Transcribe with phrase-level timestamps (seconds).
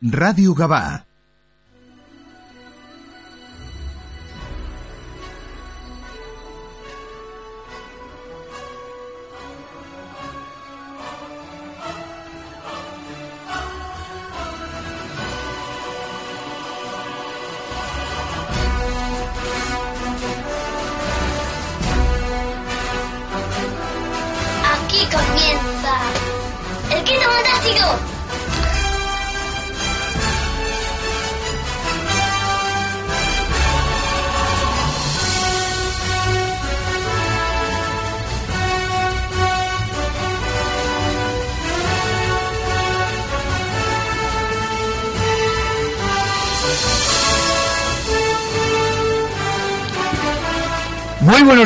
[0.00, 0.84] Ràdio Gavà.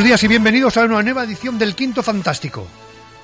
[0.09, 2.65] Días y bienvenidos a una nueva edición del Quinto Fantástico.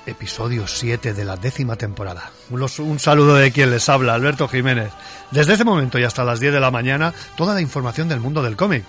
[0.06, 2.30] Episodio 7 de la décima temporada.
[2.48, 4.92] Un, saludo de quien les habla, Alberto Jiménez.
[5.32, 8.40] Desde este momento y hasta las 10 de la mañana, toda la información del mundo
[8.40, 8.84] del cómic.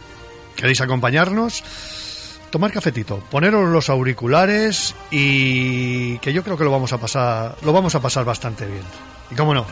[0.55, 1.63] ¿Queréis acompañarnos?
[2.51, 7.73] Tomar cafetito, poneros los auriculares y que yo creo que lo vamos a pasar, lo
[7.73, 8.83] vamos a pasar bastante bien.
[9.31, 9.65] Y cómo no,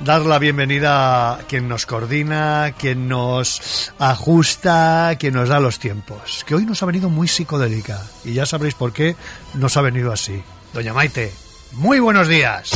[0.00, 6.44] dar la bienvenida a quien nos coordina, quien nos ajusta, quien nos da los tiempos.
[6.46, 9.16] Que hoy nos ha venido muy psicodélica y ya sabréis por qué
[9.54, 10.42] nos ha venido así.
[10.72, 11.32] Doña Maite,
[11.72, 12.70] muy buenos días.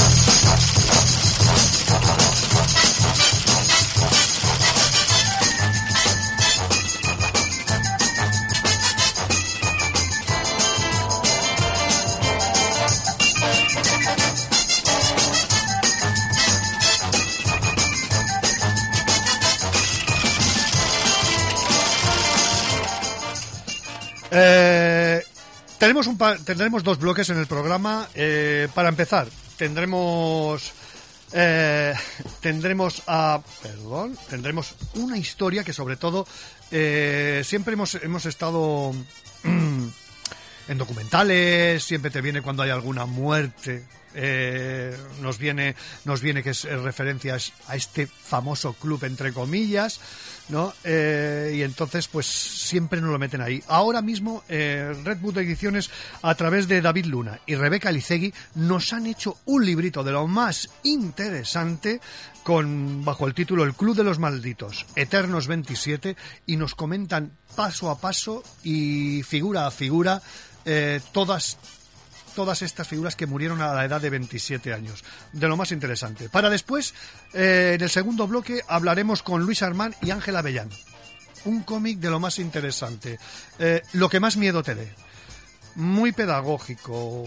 [26.45, 28.09] Tendremos dos bloques en el programa.
[28.15, 30.73] Eh, para empezar, tendremos
[31.33, 31.95] eh,
[32.41, 36.27] tendremos a perdón tendremos una historia que sobre todo
[36.71, 38.95] eh, siempre hemos hemos estado
[39.45, 43.85] en documentales siempre te viene cuando hay alguna muerte
[44.17, 50.01] eh, nos viene nos viene que es eh, referencias a este famoso club entre comillas
[50.49, 53.63] no Eh, y entonces pues siempre nos lo meten ahí.
[53.67, 55.91] Ahora mismo eh, Red Bull Ediciones
[56.23, 60.27] a través de David Luna y Rebeca Licegui nos han hecho un librito de lo
[60.27, 62.01] más interesante
[62.45, 66.17] con bajo el título El Club de los Malditos Eternos 27
[66.47, 70.23] y nos comentan paso a paso y figura a figura
[71.13, 71.59] todas
[72.37, 75.03] todas estas figuras que murieron a la edad de 27 años.
[75.33, 76.29] De lo más interesante.
[76.29, 76.95] Para después,
[77.33, 80.69] eh, en el segundo bloque, hablaremos con Luis Armán y Ángel Avellán.
[81.47, 83.19] Un cómic de lo más interesante.
[83.59, 85.06] Eh, lo que más miedo te dé.
[85.77, 87.25] Muy pedagógico,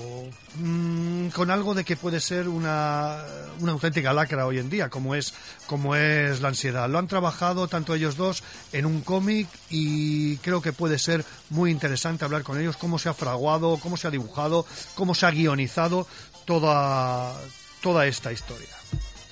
[0.55, 3.23] mm, con algo de que puede ser una,
[3.59, 5.35] una auténtica lacra hoy en día, como es,
[5.67, 6.89] como es la ansiedad.
[6.89, 11.69] Lo han trabajado tanto ellos dos en un cómic y creo que puede ser muy
[11.69, 15.31] interesante hablar con ellos, cómo se ha fraguado, cómo se ha dibujado, cómo se ha
[15.31, 16.07] guionizado
[16.45, 17.35] toda,
[17.83, 18.75] toda esta historia.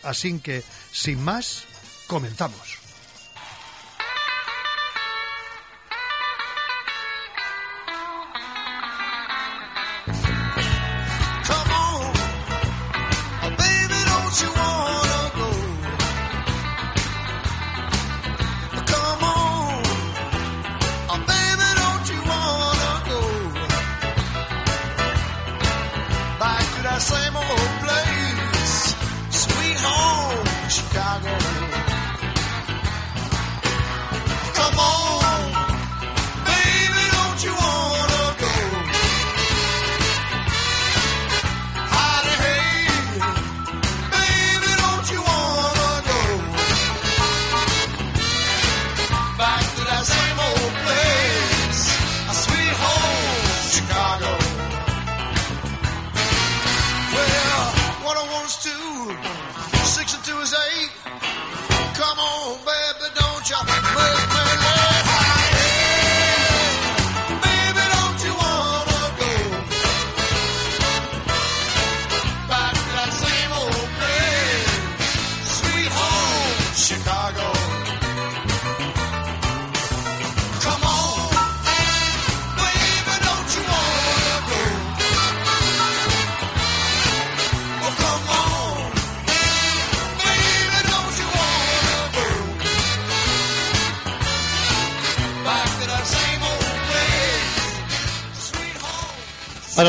[0.03, 1.63] Así que, sin más,
[2.05, 2.87] comenzamos.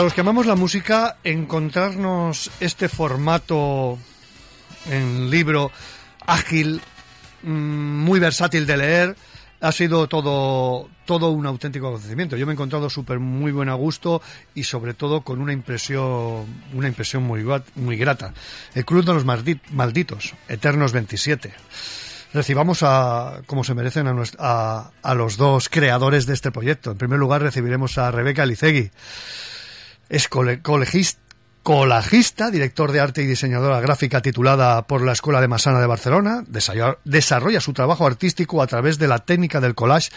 [0.09, 3.99] Los que amamos la música, encontrarnos este formato
[4.91, 5.71] en libro
[6.27, 6.81] ágil,
[7.43, 9.17] mm, muy versátil de leer.
[9.61, 12.39] Ha sido todo, todo un auténtico acontecimiento.
[12.39, 14.23] Yo me he encontrado súper muy buen a gusto
[14.55, 17.45] y sobre todo con una impresión, una impresión muy,
[17.75, 18.33] muy grata.
[18.75, 21.53] El Club de los Maldi- Malditos, Eternos 27.
[22.33, 26.93] Recibamos a, como se merecen, a, nues- a, a los dos creadores de este proyecto.
[26.93, 28.91] En primer lugar recibiremos a Rebeca Licegui.
[30.09, 31.17] Es cole- colegis-
[31.63, 36.45] colajista, director de arte y diseñadora gráfica titulada por la Escuela de Masana de Barcelona.
[37.05, 40.11] Desarrolla, su trabajo artístico a través de la técnica del collage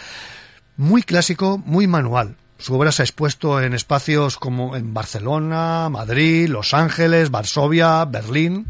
[0.78, 2.36] muy clásico, muy manual.
[2.58, 8.66] Su obra se ha expuesto en espacios como en Barcelona, Madrid, Los Ángeles, Varsovia, Berlín.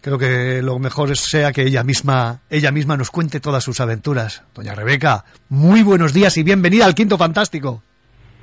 [0.00, 4.42] Creo que lo mejor sea que ella misma, ella misma nos cuente todas sus aventuras.
[4.54, 7.82] Doña Rebeca, muy buenos días y bienvenida al Quinto Fantástico.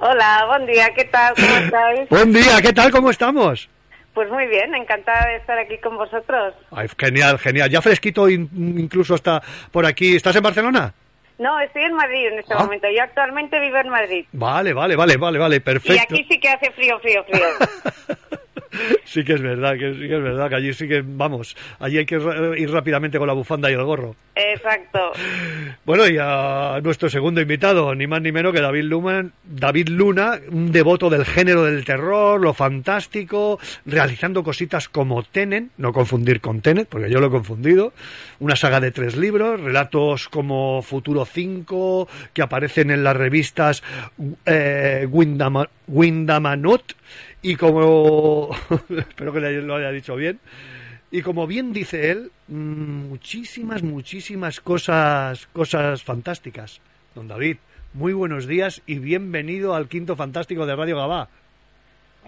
[0.03, 1.36] Hola, buen día, ¿qué tal?
[1.36, 2.09] ¿Cómo estáis?
[2.09, 2.89] Buen día, ¿qué tal?
[2.92, 3.69] ¿Cómo estamos?
[4.15, 6.56] Pues muy bien, encantada de estar aquí con vosotros.
[6.71, 7.69] Ay, genial, genial.
[7.69, 8.50] Ya fresquito in-
[8.80, 10.15] incluso hasta por aquí.
[10.15, 10.92] ¿Estás en Barcelona?
[11.38, 12.63] No, estoy en Madrid en este Ah.
[12.63, 12.88] momento.
[12.89, 14.25] Yo actualmente vivo en Madrid.
[14.33, 16.01] Vale, vale, vale, vale, vale, Y perfecto.
[16.15, 17.45] aquí sí que hace frío, frío, frío.
[19.06, 21.97] sí que es verdad, que sí que es verdad, que allí sí que, vamos, allí
[21.97, 22.15] hay que
[22.57, 24.15] ir rápidamente con la bufanda y el gorro.
[24.35, 25.12] Exacto.
[25.85, 30.39] Bueno, y a nuestro segundo invitado, ni más ni menos que David Luman, David Luna,
[30.50, 36.62] un devoto del género del terror, lo fantástico, realizando cositas como Tenet, no confundir con
[36.62, 37.94] Tenet, porque yo lo he confundido,
[38.39, 43.83] una saga de tres libros, relatos como Futuro 5, que aparecen en las revistas
[44.45, 46.94] eh, Windham, Windhamanut,
[47.42, 48.50] y como,
[48.90, 50.40] espero que lo haya dicho bien,
[51.12, 56.80] y como bien dice él, muchísimas, muchísimas cosas, cosas fantásticas.
[57.14, 57.58] Don David,
[57.94, 61.28] muy buenos días y bienvenido al Quinto Fantástico de Radio Gabá.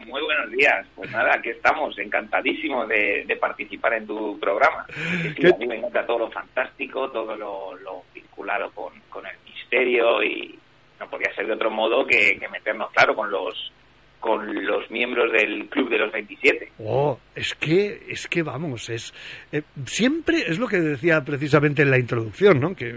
[0.05, 0.85] Muy buenos días.
[0.95, 4.85] Pues nada, aquí estamos, encantadísimo de, de participar en tu programa.
[4.87, 8.91] Que sí, ¿Qué- A mí me encanta todo lo fantástico, todo lo, lo vinculado con,
[9.09, 10.59] con el misterio y
[11.03, 13.71] no podía ser de otro modo que, que meternos, claro, con los
[14.19, 16.71] con los miembros del Club de los 27.
[16.79, 19.13] Oh, es que, es que vamos, es
[19.51, 22.73] eh, siempre es lo que decía precisamente en la introducción, ¿no?
[22.73, 22.95] Que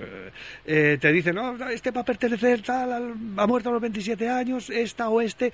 [0.65, 4.29] eh, te dicen, no, este va a pertenecer tal, al- ha muerto a los 27
[4.29, 5.53] años, esta o este,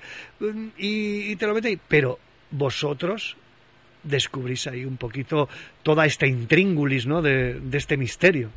[0.77, 1.79] y, y te lo meten.
[1.87, 2.19] Pero
[2.51, 3.35] vosotros
[4.03, 5.49] descubrís ahí un poquito
[5.81, 7.23] toda esta intríngulis, ¿no?
[7.23, 8.51] De, de este misterio.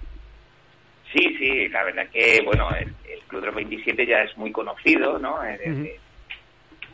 [1.14, 2.68] Sí, sí, la verdad que, bueno,
[3.28, 5.44] Club de los 27 ya es muy conocido, ¿no?
[5.44, 5.58] Eh.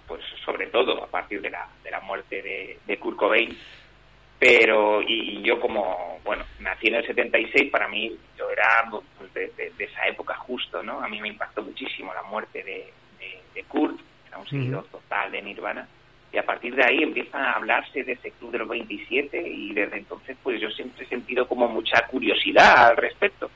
[0.06, 3.56] Pues sobre todo a partir de la, de la muerte de, de Kurt Cobain.
[4.38, 9.32] Pero, y, y yo como, bueno, nací en el 76, para mí yo era pues,
[9.34, 11.00] de, de- de esa época justo, ¿no?
[11.00, 15.30] A mí me impactó muchísimo la muerte de, de, de Kurt, era un seguidor total
[15.30, 15.86] de Nirvana.
[16.32, 19.74] Y a partir de ahí empieza a hablarse de ese club de los 27 y
[19.74, 23.50] desde entonces pues yo siempre he sentido como mucha curiosidad al respecto.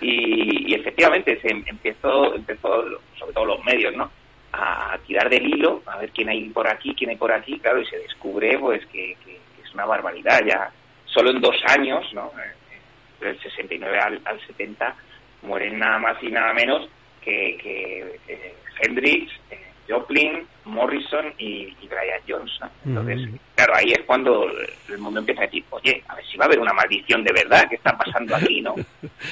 [0.00, 2.84] Y, y efectivamente se em- empezó, empezó,
[3.18, 4.10] sobre todo los medios, ¿no?
[4.52, 7.80] A tirar del hilo, a ver quién hay por aquí, quién hay por aquí, claro,
[7.80, 10.40] y se descubre pues que, es una barbaridad.
[10.46, 10.70] Ya
[11.04, 12.30] solo en dos años, ¿no?
[12.38, 14.94] Eh, Del 69 al, al 70
[15.42, 16.88] mueren nada más y nada menos
[17.22, 22.52] que, que eh, Hendrix, eh, Joplin, Morrison y, y Brian Jones.
[22.60, 22.70] ¿no?
[22.84, 23.38] Entonces, Ujú.
[23.54, 24.46] claro, ahí es cuando
[24.88, 27.32] el mundo empieza a decir, oye, a ver si va a haber una maldición de
[27.32, 28.60] verdad, ¿qué está pasando aquí?
[28.60, 28.74] ¿no?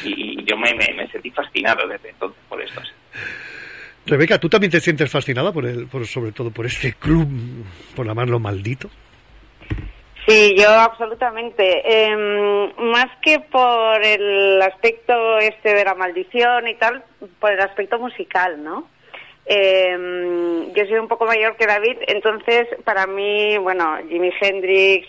[0.05, 2.81] Y, y yo me, me, me sentí fascinado desde entonces por esto.
[4.07, 7.29] Rebeca, ¿tú también te sientes fascinada por el, por, sobre todo por este club,
[7.97, 8.91] por llamarlo maldito?
[10.27, 11.83] Sí, yo absolutamente.
[11.85, 17.03] Em, más que por el aspecto este de la maldición y tal,
[17.39, 18.89] por el aspecto musical, ¿no?
[19.47, 25.07] Em, yo soy un poco mayor que David, entonces para mí, bueno, Jimi Hendrix,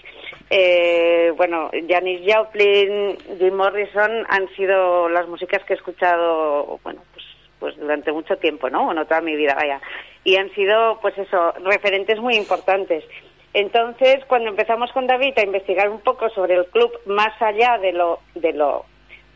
[0.49, 7.25] eh, bueno, Janis Joplin, Jim Morrison han sido las músicas que he escuchado, bueno, pues,
[7.59, 8.85] pues durante mucho tiempo, ¿no?
[8.85, 9.81] Bueno, toda mi vida, vaya.
[10.23, 13.03] Y han sido, pues eso, referentes muy importantes.
[13.53, 17.93] Entonces, cuando empezamos con David a investigar un poco sobre el club más allá de
[17.93, 18.85] lo, de lo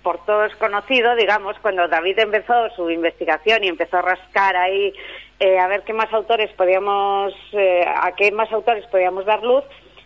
[0.04, 4.94] por todos conocido, digamos, cuando David empezó su investigación y empezó a rascar ahí
[5.40, 9.64] eh, a ver qué más autores podíamos, eh, a qué más autores podíamos dar luz,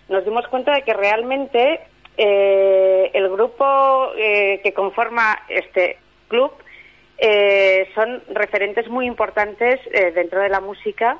[0.10, 1.82] nos dimos cuenta de que realmente
[2.18, 5.98] eh, el grupo eh, que conforma este
[6.28, 6.52] club
[7.96, 9.80] son referentes muy importantes
[10.14, 11.20] dentro de la música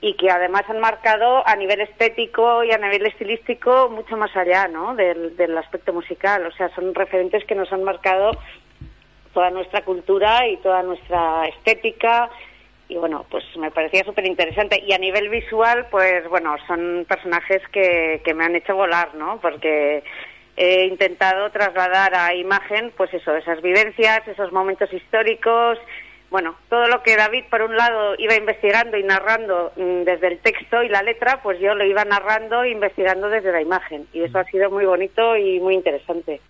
[0.00, 4.68] y que además han marcado a nivel estético y a nivel estilístico mucho más allá
[4.68, 4.94] ¿no?
[4.94, 6.46] del, del aspecto musical.
[6.46, 8.32] O sea, son referentes que nos han marcado
[9.32, 12.30] toda nuestra cultura y toda nuestra estética.
[12.88, 14.82] Y bueno, pues me parecía súper interesante.
[14.86, 19.40] Y a nivel visual, pues bueno, son personajes que, que me han hecho volar, ¿no?
[19.40, 20.04] Porque
[20.56, 25.78] he intentado trasladar a imagen, pues eso, esas vivencias, esos momentos históricos,
[26.30, 30.38] bueno, todo lo que David, por un lado, iba investigando y narrando mm, desde el
[30.40, 34.06] texto y la letra, pues yo lo iba narrando e investigando desde la imagen.
[34.12, 36.40] Y eso ha sido muy bonito y muy interesante.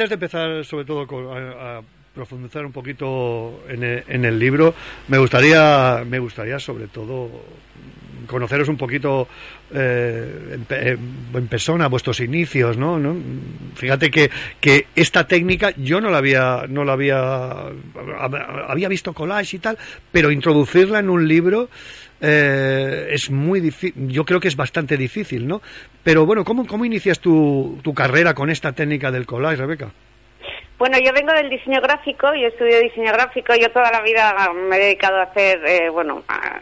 [0.00, 1.82] Antes de empezar, sobre todo, a,
[2.14, 4.74] profundizar un poquito en el, en el libro,
[5.08, 7.28] me gustaría, me gustaría, sobre todo,
[8.26, 9.28] conoceros un poquito
[9.74, 12.98] eh, en, pe- en persona, vuestros inicios, ¿no?
[12.98, 13.14] ¿no?
[13.74, 17.66] Fíjate que, que esta técnica yo no la había, no la había,
[18.68, 19.76] había visto collage y tal,
[20.10, 21.68] pero introducirla en un libro
[22.22, 25.62] eh, es muy difícil, yo creo que es bastante difícil, ¿no?
[26.02, 29.90] Pero bueno, ¿cómo, cómo inicias tu, tu carrera con esta técnica del collage, Rebeca?
[30.78, 34.76] Bueno, yo vengo del diseño gráfico, yo estudio diseño gráfico, yo toda la vida me
[34.76, 36.60] he dedicado a hacer, eh, bueno, a,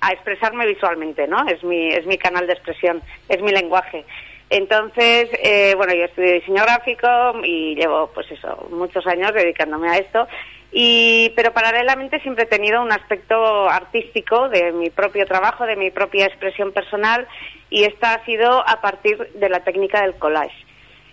[0.00, 1.46] a expresarme visualmente, ¿no?
[1.46, 4.06] Es mi, es mi canal de expresión, es mi lenguaje.
[4.48, 7.06] Entonces, eh, bueno, yo estudio diseño gráfico
[7.44, 10.26] y llevo, pues eso, muchos años dedicándome a esto.
[10.72, 15.90] Y, pero paralelamente siempre he tenido un aspecto artístico de mi propio trabajo, de mi
[15.90, 17.28] propia expresión personal,
[17.70, 20.66] y esta ha sido a partir de la técnica del collage.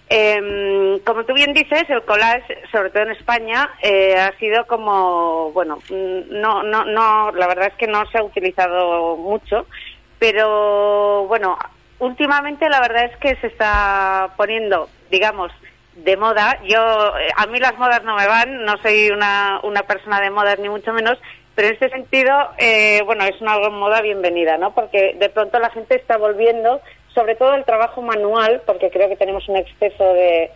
[0.10, 5.52] Eh, como tú bien dices, el collage, sobre todo en España, eh, ha sido como,
[5.52, 9.68] bueno, mm, no, no, no, la verdad es que no se ha utilizado mucho,
[10.18, 11.58] pero bueno,
[12.00, 15.52] últimamente la verdad es que se está poniendo, digamos,
[15.96, 16.58] de moda.
[16.64, 20.30] Yo, eh, a mí las modas no me van, no soy una, una persona de
[20.30, 21.18] modas ni mucho menos,
[21.58, 24.76] pero en este sentido, eh, bueno, es una moda bienvenida, ¿no?
[24.76, 26.82] Porque de pronto la gente está volviendo,
[27.16, 30.52] sobre todo el trabajo manual, porque creo que tenemos un exceso de,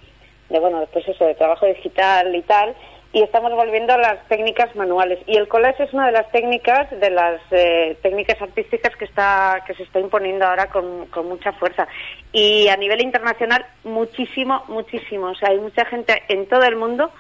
[0.50, 2.76] de bueno, pues eso, de trabajo digital y tal,
[3.14, 5.18] y estamos volviendo a las técnicas manuales.
[5.26, 9.64] Y el collage es una de las técnicas, de las eh, técnicas artísticas que está
[9.66, 11.88] que se está imponiendo ahora con, con mucha fuerza.
[12.32, 15.32] Y a nivel internacional, muchísimo, muchísimo.
[15.32, 17.12] O sea, hay mucha gente en todo el mundo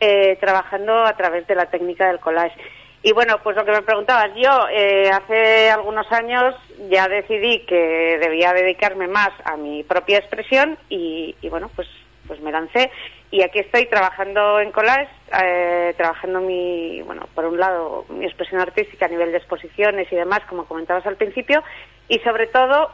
[0.00, 2.58] eh, trabajando a través de la técnica del collage.
[3.04, 6.54] Y bueno, pues lo que me preguntabas, yo eh, hace algunos años
[6.88, 11.88] ya decidí que debía dedicarme más a mi propia expresión y, y bueno, pues,
[12.28, 12.92] pues me lancé.
[13.32, 15.08] Y aquí estoy trabajando en collage,
[15.42, 20.16] eh, trabajando mi, bueno, por un lado mi expresión artística a nivel de exposiciones y
[20.16, 21.64] demás, como comentabas al principio,
[22.08, 22.90] y sobre todo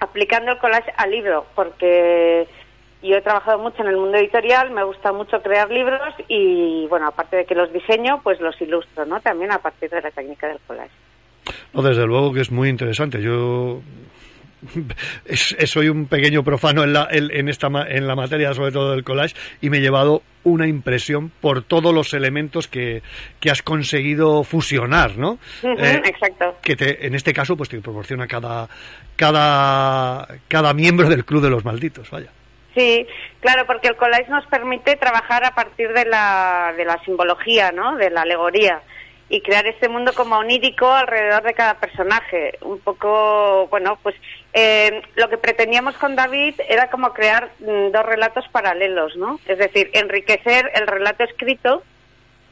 [0.00, 2.48] aplicando el collage al libro, porque
[3.02, 7.06] yo he trabajado mucho en el mundo editorial, me gusta mucho crear libros y, bueno,
[7.08, 9.20] aparte de que los diseño, pues los ilustro, ¿no?
[9.20, 10.90] También a partir de la técnica del collage.
[11.72, 13.22] No, desde luego que es muy interesante.
[13.22, 13.80] Yo
[15.24, 18.72] es- es- soy un pequeño profano en la, en, en esta, en la materia, sobre
[18.72, 23.02] todo del collage, y me he llevado una impresión por todos los elementos que,
[23.38, 25.38] que has conseguido fusionar, ¿no?
[25.62, 26.56] Eh, exacto.
[26.62, 28.68] que te, en este caso pues te proporciona cada,
[29.16, 32.30] cada, cada miembro del Club de los Malditos, vaya.
[32.78, 33.08] Sí,
[33.40, 37.96] claro, porque el collage nos permite trabajar a partir de la, de la simbología, ¿no?
[37.96, 38.82] De la alegoría
[39.28, 42.56] y crear este mundo como onírico alrededor de cada personaje.
[42.60, 44.14] Un poco, bueno, pues
[44.52, 49.40] eh, lo que pretendíamos con David era como crear mm, dos relatos paralelos, ¿no?
[49.48, 51.82] Es decir, enriquecer el relato escrito,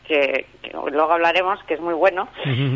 [0.06, 2.28] que, que luego hablaremos, que es muy bueno,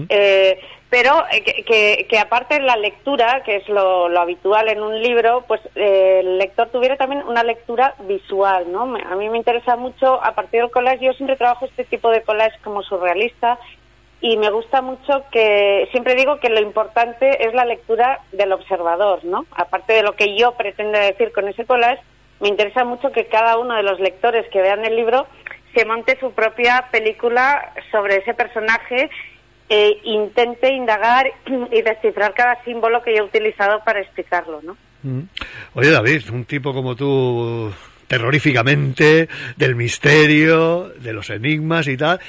[0.08, 4.68] eh, pero eh, que, que- que aparte de la lectura, que es lo, lo habitual
[4.68, 8.86] en un libro, pues eh, el lector tuviera también una lectura visual, ¿no?
[8.86, 12.10] Me- A mí me interesa mucho, a partir del collage, yo siempre trabajo este tipo
[12.10, 13.58] de collage como surrealista
[14.22, 19.24] y me gusta mucho que, siempre digo que lo importante es la lectura del observador,
[19.24, 19.46] ¿no?
[19.52, 22.02] Aparte de lo que yo pretendo decir con ese collage,
[22.40, 25.26] me interesa mucho que cada uno de los lectores que vean el libro
[25.74, 29.10] se monte su propia película sobre ese personaje
[29.68, 31.30] e intente indagar
[31.70, 34.76] y descifrar cada símbolo que yo he utilizado para explicarlo, ¿no?
[35.02, 35.22] Mm.
[35.74, 37.72] Oye, David, un tipo como tú,
[38.06, 42.20] terroríficamente, del misterio, de los enigmas y tal.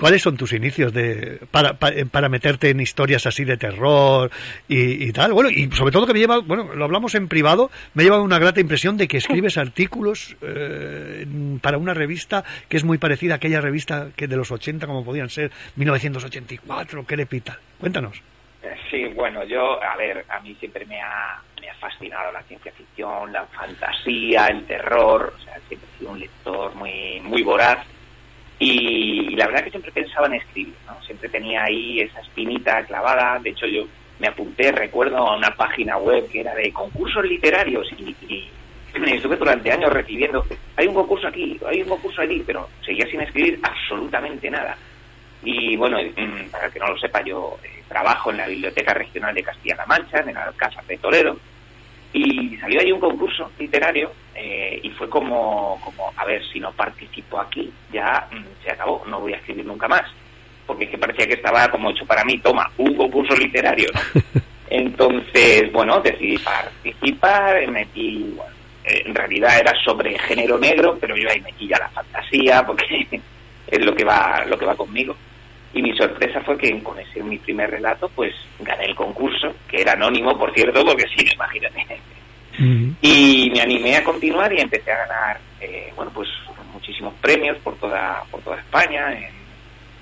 [0.00, 4.30] ¿Cuáles son tus inicios de para, pa- para, meterte en historias así de terror
[4.66, 5.32] y, y tal?
[5.34, 8.22] Bueno, y sobre todo que me lleva, bueno, lo hablamos en privado, me ha llevado
[8.24, 11.26] una grata impresión de que escribes artículos eh,
[11.60, 15.04] para una revista que es muy parecida a aquella revista que de los 80, como
[15.04, 17.58] podían ser 1984, Crepital.
[17.78, 18.22] Cuéntanos.
[18.62, 22.42] Eh, Sí, bueno, yo, a ver, a mí siempre me ha, me ha fascinado la
[22.42, 27.42] ciencia ficción, la fantasía, el terror, o sea, siempre he sido un lector muy, muy
[27.42, 27.86] voraz
[28.60, 31.02] y, la verdad que siempre pensaba en escribir, ¿no?
[31.02, 33.86] Siempre tenía ahí esa espinita clavada, de hecho yo
[34.18, 38.50] me apunté, recuerdo, a una página web que era de concursos literarios y, y
[38.94, 40.44] estuve durante años recibiendo,
[40.76, 44.76] hay un concurso aquí, hay un concurso allí, pero seguía sin escribir absolutamente nada.
[45.42, 48.92] Y bueno, mm, para el que no lo sepa, yo eh, trabajo en la Biblioteca
[48.92, 51.38] Regional de Castilla-La Mancha, en el Alcázar de Toledo,
[52.12, 56.72] y salió ahí un concurso literario eh, y fue como, como, a ver, si no
[56.72, 60.02] participo aquí, ya mm, se acabó, no voy a escribir nunca más.
[60.66, 64.40] Porque es que parecía que estaba como hecho para mí, toma, un concurso literario, ¿no?
[64.70, 71.28] Entonces, bueno, decidí participar, metí, bueno, eh, en realidad era sobre género negro, pero yo
[71.28, 73.06] ahí metí ya la fantasía, porque
[73.66, 75.16] es lo que va, lo que va conmigo.
[75.72, 79.80] Y mi sorpresa fue que con ese mi primer relato, pues gané el concurso, que
[79.82, 81.86] era anónimo, por cierto, porque sí, imagínate.
[83.00, 86.28] Y me animé a continuar y empecé a ganar, eh, bueno, pues
[86.72, 89.30] muchísimos premios por toda, por toda España, en,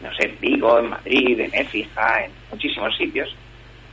[0.02, 3.34] no sé, en Vigo, en Madrid, en Écija, en muchísimos sitios.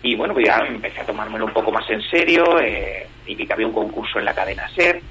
[0.01, 3.45] Y bueno, pues ya empecé a tomármelo un poco más en serio, eh, y vi
[3.45, 5.01] que había un concurso en la cadena SER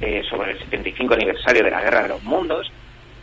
[0.00, 2.70] eh, sobre el 75 aniversario de la Guerra de los Mundos,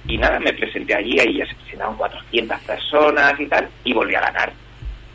[0.07, 4.15] y nada, me presenté allí, ahí ya se presentaron 400 personas y tal, y volví
[4.15, 4.51] a ganar.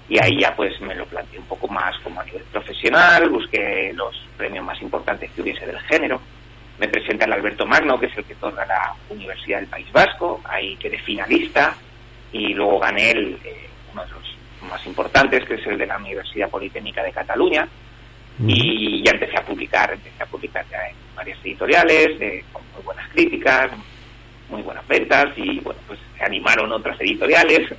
[0.09, 3.93] Y ahí ya pues me lo planteé un poco más como a nivel profesional, busqué
[3.95, 6.21] los premios más importantes que hubiese del género.
[6.79, 10.41] Me presenté al Alberto Magno, que es el que otorga la Universidad del País Vasco,
[10.45, 11.77] ahí quedé finalista
[12.33, 14.39] y luego gané el, eh, uno de los
[14.71, 17.69] más importantes, que es el de la Universidad Politécnica de Cataluña.
[18.47, 22.83] Y ya empecé a publicar, empecé a publicar ya en varias editoriales, eh, con muy
[22.85, 23.73] buenas críticas,
[24.49, 27.73] muy buenas ventas y bueno, pues se animaron otras editoriales.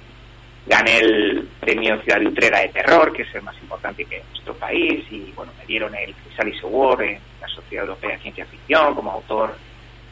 [0.65, 4.53] Gané el premio Ciudad de Utrera de Terror, que es el más importante que nuestro
[4.55, 8.93] país, y bueno, me dieron el Chrysalis Award en la Sociedad Europea de Ciencia Ficción
[8.93, 9.55] como autor,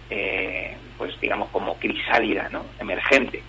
[0.09, 2.65] eh, pues digamos como crisálida, ¿no?
[2.79, 3.43] Emergente.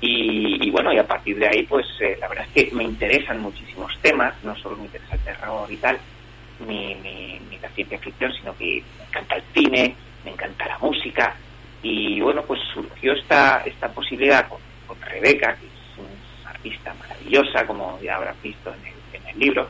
[0.00, 2.84] Y, y, bueno, y a partir de ahí, pues eh, la verdad es que me
[2.84, 5.98] interesan muchísimos temas, no solo me interesa el terror y tal,
[6.66, 10.78] ni, ni, ni la ciencia ficción, sino que me encanta el cine, me encanta la
[10.78, 11.36] música,
[11.82, 17.66] y bueno, pues surgió esta, esta posibilidad con, con Rebeca, que es una artista maravillosa,
[17.66, 19.68] como ya habrás visto en el, en el libro,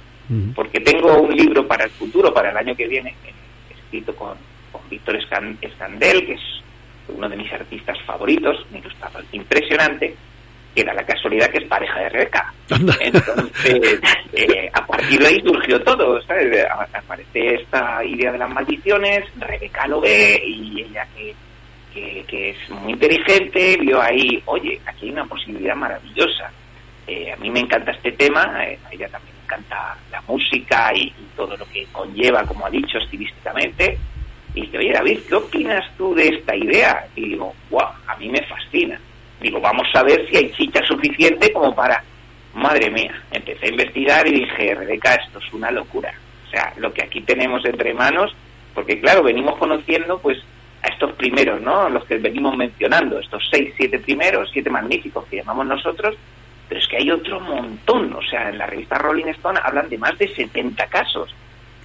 [0.54, 3.32] porque tengo un libro para el futuro, para el año que viene, eh,
[3.70, 4.36] escrito con,
[4.70, 6.40] con Víctor Escan- Escandel, que es
[7.08, 10.14] uno de mis artistas favoritos, un ilustrador impresionante,
[10.72, 12.54] que da la casualidad que es pareja de Rebeca.
[13.00, 14.00] Entonces,
[14.32, 16.64] eh, a partir de ahí surgió todo, ¿sabes?
[16.92, 21.34] Aparece esta idea de las maldiciones, Rebeca lo ve y ella que,
[21.92, 26.50] que, es muy inteligente, vio ahí, oye, aquí hay una posibilidad maravillosa.
[27.06, 30.92] Eh, a mí me encanta este tema, eh, a ella también le encanta la música
[30.94, 33.98] y, y todo lo que conlleva, como ha dicho, estilísticamente.
[34.54, 37.06] Y dice, oye David, ¿qué opinas tú de esta idea?
[37.16, 39.00] Y digo, wow, a mí me fascina.
[39.40, 42.02] Digo, vamos a ver si hay chicha suficiente como para
[42.54, 46.12] madre mía, empecé a investigar y dije, Rebeca, esto es una locura.
[46.46, 48.34] O sea, lo que aquí tenemos entre manos,
[48.74, 50.38] porque claro, venimos conociendo pues
[50.82, 51.88] a estos primeros, ¿no?
[51.88, 56.16] Los que venimos mencionando, estos seis, siete primeros, siete magníficos que llamamos nosotros,
[56.68, 58.12] pero es que hay otro montón.
[58.14, 61.34] O sea, en la revista Rolling Stone hablan de más de 70 casos.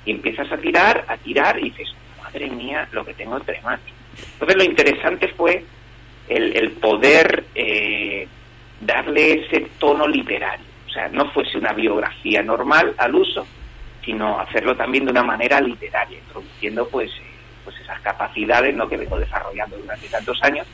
[0.05, 3.85] Y empiezas a tirar, a tirar y dices, madre mía, lo que tengo entre manos.
[4.33, 5.65] Entonces lo interesante fue
[6.29, 8.27] el, el poder eh,
[8.79, 10.65] darle ese tono literario.
[10.87, 13.45] O sea, no fuese una biografía normal al uso,
[14.03, 17.11] sino hacerlo también de una manera literaria, introduciendo pues,
[17.65, 18.87] pues esas capacidades ¿no?
[18.87, 20.65] que vengo desarrollando durante tantos años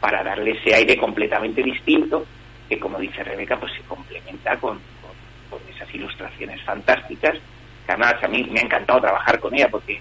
[0.00, 2.24] para darle ese aire completamente distinto
[2.68, 7.32] que, como dice Rebeca, pues se complementa con, con- con esas ilustraciones fantásticas,
[7.86, 10.00] que además a mí me ha encantado trabajar con ella porque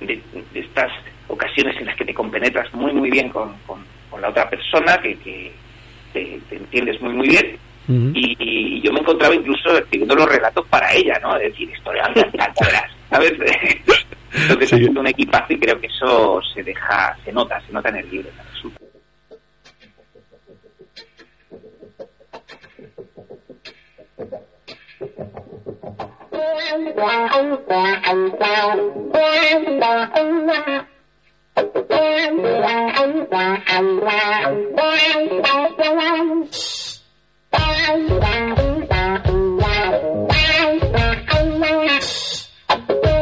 [0.00, 0.20] de,
[0.52, 0.92] de estas
[1.28, 3.84] ocasiones en las que te compenetras muy muy bien con, con-
[4.20, 5.52] la otra persona, que, que
[6.14, 7.58] te, te entiendes muy muy bien,
[8.14, 11.36] y, y yo me encontraba incluso escribiendo los relatos para ella, ¿no?
[11.36, 13.32] Es decir, historias encantadoras, ¿sabes?
[14.36, 14.74] Entonces, Sí.
[14.76, 18.10] haciendo un equipazo y creo que eso se deja, se nota, se nota en el
[18.10, 18.30] libro.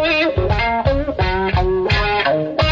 [0.06, 0.34] Oh,
[2.26, 2.63] oh,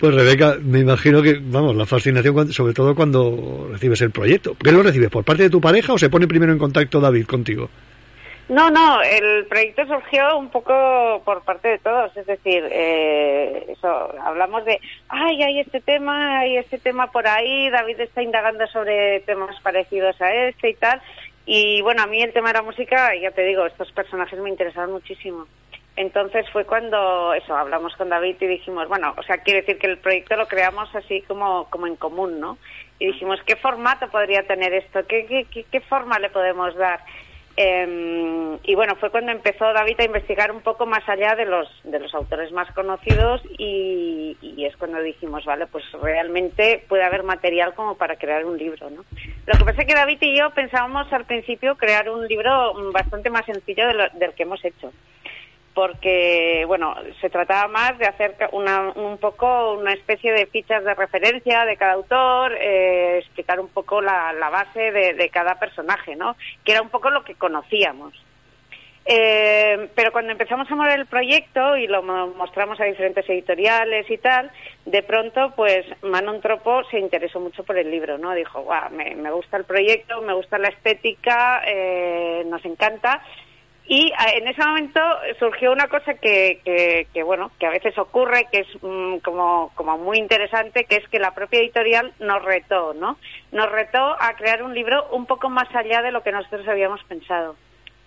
[0.00, 4.56] Pues Rebeca, me imagino que, vamos, la fascinación, sobre todo cuando recibes el proyecto.
[4.58, 5.10] ¿Qué lo recibes?
[5.10, 7.68] ¿Por parte de tu pareja o se pone primero en contacto David contigo?
[8.48, 13.88] No, no, el proyecto surgió un poco por parte de todos, es decir, eh, eso,
[14.22, 19.20] hablamos de, ay, hay este tema, hay este tema por ahí, David está indagando sobre
[19.20, 21.00] temas parecidos a este y tal,
[21.46, 24.50] y bueno, a mí el tema de la música, ya te digo, estos personajes me
[24.50, 25.46] interesaron muchísimo.
[26.00, 29.86] Entonces fue cuando eso, hablamos con David y dijimos, bueno, o sea, quiere decir que
[29.86, 32.56] el proyecto lo creamos así como, como en común, ¿no?
[32.98, 35.00] Y dijimos, ¿qué formato podría tener esto?
[35.06, 37.00] ¿Qué, qué, qué, qué forma le podemos dar?
[37.54, 41.68] Eh, y bueno, fue cuando empezó David a investigar un poco más allá de los,
[41.84, 47.24] de los autores más conocidos y, y es cuando dijimos, vale, pues realmente puede haber
[47.24, 49.04] material como para crear un libro, ¿no?
[49.46, 53.28] Lo que pasa es que David y yo pensábamos al principio crear un libro bastante
[53.28, 54.90] más sencillo de lo- del que hemos hecho
[55.74, 60.94] porque bueno se trataba más de hacer una, un poco una especie de fichas de
[60.94, 66.72] referencia de cada autor eh, explicar un poco la, base de, cada personaje no que
[66.72, 68.12] era un poco lo que conocíamos
[69.06, 74.08] Eh, pero cuando empezamos a mover el proyecto y lo mo- mostramos a diferentes editoriales
[74.10, 74.50] y tal,
[74.84, 78.34] de pronto, pues Manon Tropo se interesó mucho por el libro, ¿no?
[78.34, 83.22] Dijo, guau, me, me gusta el proyecto, me gusta la estética, eh, nos encanta.
[83.92, 85.00] Y a- en ese momento
[85.40, 89.72] surgió una cosa que, que, que, bueno, que a veces ocurre, que es mm, como,
[89.74, 93.18] como muy interesante, que es que la propia editorial nos retó, ¿no?
[93.50, 97.02] Nos retó a crear un libro un poco más allá de lo que nosotros habíamos
[97.02, 97.56] pensado.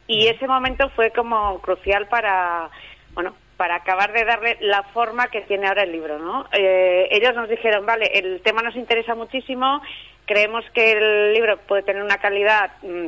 [0.07, 2.69] Y ese momento fue como crucial para,
[3.13, 6.45] bueno, para acabar de darle la forma que tiene ahora el libro, ¿no?
[6.53, 9.81] Eh, ellos nos dijeron, vale, el tema nos interesa muchísimo,
[10.27, 13.07] creemos que el libro puede tener una calidad mm,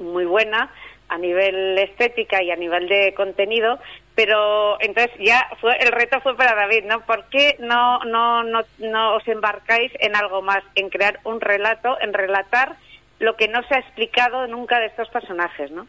[0.00, 0.70] muy buena,
[1.08, 3.78] a nivel estética y a nivel de contenido,
[4.14, 7.00] pero entonces ya fue el reto fue para David, ¿no?
[7.06, 11.98] ¿Por qué no no no no os embarcáis en algo más, en crear un relato,
[12.00, 12.76] en relatar
[13.18, 15.86] lo que no se ha explicado nunca de estos personajes, ¿no?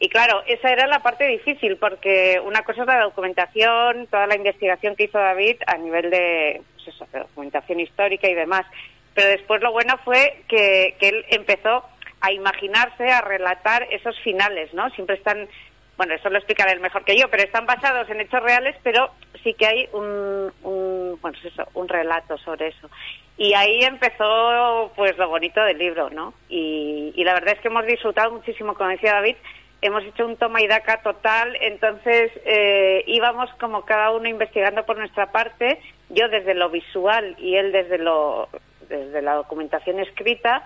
[0.00, 4.36] Y claro, esa era la parte difícil, porque una cosa es la documentación, toda la
[4.36, 8.64] investigación que hizo David a nivel de, pues eso, de documentación histórica y demás.
[9.14, 11.84] Pero después lo bueno fue que, que él empezó
[12.20, 14.90] a imaginarse, a relatar esos finales, ¿no?
[14.90, 15.48] Siempre están,
[15.96, 19.10] bueno, eso lo explicará él mejor que yo, pero están basados en hechos reales, pero
[19.42, 22.90] sí que hay un, un bueno, eso, un relato sobre eso.
[23.36, 26.34] Y ahí empezó, pues, lo bonito del libro, ¿no?
[26.48, 29.36] Y, y la verdad es que hemos disfrutado muchísimo, como decía David,
[29.80, 34.98] hemos hecho un toma y daca total, entonces eh, íbamos como cada uno investigando por
[34.98, 38.48] nuestra parte, yo desde lo visual y él desde lo
[38.88, 40.64] desde la documentación escrita,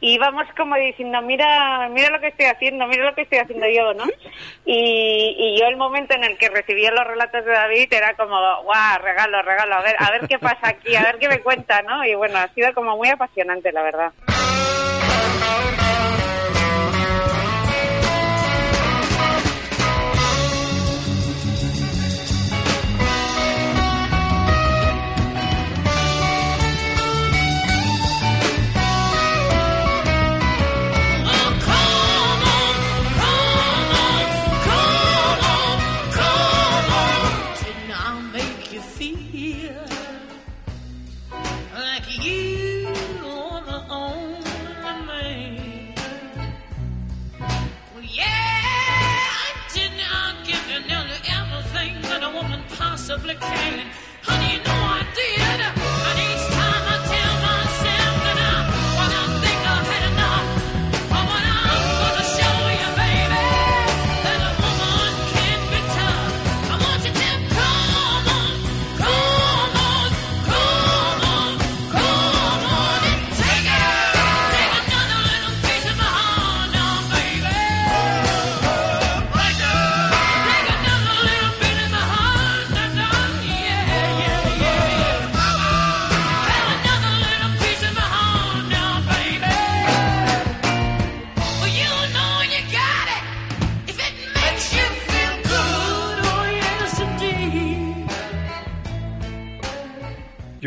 [0.00, 3.66] y íbamos como diciendo, mira, mira lo que estoy haciendo, mira lo que estoy haciendo
[3.68, 4.04] yo, ¿no?
[4.64, 8.36] Y, y yo el momento en el que recibía los relatos de David era como,
[8.62, 11.82] guau, regalo, regalo, a ver, a ver qué pasa aquí, a ver qué me cuenta,
[11.82, 12.04] ¿no?
[12.04, 14.12] Y bueno, ha sido como muy apasionante, la verdad.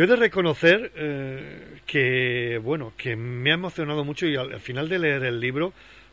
[0.03, 4.59] Yo he de reconocer eh, que, bueno, que me ha emocionado mucho y al, al
[4.59, 5.71] final de leer el libro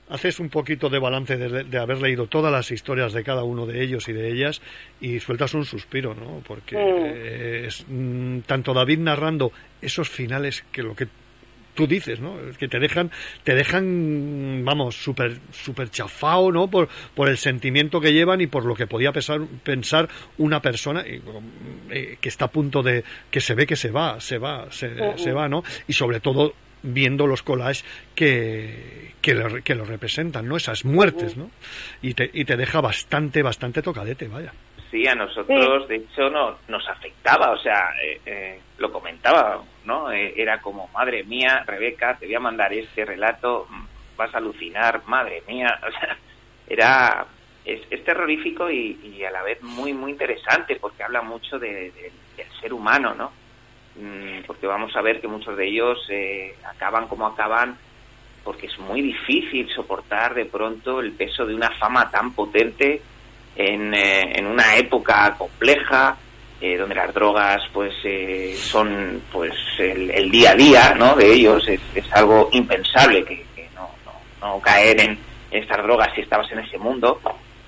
[0.09, 3.67] haces un poquito de balance de, de haber leído todas las historias de cada uno
[3.67, 4.63] de ellos y de ellas
[5.01, 6.41] y sueltas un suspiro, ¿no?
[6.47, 9.51] Porque eh, es mm, tanto David narrando
[9.83, 11.09] esos finales que lo que
[11.75, 12.39] tú dices, ¿no?
[12.41, 13.11] Es que te dejan,
[13.45, 16.69] te dejan, vamos, súper, súper chafao, ¿no?
[16.69, 21.05] Por, por el sentimiento que llevan y por lo que podía pensar, pensar una persona
[21.07, 24.91] eh, que está a punto de, que se ve que se va, se va, se,
[25.17, 25.63] se va, ¿no?
[25.87, 30.57] Y sobre todo viendo los collages que, que, lo, que lo representan, ¿no?
[30.57, 31.51] Esas muertes, ¿no?
[32.03, 34.53] Y te, y te deja bastante, bastante tocadete, vaya.
[34.91, 40.11] Sí, a nosotros, de hecho, no, nos afectaba, o sea, eh, eh, lo comentaba, ¿no?
[40.11, 43.85] Eh, era como, madre mía, Rebeca, te voy a mandar este relato, mm,
[44.17, 46.17] vas a alucinar, madre mía, o sea,
[46.67, 47.27] era,
[47.65, 51.93] es, es terrorífico y, y a la vez muy, muy interesante, porque habla mucho de-
[51.93, 53.31] de- del ser humano, ¿no?
[53.97, 57.77] Mm, Porque vamos a ver que muchos de ellos eh, acaban como acaban
[58.45, 63.03] porque es muy difícil soportar de pronto el peso de una fama tan potente
[63.57, 66.17] en, eh, en una época compleja
[66.61, 71.15] eh, donde las drogas pues eh, son pues el, el día a día ¿no?
[71.15, 75.19] de ellos es, es algo impensable que, no, no, no caer en
[75.51, 77.21] estas drogas si estabas en ese mundo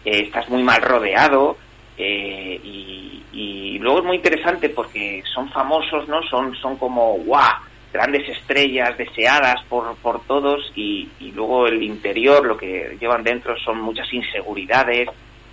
[0.05, 1.57] Eh, estás muy mal rodeado
[1.97, 7.55] y, y luego es muy interesante porque son famosos no son son como guau
[7.93, 13.81] grandes estrellas deseadas por, por todos y luego el interior, lo que llevan dentro son
[13.81, 15.09] muchas inseguridades,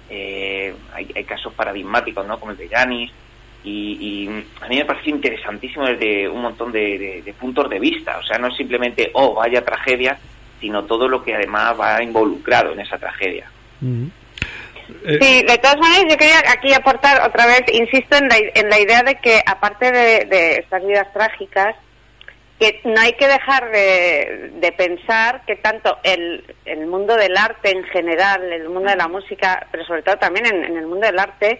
[0.09, 2.39] eh, hay, hay casos paradigmáticos, ¿no?
[2.39, 3.11] Como el de Yanis,
[3.63, 4.27] y, y
[4.61, 8.23] a mí me parece interesantísimo desde un montón de, de- de puntos de vista, o
[8.23, 10.17] sea, no es simplemente, oh, vaya tragedia,
[10.61, 13.49] sino todo lo que además va involucrado en esa tragedia.
[15.05, 18.69] Eh, Sí, de todas maneras yo quería aquí aportar otra vez, insisto en la, en
[18.69, 21.75] la idea de que aparte de, de estas vidas trágicas,
[22.59, 27.71] que no hay que dejar de, de pensar que tanto el, el mundo del arte
[27.71, 31.19] en general, el mundo de la música, pero sobre todo también en, el mundo del
[31.19, 31.57] arte,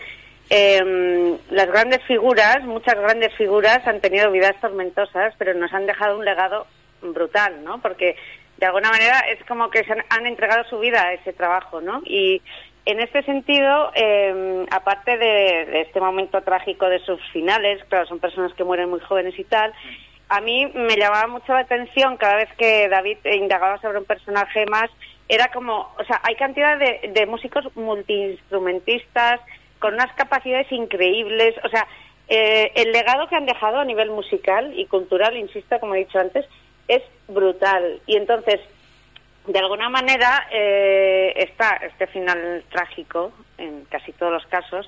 [0.50, 6.18] eh, las grandes figuras, muchas grandes figuras han tenido vidas tormentosas, pero nos han dejado
[6.18, 6.68] un legado
[7.02, 7.82] brutal, ¿no?
[7.82, 8.18] Porque
[8.58, 12.02] de alguna manera es como que se han, entregado su vida a ese trabajo, ¿no?
[12.04, 12.42] Y
[12.86, 18.54] en este sentido, eh, aparte de este momento trágico de sus finales, claro, son personas
[18.56, 19.72] que mueren muy jóvenes y tal,
[20.30, 24.66] a mí me llamaba mucho la atención cada vez que David indagaba sobre un personaje
[24.68, 24.90] más,
[25.28, 29.42] era como, o sea, hay cantidad de, de músicos multiinstrumentistas
[29.80, 31.88] con unas capacidades increíbles, o sea,
[32.28, 36.20] eh, el legado que han dejado a nivel musical y cultural, insisto, como he dicho
[36.20, 36.46] antes,
[36.88, 38.02] es brutal.
[38.06, 38.60] Y entonces,
[39.48, 44.88] de alguna manera, eh, está este final trágico en casi todos los casos,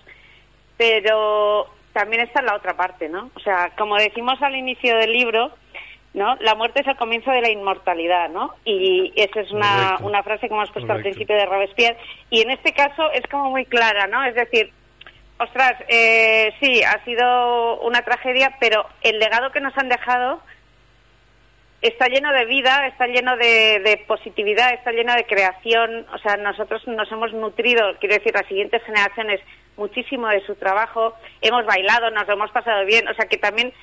[0.77, 3.31] pero también está la otra parte, ¿no?
[3.35, 5.51] O sea, como decimos al inicio del libro,
[6.13, 6.35] ¿no?
[6.41, 8.55] La muerte es el comienzo de la inmortalidad, ¿no?
[8.65, 10.07] Y esa es una, Correcto.
[10.07, 11.97] una frase que hemos puesto al principio de Robespierre.
[12.29, 14.23] Y en este caso es como muy clara, ¿no?
[14.23, 14.71] Es decir,
[15.37, 20.41] ostras, eh, sí, ha sido una tragedia, pero el legado que nos han dejado
[21.81, 26.05] está lleno de vida, está lleno de, de positividad, está lleno de creación.
[26.13, 29.39] O sea, nosotros nos hemos nutrido, quiero decir, las siguientes generaciones
[29.81, 31.15] muchísimo de su trabajo.
[31.41, 33.07] Hemos bailado, nos lo hemos pasado bien.
[33.07, 33.73] O sea, que también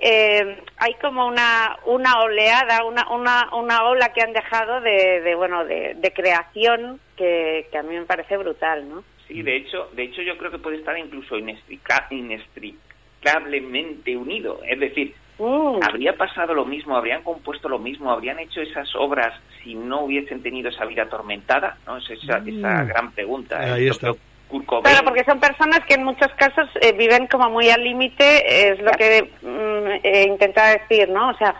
[0.00, 5.34] eh, hay como una, una oleada, una, una, una ola que han dejado de, de
[5.36, 9.04] bueno, de, de creación que, que a mí me parece brutal, ¿no?
[9.28, 14.60] Sí, de hecho, de hecho yo creo que puede estar incluso inextrica- inextricablemente unido.
[14.66, 15.80] Es decir, Mm.
[15.82, 20.44] habría pasado lo mismo, habrían compuesto lo mismo, habrían hecho esas obras si no hubiesen
[20.44, 21.96] tenido esa vida atormentada, ¿no?
[21.96, 23.58] Es esa, esa gran pregunta.
[23.58, 24.12] Ahí El está.
[24.48, 27.70] Propio Kurt Cobain- Claro, porque son personas que en muchos casos eh, viven como muy
[27.70, 31.30] al límite, es lo que mm, eh, intentaba decir, ¿no?
[31.30, 31.54] O sea,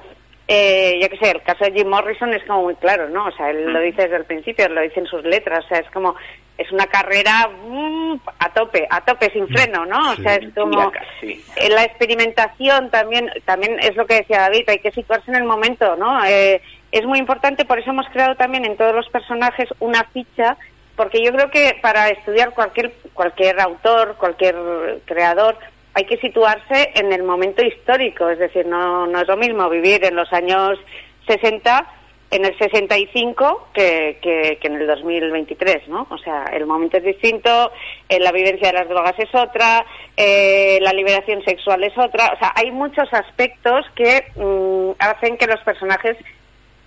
[0.47, 3.27] eh, yo qué sé, el caso de Jim Morrison es como muy claro, ¿no?
[3.27, 3.85] O sea, él lo Mm.
[3.85, 6.15] dice desde el principio, lo dice en sus letras, o sea, es como,
[6.59, 10.13] es una carrera mm, a tope, a tope, sin freno, ¿no?
[10.13, 10.23] O Sí.
[10.23, 10.93] sea, es como...
[11.21, 11.43] Sí.
[11.57, 15.45] Eh, la experimentación también también es lo que decía David hay que situarse en el
[15.45, 16.61] momento no Eh,
[16.93, 20.57] es muy importante por eso hemos creado también en todos los personajes una ficha
[20.97, 24.57] porque yo creo que para estudiar cualquier cualquier autor cualquier
[25.05, 25.57] creador
[25.95, 30.05] hay que situarse en el momento histórico es decir no no es lo mismo vivir
[30.05, 30.79] en los años
[31.27, 31.87] 60
[32.35, 36.07] en el 65 que, que, que en el 2023, ¿no?
[36.11, 37.71] O sea, el momento es distinto,
[38.09, 42.39] eh, la vivencia de las drogas es otra, eh, la liberación sexual es otra, o
[42.39, 46.17] sea, hay muchos aspectos que mm, hacen que los personajes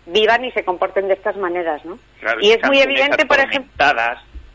[0.08, 2.00] vivan y se comporten de estas maneras, ¿no?
[2.20, 3.86] Claro, y es muy evidente, por ejemplo,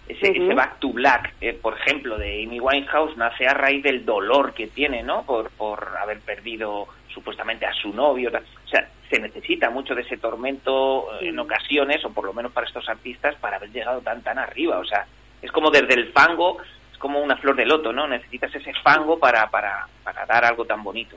[0.09, 4.05] ese, ese Back to Black, eh, por ejemplo, de Amy Winehouse, nace a raíz del
[4.05, 5.23] dolor que tiene, ¿no?
[5.25, 8.31] Por, por haber perdido supuestamente a su novio.
[8.31, 12.53] O sea, se necesita mucho de ese tormento eh, en ocasiones, o por lo menos
[12.53, 14.79] para estos artistas, para haber llegado tan, tan arriba.
[14.79, 15.07] O sea,
[15.41, 16.59] es como desde el fango,
[16.91, 18.09] es como una flor de loto, ¿no?
[18.09, 21.17] Necesitas ese fango para, para, para dar algo tan bonito.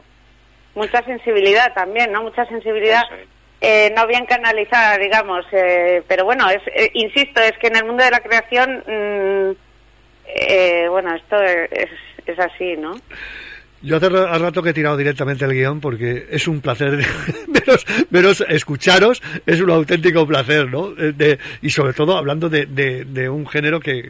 [0.75, 2.23] mucha sensibilidad también, ¿no?
[2.23, 3.34] Mucha sensibilidad es.
[3.61, 5.45] Eh, no bien canalizada, digamos.
[5.51, 9.51] eh, pero bueno, es, eh, insisto, es que en el mundo de la creación, mm,
[10.27, 11.89] eh, bueno, esto es,
[12.25, 12.93] es así, ¿no?
[13.81, 16.97] Yo hace ra- rato que he tirado directamente el guion porque es un placer
[17.47, 20.89] veros, veros, escucharos, es un auténtico placer, ¿no?
[20.97, 24.01] Eh, de- y sobre todo hablando de un género que,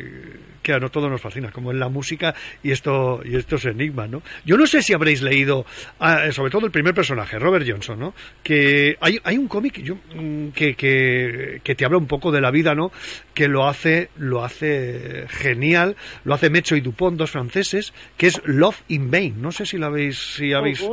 [0.65, 4.09] que a no todos nos fascina, como es la música y esto y estos enigmas,
[4.09, 4.23] ¿no?
[4.45, 5.63] Yo no sé si habréis leído,
[5.99, 8.13] ah, sobre todo el primer personaje, Robert Johnson, ¿no?
[8.41, 12.49] Que hay, hay un cómic mm, que, que, que te habla un poco de la
[12.49, 12.91] vida, ¿no?
[13.35, 18.41] Que lo hace, lo hace genial, lo hace Mecho y Dupont, dos franceses, que es
[18.45, 19.39] Love in Vain.
[19.39, 20.83] No sé si lo habéis, si habéis,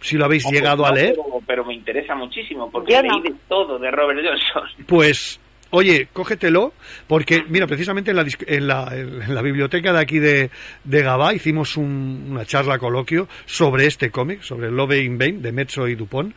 [0.00, 1.14] si lo habéis No, llegado pues a leer.
[1.14, 3.20] Pero, pero me interesa muchísimo, porque leí no.
[3.20, 4.84] de todo de Robert Johnson.
[4.88, 5.40] Pues,
[5.72, 6.72] oye, cógetelo,
[7.06, 10.50] porque, mira, precisamente en la, en la, en la biblioteca de aquí de,
[10.84, 15.52] de Gabá hicimos un- una charla coloquio sobre este cómic, sobre Love in Vain, de
[15.52, 16.34] Metzo y Dupont,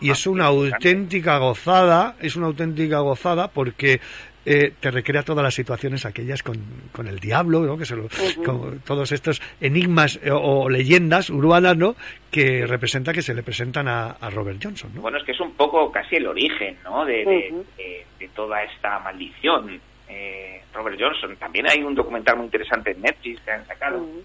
[0.00, 4.00] y es una auténtica gozada, es una auténtica gozada porque
[4.44, 6.56] eh, te recrea todas las situaciones aquellas con,
[6.92, 7.76] con el diablo, ¿no?
[7.78, 8.08] que se lo-
[8.44, 11.94] con todos estos enigmas eh, o, leyendas urbanas, ¿no?
[12.30, 15.00] que representa que se le presentan a, a Robert Johnson, ¿no?
[15.02, 17.04] Bueno, es que es un poco casi el origen, ¿no?
[17.04, 17.64] De, de, Ujú.
[17.76, 19.80] de- de toda esta maldición.
[20.08, 21.36] Eh, Robert Johnson.
[21.36, 23.98] También hay un documental muy interesante en Netflix que han sacado.
[23.98, 24.22] Ujú.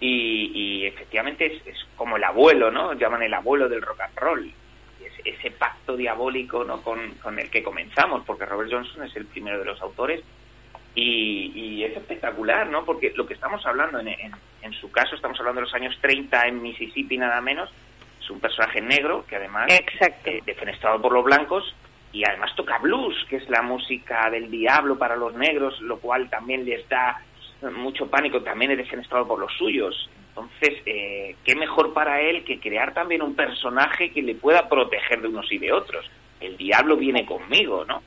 [0.00, 2.92] Y, y efectivamente es, es como el abuelo, ¿no?
[2.94, 4.52] Llaman el abuelo del rock and roll.
[5.02, 6.82] Es- ese pacto diabólico, ¿no?
[6.82, 10.22] Con, con el que comenzamos, porque Robert Johnson es el primero de los autores.
[10.96, 12.84] Y, y es espectacular, ¿no?
[12.84, 14.32] Porque lo que estamos hablando, en, en,
[14.62, 17.70] en su caso, estamos hablando de los años 30 en Mississippi nada menos.
[18.20, 20.30] Es un personaje negro que además Exacto.
[20.30, 21.74] eh, defenestrado por los blancos
[22.14, 26.30] y además toca blues, que es la música del diablo para los negros, lo cual
[26.30, 27.20] también les da
[27.76, 30.08] mucho pánico, también es defenestrado por los suyos.
[30.28, 35.20] Entonces, eh, qué mejor para él que crear también un personaje que le pueda proteger
[35.20, 36.08] de unos y de otros.
[36.40, 38.02] el diablo viene conmigo, ¿no?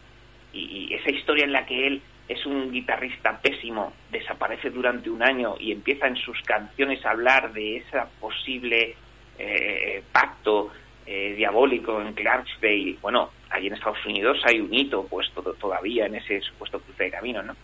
[0.53, 5.23] Y, y esa historia en la que él es un guitarrista pésimo, desaparece durante un
[5.23, 8.95] año y empieza en sus canciones a hablar de ese posible
[9.39, 10.71] eh, pacto
[11.05, 12.97] eh, diabólico en Clarksdale.
[13.01, 17.11] Bueno, allí en Estados Unidos hay un hito puesto todavía en ese supuesto cruce de
[17.11, 17.55] camino, ¿no?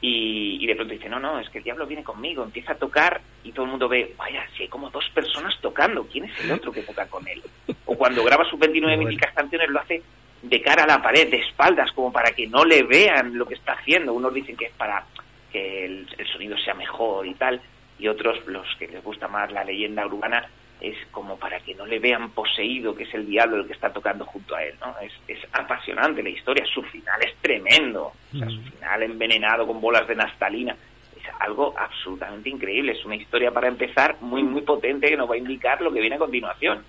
[0.00, 2.76] Y, y de pronto dice, no, no, es que el diablo viene conmigo, empieza a
[2.76, 6.38] tocar y todo el mundo ve, vaya, si hay como dos personas tocando, ¿quién es
[6.44, 7.42] el otro que toca con él?
[7.84, 9.08] O cuando graba sus 29 Bueno.
[9.08, 10.02] míticas canciones lo hace
[10.42, 13.54] de cara a la pared, de espaldas, como para que no le vean lo que
[13.54, 14.12] está haciendo.
[14.12, 15.04] Unos dicen que es para
[15.50, 17.60] que el, el sonido sea mejor y tal,
[17.98, 20.48] y otros, los que les gusta más la leyenda urbana,
[20.80, 23.92] es como para que no le vean poseído, que es el diablo el que está
[23.92, 24.94] tocando junto a él, ¿no?
[25.00, 29.80] Es, es apasionante la historia, su final es tremendo, o sea, su final envenenado con
[29.80, 30.76] bolas de naftalina,
[31.16, 35.34] es algo absolutamente increíble, es una historia para empezar muy, muy potente que nos va
[35.34, 36.84] a indicar lo que viene a continuación.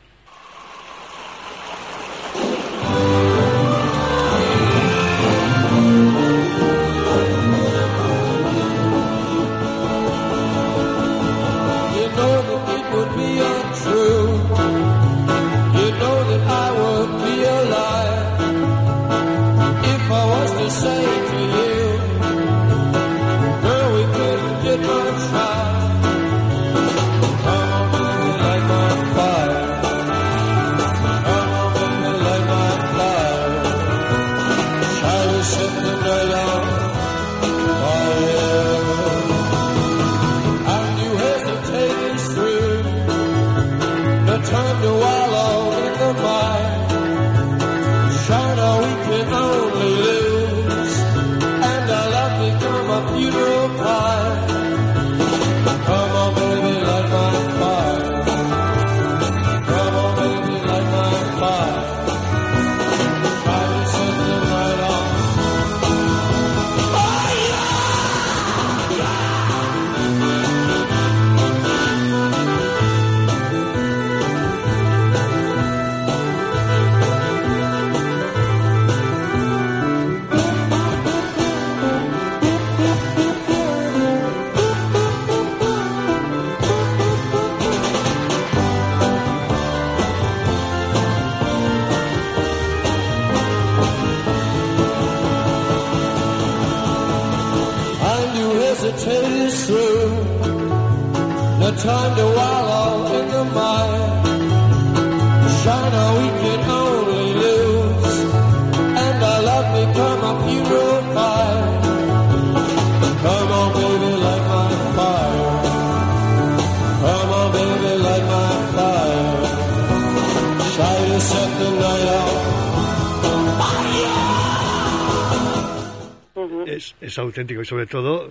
[127.10, 128.30] Es, auténtico y sobre todo,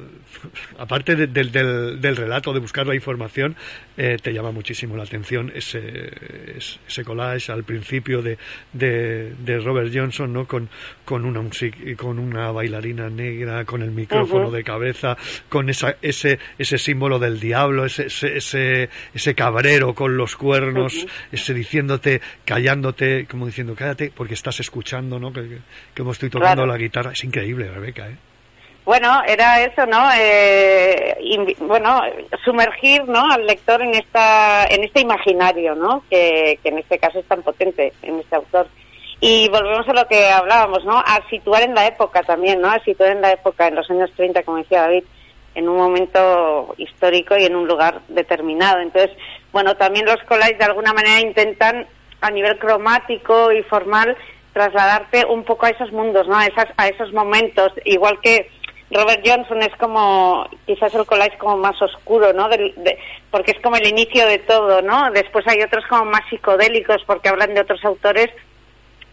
[0.79, 3.57] aparte de- del, del, del relato, de buscar la información,
[3.97, 6.11] eh, te llama muchísimo la atención ese,
[6.87, 8.39] ese, collage al principio de,
[8.73, 10.47] de, de Robert Johnson, ¿no?
[10.47, 10.69] Con,
[11.05, 15.17] con una music- con una bailarina negra, con el micrófono de cabeza,
[15.49, 21.07] con esa, ese, ese símbolo del diablo, ese, ese, ese, ese cabrero con los cuernos,
[21.33, 25.33] ese diciéndote, callándote, como diciendo, cállate, porque estás escuchando, ¿no?
[25.33, 25.59] Que, que-
[25.97, 26.67] como estoy tocando Claro.
[26.73, 27.13] la guitarra.
[27.13, 28.17] Es increíble, Rebeca, ¿eh?
[28.89, 30.11] Bueno, era eso, ¿no?
[30.19, 31.15] Eh,
[31.59, 32.01] bueno,
[32.43, 33.31] sumergir, ¿no?
[33.31, 36.05] Al lector en esta, en este imaginario, ¿no?
[36.09, 38.67] Que, que en este caso es tan potente en este autor.
[39.21, 40.97] Y volvemos a lo que hablábamos, ¿no?
[40.97, 42.71] A situar en la época también, ¿no?
[42.71, 45.05] A situar en la época, en los años 30, como decía David,
[45.55, 48.81] en un momento histórico y en un lugar determinado.
[48.81, 49.15] Entonces,
[49.53, 51.87] bueno, también los collages de alguna manera intentan,
[52.23, 54.17] a nivel cromático y formal,
[54.55, 56.39] trasladarte un poco a esos mundos, ¿no?
[56.39, 58.49] A, esas, a esos momentos, igual que
[58.91, 62.49] Robert Johnson es como, quizás el collage como más oscuro, ¿no?
[62.49, 62.99] Del- de-
[63.31, 65.11] porque es como el inicio de todo, ¿no?
[65.11, 68.29] Después hay otros como más psicodélicos porque hablan de otros autores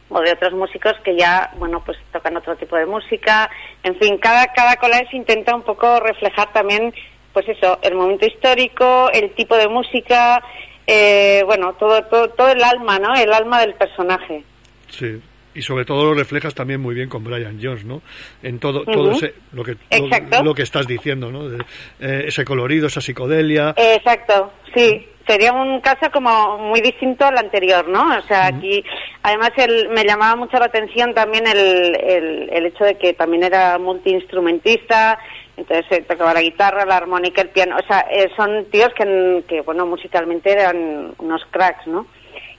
[0.07, 3.49] o de otros músicos que ya, bueno, pues tocan otro tipo de música.
[3.83, 6.93] En fin, cada, cada collage intenta un poco reflejar también,
[7.33, 10.41] pues eso, el momento histórico, el tipo de música,
[10.87, 13.13] eh, bueno, todo, todo, todo el alma, ¿no?
[13.15, 14.43] El alma del personaje.
[14.89, 15.21] Sí.
[15.55, 18.01] Y sobre todo lo reflejas también muy bien con Brian Jones, ¿no?
[18.43, 19.77] En todo, todo ese, lo que,
[20.43, 21.47] lo, que estás diciendo, ¿no?
[21.47, 21.63] De,
[22.01, 23.73] eh, ese colorido, esa psicodelia.
[23.77, 25.07] Exacto, sí.
[25.25, 28.15] Sería un caso como muy distinto al anterior, ¿no?
[28.15, 28.83] O sea, aquí,
[29.23, 33.43] además, el, me llamaba mucho la atención también el, el, el hecho de que también
[33.43, 35.17] era multiinstrumentista,
[35.57, 37.77] entonces tocaba la guitarra, la armónica, el piano.
[37.77, 42.05] O sea, eh, son tíos que, que, bueno, musicalmente eran unos cracks, ¿no?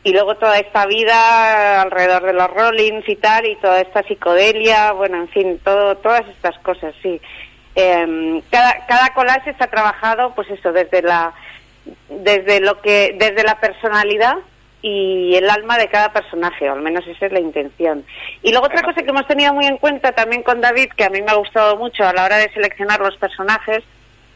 [0.06, 4.92] Y luego toda esta vida alrededor de los Rollins y tal, y toda esta psicodelia,
[4.92, 7.20] bueno, en fin, todo, todas estas cosas, sí.
[7.74, 11.34] Eh, cada, cada collage está trabajado, pues eso, desde la,
[12.08, 14.36] desde lo que, desde la personalidad
[14.80, 18.04] y el alma de cada personaje, o al menos esa es la intención.
[18.44, 21.10] Y luego otra cosa que hemos tenido muy en cuenta también con David, que a
[21.10, 23.82] mí me ha gustado mucho a la hora de seleccionar los personajes,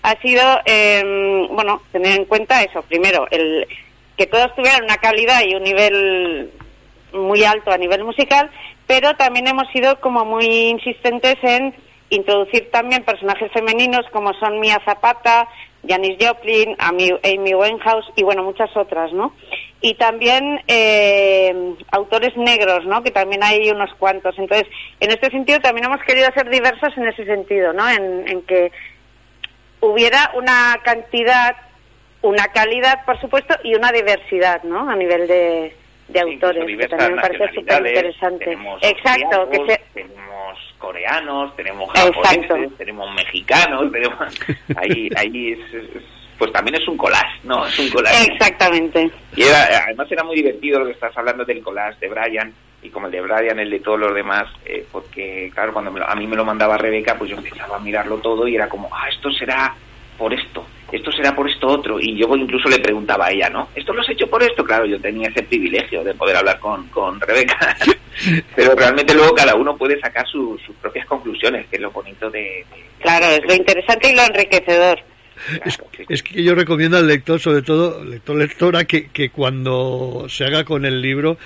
[0.02, 3.68] ha sido, eh, bueno, tener en cuenta eso, primero, el
[4.20, 6.50] que todos tuvieran una calidad y un nivel
[7.14, 8.50] muy alto a nivel musical,
[8.86, 11.74] pero también hemos sido como muy insistentes en
[12.10, 15.48] introducir también personajes femeninos como son Mia Zapata,
[15.88, 17.14] Janis Joplin, Amy,
[17.54, 19.32] Winehouse y bueno, muchas otras, ¿no?
[19.80, 23.02] Y también eh, autores negros, ¿no?
[23.02, 24.38] Que también hay unos cuantos.
[24.38, 24.68] Entonces,
[25.00, 27.88] en este sentido también hemos querido ser diversos en ese sentido, ¿no?
[27.88, 28.70] En que
[29.80, 31.56] hubiera una cantidad,
[32.22, 34.88] una calidad, por supuesto, y una diversidad, ¿no?
[34.90, 35.74] A nivel de,
[36.08, 38.58] de autores, que también me parece súper interesante.
[38.82, 42.20] Exacto, que se, tenemos coreanos, tenemos Exacto.
[42.22, 44.18] japoneses, tenemos mexicanos, tenemos
[44.76, 46.02] ahí ahí es, es-
[46.38, 47.66] pues también es un collage, ¿no?
[47.66, 48.32] Es un collage.
[48.32, 49.10] exactamente.
[49.36, 52.88] Y era- además era muy divertido lo que estás hablando del collage de Brian y
[52.88, 56.08] como el de Brian, el de todos los demás, eh, porque claro, cuando me lo-
[56.08, 58.88] a mí me lo mandaba Rebeca, pues yo empezaba a mirarlo todo y era como,
[58.90, 59.74] ah, esto será
[60.20, 61.98] por esto, esto será por esto otro.
[61.98, 63.70] Y yo incluso le preguntaba a ella, ¿no?
[63.74, 64.62] ¿Esto lo has hecho por esto?
[64.62, 67.74] Claro, yo tenía ese privilegio de poder hablar con, con Rebeca.
[68.54, 72.30] Pero realmente luego cada uno puede sacar su- sus propias conclusiones, que es lo bonito
[72.30, 72.38] de...
[72.40, 72.66] de-
[73.00, 74.98] Claro, es lo interesante y lo enriquecedor.
[75.64, 76.04] Es, sí.
[76.06, 80.64] es que yo recomiendo al lector, sobre todo, lector, lectora, que, que cuando se haga
[80.64, 81.38] con el libro,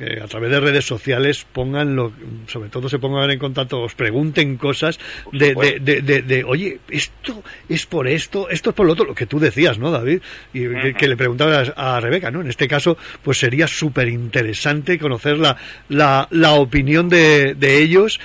[0.00, 2.12] eh, a través de redes sociales, pongan lo,
[2.46, 4.98] sobre todo se pongan en contacto, os pregunten cosas
[5.32, 9.04] de, de, de, de- de, oye, esto es por esto, esto es por lo otro,
[9.06, 10.20] lo que tú decías, ¿no, David?
[10.52, 12.40] Y que, que le preguntabas a Rebeca, ¿no?
[12.40, 15.56] En este caso, pues sería súper interesante conocer la,
[15.88, 18.20] la, la opinión de, de ellos,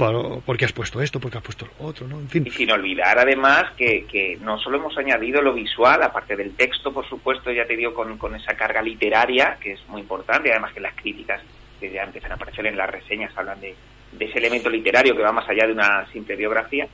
[0.00, 2.18] por, porque has puesto esto, porque has puesto lo otro, ¿no?
[2.18, 2.46] En fin.
[2.46, 6.90] Y sin olvidar además que, que no solo hemos añadido lo visual, aparte del texto,
[6.90, 10.72] por supuesto, ya te digo, con, con esa carga literaria, que es muy importante, además
[10.72, 11.42] que las críticas
[11.78, 13.74] que ya empiezan a aparecer en las reseñas hablan de,
[14.12, 16.88] de ese elemento literario que va más allá de una simple biografía.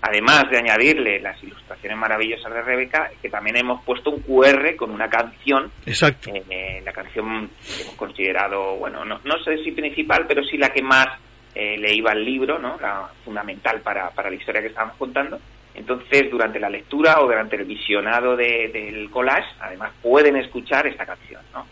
[0.00, 4.90] Además de añadirle las ilustraciones maravillosas de Rebeca, que también hemos puesto un QR con
[4.90, 6.30] una canción Exacto.
[6.34, 10.68] eh, la canción que hemos considerado, bueno, no, no sé si principal, pero sí la
[10.68, 11.08] que más
[11.56, 12.76] eh, le iba al libro, ¿no?
[12.80, 15.40] La fundamental para, para la historia que estábamos contando.
[15.74, 21.04] Entonces, durante la lectura o durante el visionado de- del collage, además pueden escuchar esta
[21.06, 21.66] canción, ¿no?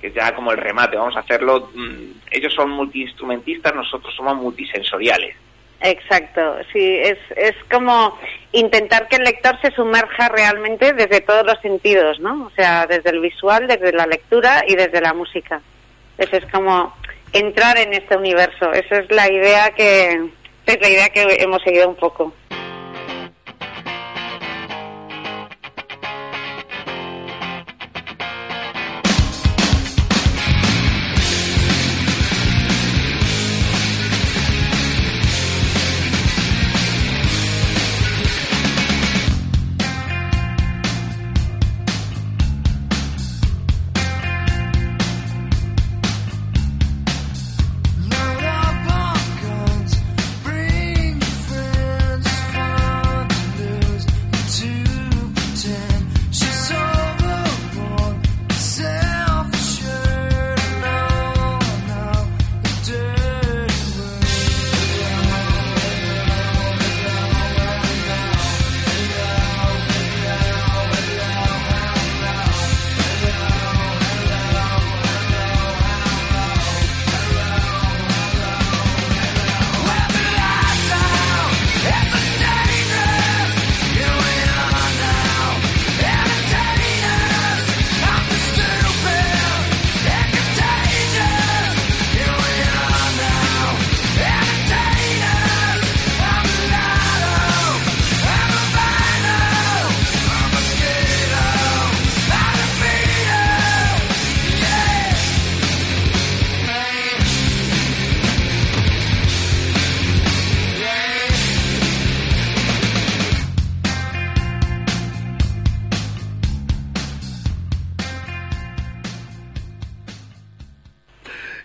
[0.00, 4.36] Que es ya como el remate, vamos a hacerlo, mm, ellos son multiinstrumentistas, nosotros somos
[4.36, 5.34] multisensoriales.
[5.84, 8.16] Exacto, sí, es, es como
[8.52, 12.44] intentar que el lector se sumerja realmente desde todos los sentidos, ¿no?
[12.46, 15.60] O sea, desde el visual, desde la lectura y desde la música.
[16.18, 16.94] Eso es como
[17.32, 18.72] entrar en este universo.
[18.72, 20.30] Esa es la idea que
[20.66, 22.32] es la idea que hemos seguido un poco.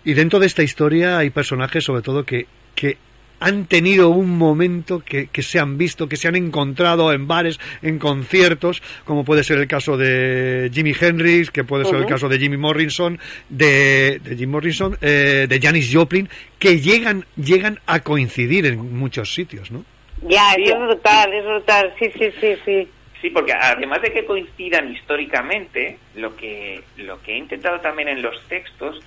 [0.08, 2.96] Y dentro de esta historia hay personajes, sobre todo, que, que
[3.40, 7.60] han tenido un momento que, que se han visto, que se han encontrado en bares,
[7.82, 12.26] en conciertos, como puede ser el caso de Jimi Hendrix, que puede ser el caso
[12.26, 13.18] de Jimmy Morrison,
[13.50, 16.26] de, de Jim Morrison, eh, de Janis Joplin,
[16.58, 19.84] que llegan, llegan a coincidir en muchos sitios, ¿no?
[20.22, 22.88] Ya, eso es brutal, es brutal, sí, sí, sí, sí.
[23.20, 28.22] Sí, porque además de que coincidan históricamente, lo que, lo que he intentado también en
[28.22, 29.02] los textos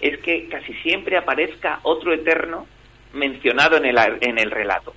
[0.00, 2.66] es que casi siempre aparezca otro eterno
[3.12, 4.94] mencionado en el, en el relato.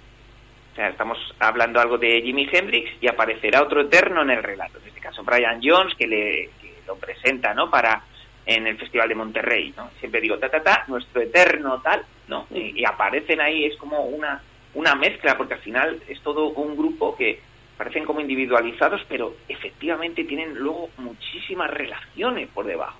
[0.73, 4.79] O sea, estamos hablando algo de Jimi Hendrix y aparecerá otro eterno en el relato.
[4.79, 7.69] En este caso, Brian Jones, que, le, que lo presenta, ¿no?
[7.69, 8.03] Para
[8.45, 9.91] en el Festival de Monterrey, ¿no?
[9.99, 12.47] Siempre digo, ta, ta, ta, nuestro eterno tal, ¿no?
[12.51, 14.41] Y, y aparecen ahí, es como una,
[14.73, 17.39] una mezcla, porque al final es todo un grupo que
[17.77, 22.97] parecen como individualizados, pero efectivamente tienen luego muchísimas relaciones por debajo.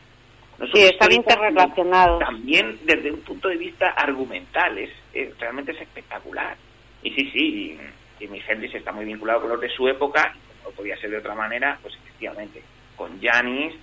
[0.60, 2.20] No Sí, están interrelacionados.
[2.20, 6.58] También desde un punto de vista argumental, es, es- realmente es espectacular.
[7.02, 7.78] Y sí, sí,
[8.20, 11.12] Jimi Hendrix está muy vinculado con los de su época, y como no podía ser
[11.12, 12.62] de otra manera, pues efectivamente,
[12.98, 13.74] con Janis,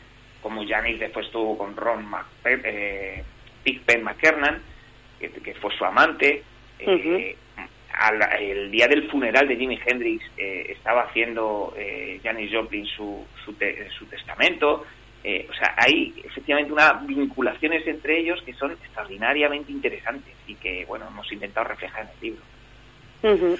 [0.43, 3.25] como Janis después tuvo con Ron McPe- eh,
[3.65, 4.61] Big Ben McKernan,
[5.19, 6.43] que, que fue su amante.
[6.79, 7.37] eh,
[7.95, 13.27] al- el día del funeral de Jimi Hendrix eh, estaba haciendo eh, Janis Joplin su,
[13.43, 14.85] su, te- su testamento.
[15.29, 20.85] Eh, o sea, hay efectivamente unas vinculaciones entre ellos que son extraordinariamente interesantes y que,
[20.87, 23.57] bueno, hemos intentado reflejar en el libro.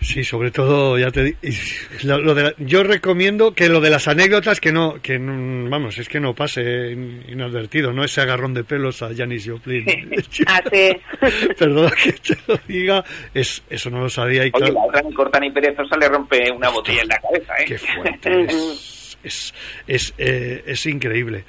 [0.00, 1.34] Sí, sobre todo, ya te
[2.04, 5.68] lo, lo de la- yo recomiendo que lo de las anécdotas que no, que no-
[5.68, 9.84] vamos, es que no pase in- inadvertido, no ese agarrón de pelos a Janis Joplin.
[10.46, 10.96] Ah, sí.
[11.58, 13.04] Perdona que te lo diga,
[13.34, 16.08] es, eso no lo sabía y Oye, claro, la otra ni corta ni perezosa le
[16.08, 17.64] rompe una botella en la cabeza, ¿eh?
[17.66, 18.95] qué fuerte, es,
[19.26, 19.54] es,
[19.86, 21.44] es, eh, es increíble.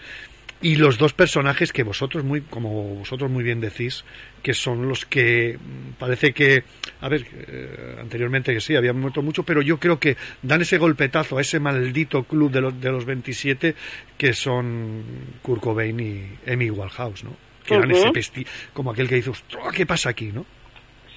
[0.59, 4.03] Y los dos personajes que vosotros muy, como vosotros muy bien decís,
[4.41, 6.63] que son los que mm, parece que,
[6.99, 10.79] a ver, eh, anteriormente que sí, habían muerto mucho, pero yo creo que dan ese
[10.79, 13.75] golpetazo a ese maldito club de los, de los 27
[14.17, 15.03] que son
[15.43, 17.37] Kurt Cobain y Amy Winehouse, ¿no?
[17.63, 17.91] Que Ujú.
[17.91, 20.45] ese pesti, como aquel que dice, "Ostras, ¿qué pasa aquí, no?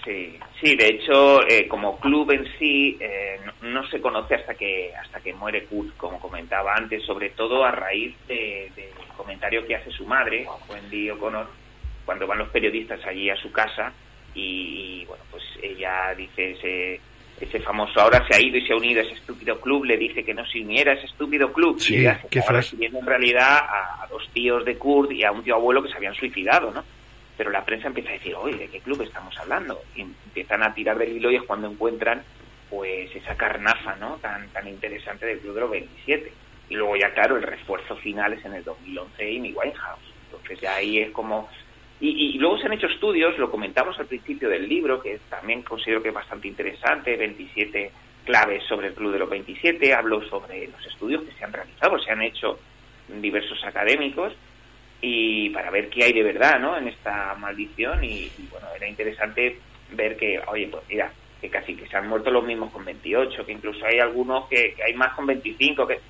[0.05, 4.55] Sí, sí, de hecho, eh, como club en sí eh, no, no se conoce hasta
[4.55, 9.67] que hasta que muere Kurt, como comentaba antes, sobre todo a raíz de- del comentario
[9.67, 11.47] que hace su madre, Wendy O'Connor,
[12.07, 13.93] cuando van los periodistas allí a su casa
[14.35, 17.01] y, y, bueno, pues ella dice ese
[17.41, 19.97] ese famoso ahora se ha ido y se ha unido a ese estúpido club, le
[19.97, 22.77] dice que no se uniera a ese estúpido club Sí, y qué estaba frase.
[22.81, 25.97] en realidad a, a dos tíos de Kurt y a un tío abuelo que se
[25.97, 26.85] habían suicidado, ¿no?
[27.41, 29.81] Pero la prensa empieza a decir, oye, ¿de qué club estamos hablando?
[29.97, 32.23] Y empiezan a tirar del hilo y es cuando encuentran
[32.69, 34.19] pues esa carnaza, ¿no?
[34.21, 36.33] Tan, tan interesante del Club de los 27.
[36.69, 40.03] Y luego ya, claro, el refuerzo final es en el 2011 Amy Winehouse.
[40.27, 41.49] Entonces ya ahí es como...
[41.99, 45.63] Y, y luego se han hecho estudios, lo comentamos al principio del libro, que también
[45.63, 47.91] considero que es bastante interesante, 27
[48.27, 51.99] claves sobre el Club de los 27, hablo sobre los estudios que se han realizado,
[52.01, 52.59] se han hecho
[53.09, 54.35] diversos académicos,
[55.01, 56.77] y para ver qué hay de verdad ¿no?
[56.77, 58.05] en esta maldición.
[58.05, 59.59] Y, bueno era interesante
[59.93, 63.45] ver que oye pues mira que casi que se han muerto los mismos con 28
[63.45, 66.01] que incluso hay algunos que, que hay más con 25 que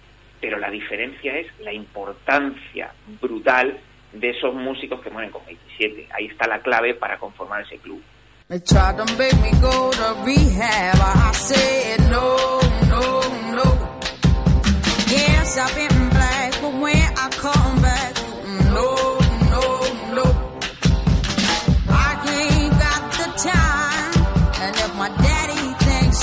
[0.41, 3.79] pero la diferencia es la importancia brutal
[4.13, 8.03] de esos músicos que mueren con 27 ahí está la clave para conformar ese club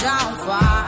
[0.10, 0.87] I'm fine.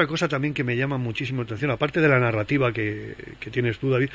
[0.00, 3.78] Otra cosa también que me llama muchísimo atención, aparte de la narrativa que, que tienes
[3.78, 4.08] tú, David,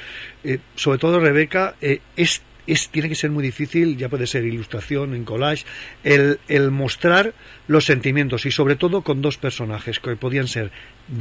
[0.43, 4.43] eh, sobre todo Rebeca, eh, es, es, tiene que ser muy difícil, ya puede ser
[4.45, 5.63] ilustración, en collage,
[6.03, 7.35] el, el mostrar
[7.67, 10.71] los sentimientos y sobre todo con dos personajes que podían ser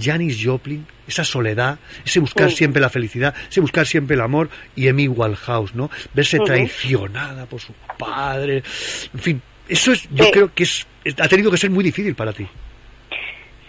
[0.00, 2.56] Janis Joplin, esa soledad, ese buscar Sí.
[2.56, 5.90] siempre la felicidad, ese buscar siempre el amor y Amy Winehouse, ¿no?
[6.14, 8.62] Verse traicionada por su padre,
[9.12, 10.30] en fin, eso es, yo Sí.
[10.32, 10.86] creo que es,
[11.18, 12.46] ha tenido que ser muy difícil para ti.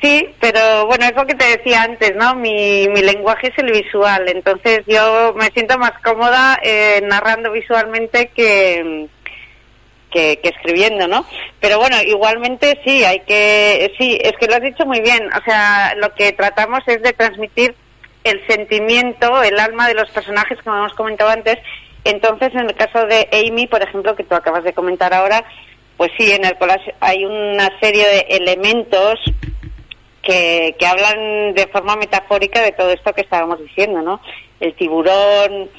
[0.01, 2.35] Sí, pero bueno, es lo que te decía antes, ¿no?
[2.35, 8.27] Mi, mi lenguaje es el visual, entonces yo me siento más cómoda eh, narrando visualmente
[8.35, 9.07] que,
[10.11, 11.25] que, que escribiendo, ¿no?
[11.59, 15.43] Pero bueno, igualmente sí, hay que, sí, es que lo has dicho muy bien, o
[15.43, 17.75] sea, lo que tratamos es de transmitir
[18.25, 21.57] el sentimiento, el alma de los personajes, como hemos comentado antes.
[22.03, 25.43] Entonces, en el caso de Amy, por ejemplo, que tú acabas de comentar ahora,
[25.97, 29.19] pues sí, en el collage hay una serie de elementos
[30.25, 34.19] que, que hablan de forma metafórica de todo esto que estábamos diciendo, ¿no?
[34.59, 35.69] El tiburón,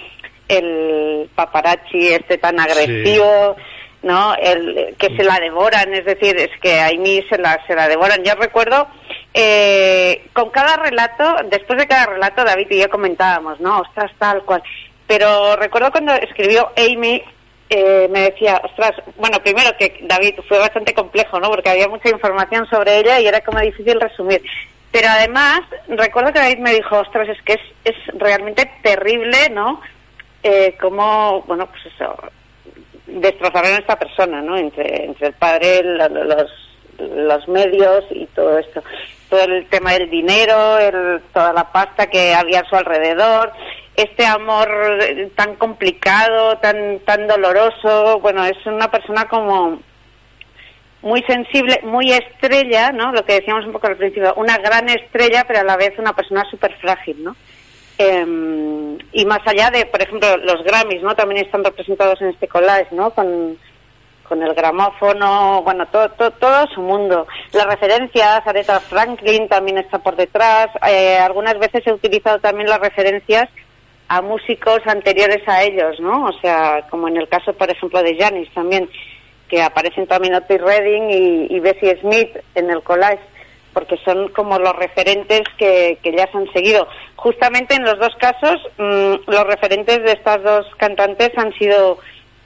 [0.48, 3.56] el paparazzi este tan agresivo,
[4.02, 4.34] ¿no?
[4.36, 7.88] El que se la devoran, es decir, es que a Amy se la, se la
[7.88, 8.22] devoran.
[8.22, 8.86] Yo recuerdo,
[9.34, 13.80] eh, con cada relato, después de cada relato, David y yo comentábamos, ¿no?
[13.80, 14.62] Ostras, tal cual.
[15.08, 17.22] Pero recuerdo cuando escribió Amy,
[17.70, 21.50] eh, me decía, ostras, bueno, primero que David fue bastante complejo, ¿no?
[21.50, 24.42] Porque había mucha información sobre ella y era como difícil resumir.
[24.92, 29.80] Pero además, recuerdo que David me dijo, ostras, es que es, es realmente terrible, ¿no?
[30.42, 32.16] Eh, como, bueno, pues eso,
[33.06, 34.56] destrozaron a esta persona, ¿no?
[34.56, 36.50] Entre, entre el padre, lo- lo- los,
[36.98, 38.82] los medios y todo esto.
[39.28, 43.52] Todo el tema del dinero, el, toda la pasta que había a su alrededor,
[43.96, 44.68] este amor
[45.00, 48.20] eh, tan complicado, tan, tan doloroso.
[48.20, 49.80] Bueno, es una persona como
[51.02, 53.12] muy sensible, muy estrella, ¿no?
[53.12, 56.14] Lo que decíamos un poco al principio, una gran estrella, pero a la vez una
[56.14, 57.36] persona súper frágil, ¿no?
[57.98, 61.14] Eh, y más allá de, por ejemplo, los Grammys, ¿no?
[61.14, 63.10] También están representados en este collage, ¿no?
[63.10, 63.56] Con,
[64.28, 67.26] con el gramófono, bueno, todo, todo, todo su mundo.
[67.52, 70.68] Las referencias, Aretha Franklin también está por detrás.
[70.86, 73.48] Eh, algunas veces he utilizado también las referencias
[74.08, 76.26] a músicos anteriores a ellos, ¿no?
[76.26, 78.88] O sea, como en el caso, por ejemplo, de Janis también,
[79.48, 83.22] que aparecen también Otis Redding y, y Bessie Smith en el collage,
[83.72, 86.88] porque son como los referentes que, que ya se han seguido.
[87.16, 91.98] Justamente en los dos casos, mm, los referentes de estas dos cantantes han sido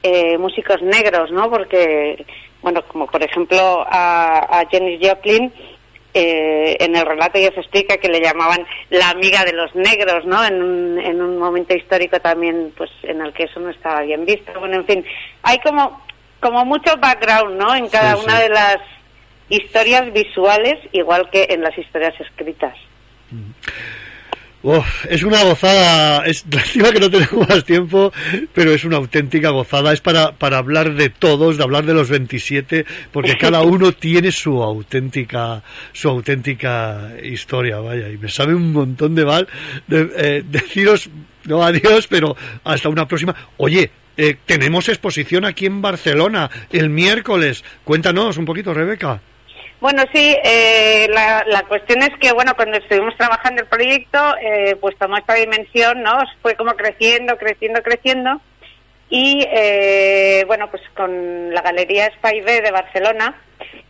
[0.03, 1.51] eh, músicos negros, ¿no?
[1.51, 2.25] Porque,
[2.63, 5.53] bueno, como por ejemplo a, a Janis Joplin,
[6.15, 10.25] eh, en el relato ya se explica que le llamaban la amiga de los negros,
[10.25, 10.45] ¿no?
[10.45, 14.25] En un, en un momento histórico también, pues, en el que eso no estaba bien
[14.25, 14.53] visto.
[14.59, 15.05] Bueno, en fin,
[15.43, 16.03] hay como,
[16.41, 17.75] como mucho background, ¿no?
[17.75, 18.43] En cada Sí, una sí.
[18.43, 18.77] de las
[19.49, 22.75] historias visuales, igual que en las historias escritas.
[24.63, 28.13] Uf, es una gozada, es lástima que no tenemos más tiempo,
[28.53, 32.11] pero es una auténtica gozada, es para, para hablar de todos, de hablar de los
[32.11, 38.73] 27, porque cada uno tiene su auténtica, su auténtica historia, vaya, y me sabe un
[38.73, 39.49] montón de mal
[39.87, 41.09] de, eh, deciros,
[41.45, 43.35] no adiós, pero hasta una próxima.
[43.57, 49.23] Oye, eh, tenemos exposición aquí en Barcelona el miércoles, cuéntanos un poquito, Rebeca.
[49.81, 54.77] Bueno, sí, eh, la, la cuestión es que, bueno, cuando estuvimos trabajando el proyecto, eh,
[54.79, 56.19] pues tomó esta dimensión, ¿no?
[56.43, 58.41] Fue como creciendo, creciendo, creciendo.
[59.09, 63.35] Y, eh, bueno, pues con la Galería Spy B de Barcelona,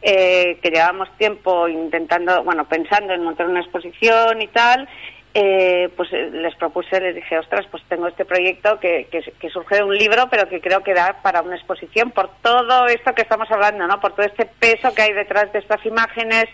[0.01, 4.88] eh, que llevamos tiempo intentando, bueno, pensando en montar una exposición y tal,
[5.35, 9.76] eh, pues eh, les propuse, les dije, ostras, pues tengo este proyecto que, que, surge
[9.76, 13.22] de un libro, pero que creo que da para una exposición por todo esto que
[13.22, 14.01] estamos hablando, ¿no?
[14.01, 16.47] Por todo este peso que hay detrás de estas imágenes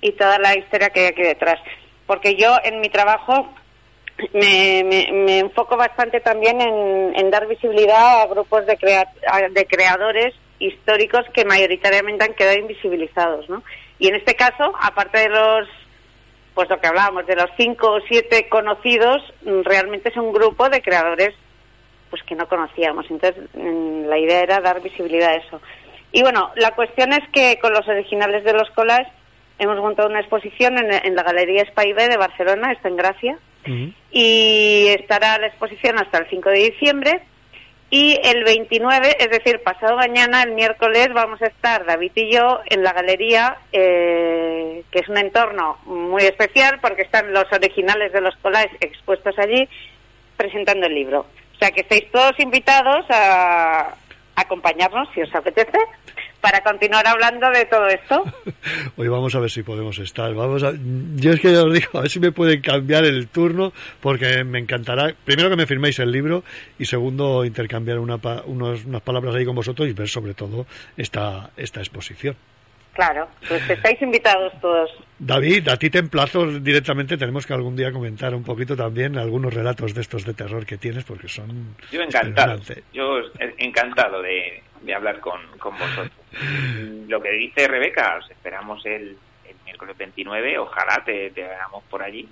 [0.00, 1.58] y toda la historia que hay aquí detrás.
[2.06, 3.48] Porque yo en mi trabajo
[4.32, 9.10] me, me, me enfoco bastante también en, en dar visibilidad a grupos de, crea-
[9.50, 13.62] de creadores históricos que mayoritariamente han quedado invisibilizados, ¿no?
[13.98, 15.68] Y en este caso, aparte de los
[16.54, 20.68] pues lo que hablábamos de los cinco o siete conocidos, mm, realmente es un grupo
[20.68, 21.34] de creadores
[22.10, 23.06] pues que no conocíamos.
[23.08, 25.60] Entonces, mm, la idea era dar visibilidad a eso.
[26.12, 29.12] Y bueno, la cuestión es que con los originales de los collages
[29.58, 33.38] hemos montado una exposición en, en la Galería Spy B de Barcelona, está en Gracia,
[34.10, 37.22] y estará la exposición hasta el 5 de diciembre.
[37.92, 42.60] Y el 29, es decir, pasado mañana, el miércoles, vamos a estar David y yo
[42.66, 48.20] en la galería, eh, que es un entorno muy especial porque están los originales de
[48.20, 49.68] los collages expuestos allí
[50.36, 51.26] presentando el libro.
[51.54, 53.96] O sea que estáis todos invitados a
[54.36, 55.78] acompañarnos, si os apetece,
[56.40, 58.24] para continuar hablando de todo esto.
[58.96, 60.32] Hoy vamos a ver si podemos estar.
[60.34, 60.72] Vamos a...
[61.16, 64.42] Yo es que ya os digo, a ver si me pueden cambiar el turno, porque
[64.44, 66.42] me encantará, primero que me firméis el libro
[66.78, 70.66] y segundo intercambiar una pa- unos- unas palabras ahí con vosotros y ver sobre todo
[70.96, 72.36] esta, esta exposición.
[72.92, 74.90] Claro, pues estáis invitados todos.
[75.18, 79.54] David, a ti te emplazo directamente, tenemos que algún día comentar un poquito también algunos
[79.54, 82.60] relatos de estos de terror que tienes, porque son Yo encantado,
[82.92, 83.20] yo
[83.58, 86.12] encantado de, de hablar con, con vosotros.
[87.08, 89.16] Lo que dice Rebeca, os esperamos el,
[89.48, 92.28] el miércoles 29, ojalá te, te veamos por allí,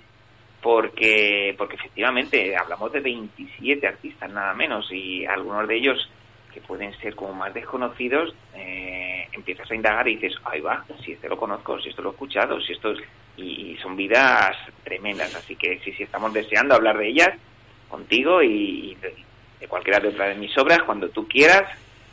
[0.61, 6.09] porque, porque efectivamente hablamos de 27 artistas nada menos y algunos de ellos
[6.53, 11.11] que pueden ser como más desconocidos, eh, empiezas a indagar y dices, ahí va, si
[11.11, 12.99] este lo conozco, si esto lo he escuchado, si esto es...
[13.37, 17.29] Y, y son vidas tremendas, así que sí, sí, estamos deseando hablar de ellas
[17.87, 19.15] contigo y, y de,
[19.59, 21.63] de cualquiera de otras de mis obras, cuando tú quieras,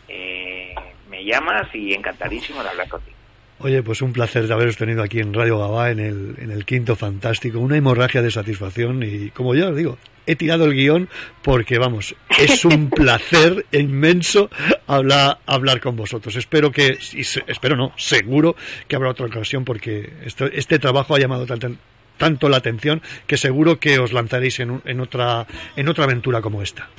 [0.08, 0.74] eh,
[1.10, 3.16] me llamas y encantadísimo de hablar contigo.
[3.58, 6.66] Oye, pues un placer de haberos tenido aquí en Radio Gabá, en el, en el
[6.66, 9.96] Quinto Fantástico, una hemorragia de satisfacción y, como ya os digo,
[10.26, 11.08] he tirado el guion
[11.42, 14.50] porque, vamos, es un placer inmenso
[14.86, 16.36] hablar, hablar con vosotros.
[16.36, 18.56] Espero que, y se- espero no, seguro
[18.88, 21.70] que habrá otra ocasión porque esto- este trabajo ha llamado tanto,
[22.18, 25.46] tanto la atención que seguro que os lanzaréis en, un- en, otra,
[25.76, 26.90] en otra aventura como esta.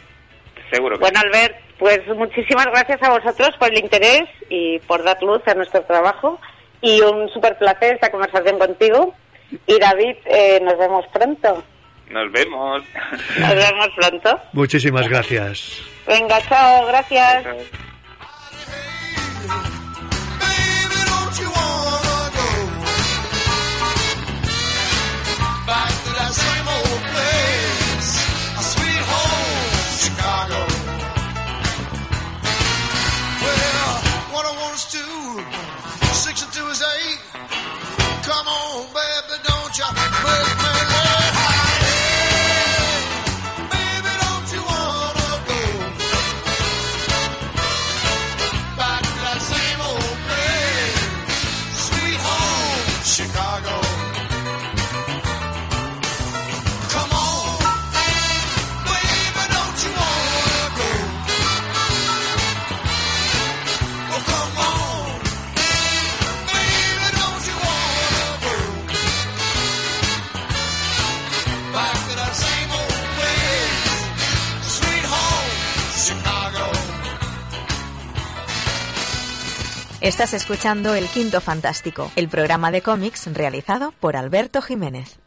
[0.72, 5.22] Seguro que Bueno, Albert, pues muchísimas gracias a vosotros por el interés y por dar
[5.22, 6.40] luz a nuestro trabajo.
[6.82, 9.14] Y un súper placer esta conversación contigo.
[9.66, 11.64] Y David, eh, nos vemos pronto.
[12.10, 12.84] nos vemos.
[13.40, 14.40] Nos vemos pronto.
[14.54, 15.82] Muchísimas gracias.
[16.06, 17.44] Venga, chao, gracias.
[17.44, 17.64] Baby,
[38.78, 40.67] on, baby, don't you make
[80.00, 85.18] Estás escuchando El Quinto Fantástico, el programa de cómics realizado por Alberto Jiménez.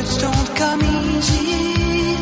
[0.00, 2.16] Words don't come easy.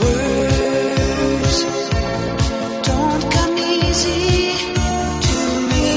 [0.00, 1.56] Words
[2.86, 4.54] don't come easy
[5.26, 5.38] to
[5.70, 5.88] me.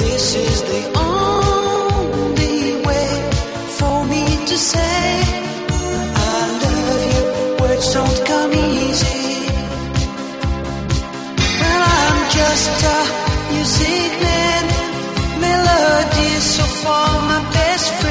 [0.00, 3.08] This is the only way
[3.78, 5.04] for me to say
[6.14, 7.24] I love you.
[7.62, 9.24] Words don't come easy.
[11.60, 12.98] Well, I'm just a
[13.54, 14.64] music man.
[15.40, 18.05] Melody so far my best friend.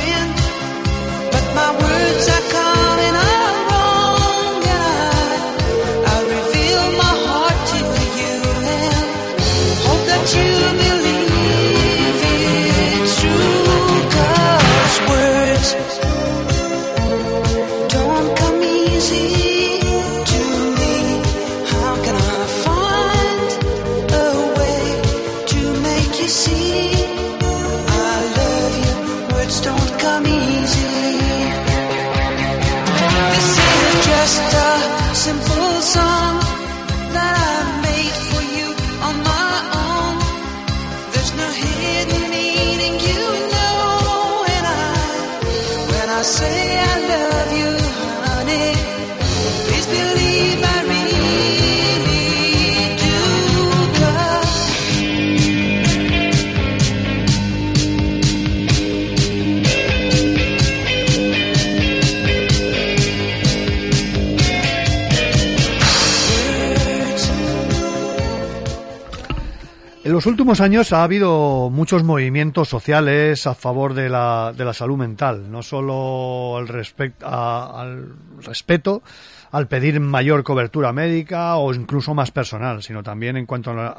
[70.25, 74.97] Los últimos años ha habido muchos movimientos sociales a favor de la, de la salud
[74.97, 79.03] mental, no solo al, respect- a- al respeto,
[79.51, 83.89] al pedir mayor cobertura médica o incluso más personal, sino también en cuanto a la,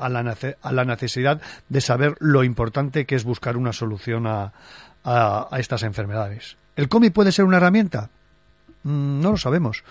[0.62, 4.52] a la necesidad de saber lo importante que es buscar una solución a,
[5.04, 6.56] a- a estas enfermedades.
[6.74, 8.10] ¿El cómic puede ser una herramienta?
[8.82, 9.84] Mm, No lo sabemos.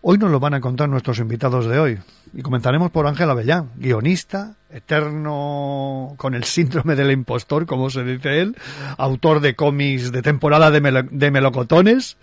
[0.00, 1.98] Hoy nos lo van a contar nuestros invitados de hoy.
[2.36, 8.42] Y comenzaremos por Ángel Avellán, guionista, eterno con el síndrome del impostor, como se dice
[8.42, 8.58] él,
[8.98, 12.18] autor de cómics de temporada de, de melocotones,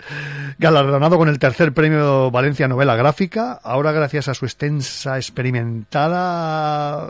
[0.59, 7.09] galardonado con el tercer premio Valencia Novela Gráfica, ahora gracias a su extensa experimentada,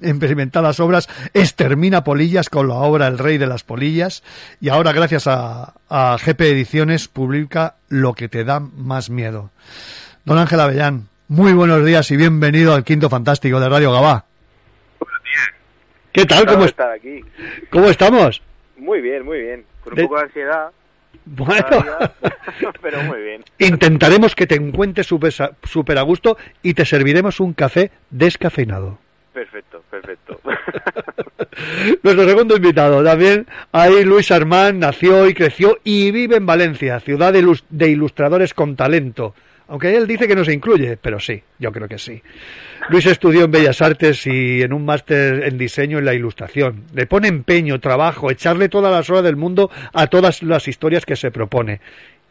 [0.00, 4.22] experimentadas obras, extermina polillas con la obra El Rey de las Polillas,
[4.60, 9.50] y ahora gracias a, a GP Ediciones publica Lo que te da más miedo.
[10.24, 14.24] Don Ángel Avellán, muy buenos días y bienvenido al Quinto Fantástico de Radio Gabá.
[16.12, 16.46] ¿Qué tal?
[16.46, 17.20] ¿Cómo, estar aquí.
[17.70, 18.40] ¿Cómo estamos?
[18.76, 19.64] Muy bien, muy bien.
[19.82, 20.68] Con un De- poco de ansiedad,
[21.24, 21.84] Bueno,
[22.82, 23.44] pero muy bien.
[23.58, 28.98] intentaremos que te encuentres súper a gusto y te serviremos un café descafeinado.
[29.32, 30.40] Perfecto, perfecto.
[32.04, 37.32] Nuestro segundo invitado también, ahí Luis Armán, nació y creció y vive en Valencia, ciudad
[37.32, 39.34] de ilustradores con talento.
[39.68, 42.22] Aunque él dice que no se incluye, pero sí, yo creo que sí.
[42.90, 46.84] Luis estudió en Bellas Artes y en un máster en diseño en la ilustración.
[46.92, 51.16] Le pone empeño, trabajo, echarle todas las horas del mundo a todas las historias que
[51.16, 51.80] se propone.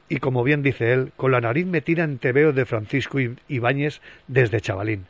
[0.10, 3.18] Y como bien dice él, con la nariz metida en tebeos de Francisco
[3.48, 5.08] Ibáñez desde chavalín.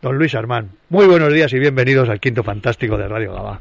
[0.00, 3.60] Don Luis Armán, muy buenos días y bienvenidos al Quinto Fantástico de Radio Gabá.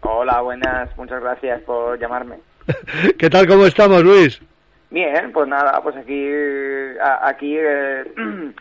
[0.00, 2.36] Hola, buenas, muchas gracias por llamarme.
[3.18, 3.46] ¿Qué tal?
[3.48, 4.40] ¿Cómo estamos, Luis?
[4.94, 6.24] Bien, pues nada, pues aquí,
[7.22, 8.04] aquí, eh,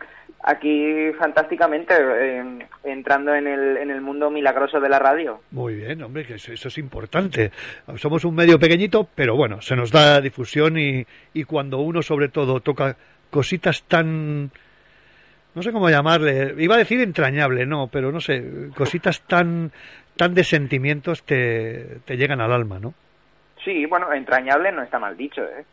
[0.44, 5.42] aquí fantásticamente, eh, entrando en el, en el mundo milagroso de la radio.
[5.52, 7.52] Muy bien, hombre, que eso, eso es importante.
[7.98, 11.06] Somos un medio pequeñito, pero bueno, se nos da difusión y,
[11.36, 12.98] y cuando uno sobre todo toca
[13.30, 14.50] cositas tan...
[15.54, 19.72] No sé cómo llamarle, iba a decir entrañable, no, pero no sé, cositas tan,
[20.18, 22.96] tan de sentimientos te, te llegan al alma, ¿no?
[23.64, 25.66] Sí, bueno, entrañable no está mal dicho, ¿eh?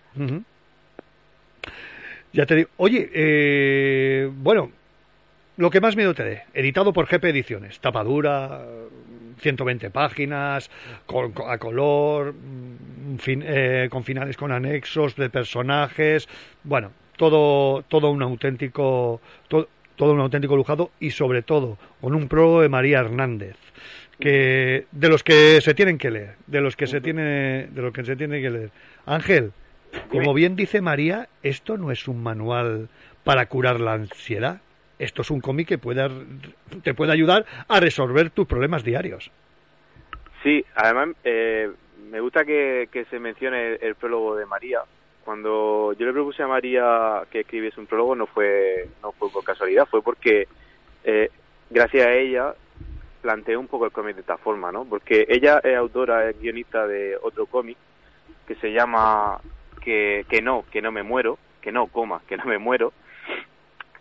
[2.32, 2.68] Ya te digo.
[2.76, 4.70] Oye, eh, bueno,
[5.57, 8.61] lo que más miedo te dé, editado por GP Ediciones, tapadura,
[9.41, 10.70] 120 páginas,
[11.07, 16.28] con, a color, mm, eh, con finales con anexos de personajes,
[16.62, 22.28] bueno, todo, todo un auténtico, to- todo un auténtico lujado y sobre todo con un
[22.28, 23.57] prólogo de María Hernández
[24.21, 27.93] que de los que se tienen que leer, de los que se tiene, de los
[27.93, 28.71] que se tiene que leer.
[29.07, 29.53] Ángel,
[30.11, 32.89] como bien dice María, esto no es un manual
[33.25, 34.61] para curar la ansiedad.
[34.99, 36.12] Esto es un cómic que puede, ar-
[36.83, 39.31] te puede ayudar a resolver tus problemas diarios.
[40.43, 41.71] Sí, además eh,
[42.11, 44.81] me gusta que, que se mencione el, el prólogo de María.
[45.25, 49.45] Cuando yo le propuse a María que escribiese un prólogo no fue no fue por
[49.45, 50.49] casualidad, fue porque
[51.05, 51.31] eh,
[51.71, 52.55] gracias a ella
[53.21, 54.85] planteé un poco el cómic de esta forma, ¿no?
[54.85, 57.77] Porque ella es autora, es guionista de otro cómic
[58.47, 59.41] que se llama
[59.81, 62.93] que, que no, que no me muero, que no, coma, que no me muero.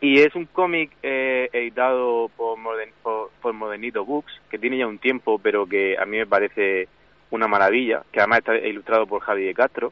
[0.02, 2.94] Y es un cómic eh, editado por, Modern-
[3.42, 6.88] por, Modernito Books, que tiene ya un tiempo, pero que a mí me parece
[7.32, 9.92] una maravilla, que además está ilustrado por Javi de Castro.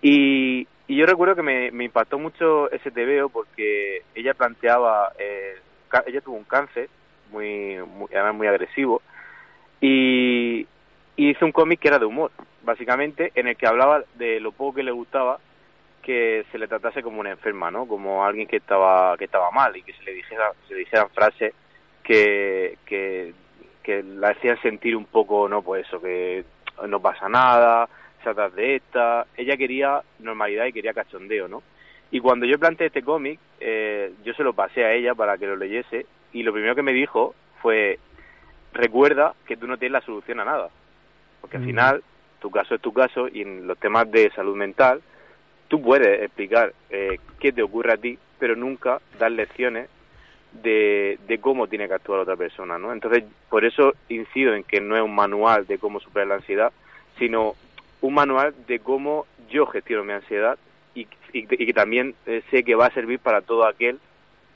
[0.00, 5.56] Y, y yo recuerdo que me, me impactó mucho ese TVO porque ella planteaba, eh,
[6.06, 6.88] ella tuvo un cáncer,
[7.30, 9.02] muy, muy además muy agresivo,
[9.80, 10.66] y,
[11.16, 12.30] y hizo un cómic que era de humor,
[12.62, 15.38] básicamente, en el que hablaba de lo poco que le gustaba
[16.02, 17.86] que se le tratase como una enferma, ¿no?
[17.86, 21.10] Como alguien que estaba que estaba mal y que se le dijera se le dijeran
[21.10, 21.52] frases
[22.02, 23.34] que, que
[23.82, 26.44] que la hacían sentir un poco, no, pues eso, que
[26.86, 27.88] no pasa nada,
[28.22, 29.26] se atrás de esta.
[29.36, 31.62] Ella quería normalidad y quería cachondeo, ¿no?
[32.10, 35.46] Y cuando yo planteé este cómic, eh, yo se lo pasé a ella para que
[35.46, 37.98] lo leyese y lo primero que me dijo fue,
[38.72, 40.68] recuerda que tú no tienes la solución a nada.
[41.40, 41.66] Porque al Mm.
[41.66, 42.04] final,
[42.40, 45.00] tu caso es tu caso y en los temas de salud mental,
[45.68, 49.88] tú puedes explicar eh, qué te ocurre a ti, pero nunca dar lecciones
[50.62, 52.92] de, de cómo tiene que actuar otra persona, ¿no?
[52.92, 56.72] Entonces, por eso incido en que no es un manual de cómo superar la ansiedad,
[57.18, 57.54] sino
[58.00, 60.58] un manual de cómo yo gestiono mi ansiedad
[60.94, 61.02] y,
[61.32, 63.98] y- y que también eh, sé que va a servir para todo aquel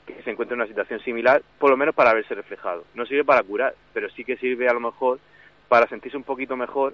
[0.05, 2.83] que se encuentre en una situación similar, por lo menos para verse reflejado.
[2.95, 5.19] No sirve para curar, pero sí que sirve a lo mejor
[5.69, 6.93] para sentirse un poquito mejor,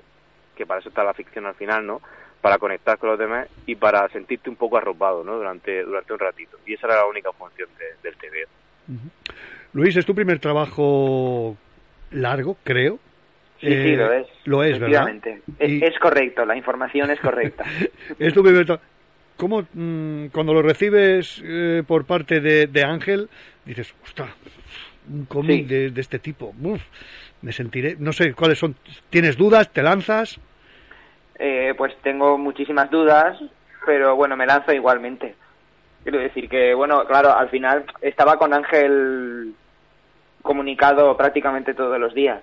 [0.56, 2.02] que para eso está la ficción al final, ¿no?
[2.42, 5.36] Para conectar con los demás y para sentirte un poco arropado, ¿no?
[5.38, 6.58] Durante, durante un ratito.
[6.66, 8.46] Y esa era la única función de- del TV.
[9.74, 11.58] Luis, ¿es tu primer trabajo
[12.12, 13.00] largo, creo.
[13.60, 14.28] Sí, sí, Eh, lo es.
[14.46, 15.10] Lo es, ¿verdad?
[15.60, 17.64] Es, Y- es correcto, la información es correcta.
[18.20, 18.80] es lo que me-
[19.40, 23.30] ¿Cómo mm, cuando lo recibes eh, por parte de, de Ángel
[23.64, 24.30] dices, ostras,
[25.10, 25.74] un cómic Sí.
[25.74, 26.82] de, de este tipo, uf,
[27.42, 28.76] me sentiré, no sé cuáles son,
[29.10, 29.72] ¿tienes dudas?
[29.72, 30.38] ¿Te lanzas?
[31.40, 33.40] Eh, pues tengo muchísimas dudas,
[33.86, 35.36] pero bueno, me lanzo igualmente.
[36.04, 39.54] Quiero decir que, bueno, claro, al final estaba con Ángel
[40.42, 42.42] comunicado prácticamente todos los días.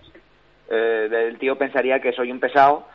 [0.71, 2.89] Eh, el tío pensaría que soy un pesado,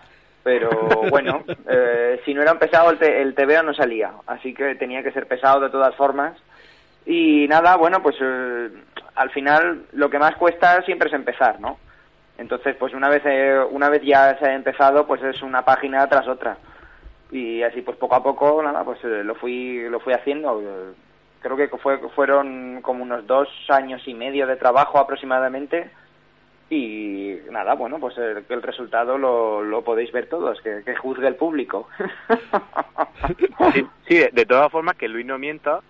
[0.44, 0.70] pero
[1.10, 5.04] bueno, eh, si no era pesado el, te- el TVO no salía, así que tenía
[5.04, 6.38] que ser pesado de todas formas.
[7.06, 8.70] Y nada, bueno, pues eh,
[9.16, 11.78] al final lo que más cuesta siempre es empezar, ¿no?
[12.38, 16.08] Entonces, pues una vez eh, una vez ya se ha empezado, pues es una página
[16.08, 16.58] tras otra.
[17.32, 20.62] Y así pues poco a poco, nada, pues eh, lo fui lo fui haciendo.
[21.42, 25.90] Creo que fue fueron como unos dos años y medio de trabajo aproximadamente.
[26.74, 31.28] Y nada, bueno, pues el, el resultado lo, lo podéis ver todos, que, que juzgue
[31.28, 31.88] el público.
[33.74, 35.82] Sí, sí, de, de todas formas, que Luis no mienta,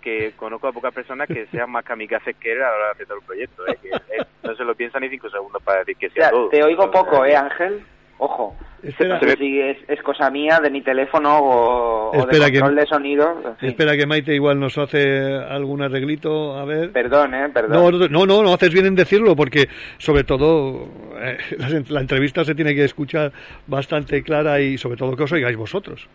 [0.00, 2.92] que conozco a pocas personas que sean más kamikazes que él a la hora de
[2.92, 3.66] hacer todo el proyecto.
[3.68, 3.78] ¿eh?
[3.82, 6.30] Que él no se lo piensa ni cinco segundos para decir que O sea sea,
[6.30, 6.48] todo.
[6.48, 7.84] te oigo poco, ¿eh, Ángel?
[8.22, 8.54] Ojo.
[8.82, 12.60] Espera, No sé si es, es cosa mía, de mi teléfono o, o de que-
[12.60, 13.32] control de sonido.
[13.46, 13.68] en fin.
[13.70, 16.92] Espera que Maite igual nos hace algún arreglito, a ver.
[16.92, 17.48] Perdón, ¿eh?
[17.52, 18.10] Perdón.
[18.10, 19.68] No, no, no, haces bien en decirlo porque
[19.98, 20.86] sobre todo
[21.18, 23.32] eh, la, la entrevista se tiene que escuchar
[23.66, 26.06] bastante clara y sobre todo que os oigáis vosotros.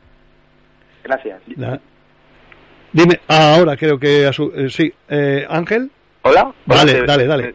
[1.03, 1.41] Gracias.
[2.91, 5.91] Dime, ah, ahora creo que a su- eh, sí, eh, Ángel.
[6.21, 6.51] ¿Hola?
[6.65, 7.53] Dale, Hola, dale, dale.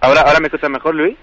[0.00, 1.16] ¿Ahora, ¿Ahora me escuchas mejor, Luis?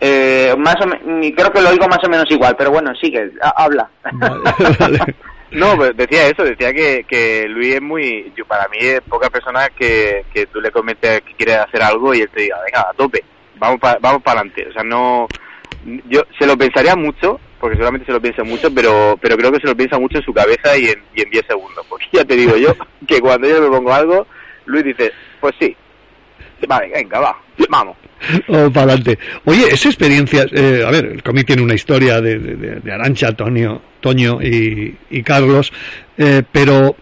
[0.00, 3.30] Eh, más o me- creo que lo oigo más o menos igual, pero bueno, sigue,
[3.42, 3.88] ha- habla.
[4.12, 4.40] Vale,
[4.78, 4.98] vale.
[5.50, 8.30] No, pues decía eso, decía que, que Luis es muy...
[8.36, 12.12] Yo, para mí es pocas personas que, que tú le comentes que quieres hacer algo
[12.12, 13.24] y él te diga, venga, a tope,
[13.56, 14.68] vamos para vamos para adelante.
[14.68, 15.26] O sea, no...
[16.06, 19.60] Yo se lo pensaría mucho, porque seguramente se lo piensa mucho, pero pero creo que
[19.60, 21.86] se lo piensa mucho en su cabeza y en, y en 10 segundos.
[21.88, 22.74] Porque ya te digo yo
[23.08, 24.26] que cuando yo le pongo algo,
[24.66, 25.74] Luis dice, pues sí,
[26.68, 27.36] vale, venga, va,
[27.70, 27.96] vamos.
[28.48, 29.18] Vamos para adelante.
[29.44, 33.80] Oye, esa experiencia, eh, a ver, el cómic tiene una historia de, de, Arancha, Toño,
[34.00, 35.72] Toño y, Carlos,
[36.16, 36.96] eh, pero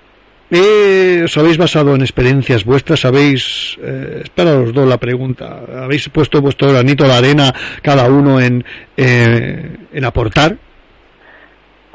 [0.50, 6.08] eh, os habéis basado en experiencias vuestras, habéis, eh, espera os doy la pregunta, habéis
[6.08, 7.52] puesto vuestro granito de arena
[7.82, 8.64] cada uno en,
[8.96, 10.56] eh, en aportar.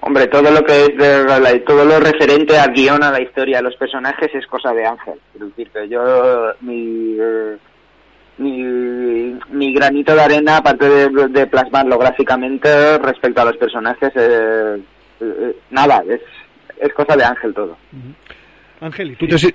[0.01, 3.61] Hombre, todo lo que es de todo lo referente al guion, a la historia, a
[3.61, 5.13] los personajes es cosa de Ángel.
[5.31, 7.55] Quiero decir que yo mi eh,
[8.37, 14.81] mi, mi granito de arena, aparte de, de plasmarlo gráficamente respecto a los personajes, eh,
[15.21, 16.21] eh, nada, es,
[16.79, 17.77] es cosa de Ángel todo.
[18.79, 19.37] Ángel, ¿y tú te...
[19.37, 19.53] si-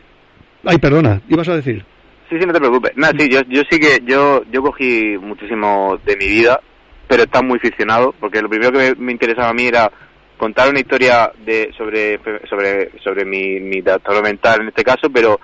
[0.65, 1.85] Ay, perdona, ibas a decir.
[2.29, 2.93] Sí, sí, no te preocupes.
[2.97, 6.61] Nada, sí, yo, yo sí que yo, yo cogí muchísimo de mi vida,
[7.07, 9.91] pero está muy ficcionado, porque lo primero que me, me interesaba a mí era
[10.37, 12.19] contar una historia de sobre
[12.49, 13.81] sobre sobre mi, mi
[14.23, 15.39] mental en este caso, pero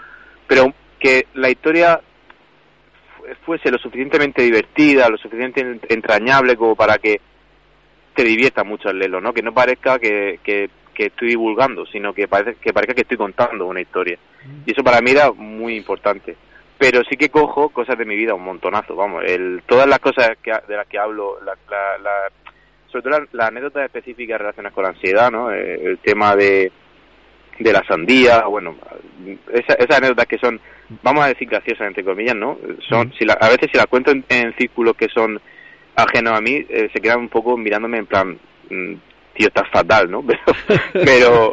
[0.47, 2.01] pero que la historia
[3.44, 7.20] fuese lo suficientemente divertida, lo suficientemente entrañable como para que
[8.15, 9.32] te divierta mucho al leerlo, ¿no?
[9.32, 13.16] Que no parezca que, que, que estoy divulgando, sino que parece que parezca que estoy
[13.16, 14.19] contando una historia.
[14.66, 16.36] Y eso para mí era muy importante.
[16.78, 19.23] Pero sí que cojo cosas de mi vida un montonazo, vamos.
[19.24, 22.32] El, todas las cosas que, de las que hablo, la, la, la-
[22.90, 25.51] sobre todo las anécdotas específicas relacionadas con la ansiedad, ¿no?
[25.53, 26.70] Eh, el tema de,
[27.63, 28.77] de la sandía, bueno,
[29.53, 30.61] esa- esas anécdotas que son,
[31.03, 32.59] vamos a decir graciosas entre comillas, ¿no?
[32.89, 35.41] Son, si la- a veces si las cuento en, en círculos que son
[35.97, 38.39] ajenos a mí, eh, se quedan un poco mirándome en plan,
[38.71, 38.95] mm,
[39.35, 40.23] tío, estás fatal, ¿no?
[40.27, 40.53] Pero,
[41.05, 41.53] pero,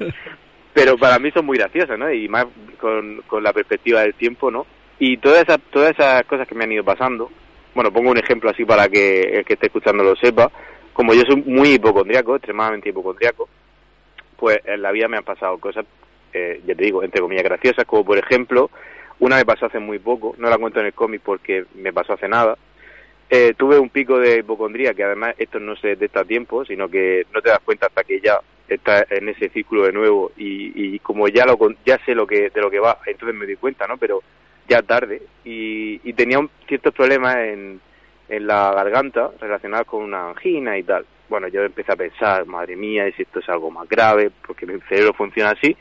[0.73, 2.11] pero para mí son muy graciosas, ¿no?
[2.11, 2.45] Y más
[2.79, 4.65] con, con la perspectiva del tiempo, ¿no?
[4.99, 7.29] Y todas esas, todas esas cosas que me han ido pasando,
[7.75, 10.51] bueno, pongo un ejemplo así para que el que esté escuchando lo sepa,
[10.93, 13.47] como yo soy muy hipocondriaco, extremadamente hipocondriaco,
[14.39, 15.85] pues en la vida me han pasado cosas,
[16.33, 18.69] eh, ya te digo, entre comillas graciosas, como por ejemplo,
[19.19, 22.13] una me pasó hace muy poco, no la cuento en el cómic porque me pasó
[22.13, 22.57] hace nada,
[23.29, 26.89] eh, tuve un pico de hipocondría que además esto no se detecta a tiempo, sino
[26.89, 30.97] que no te das cuenta hasta que ya estás en ese círculo de nuevo y,
[30.99, 33.87] como ya lo ya sé lo que de lo que va, entonces me di cuenta,
[33.87, 33.97] ¿no?
[33.97, 34.21] Pero
[34.67, 37.81] ya tarde y, y tenía ciertos problemas en,
[38.29, 41.05] en la garganta relacionados con una angina y tal.
[41.29, 44.79] Bueno, yo empecé a pensar, madre mía, si esto es algo más grave, porque mi
[44.81, 45.75] cerebro funciona así.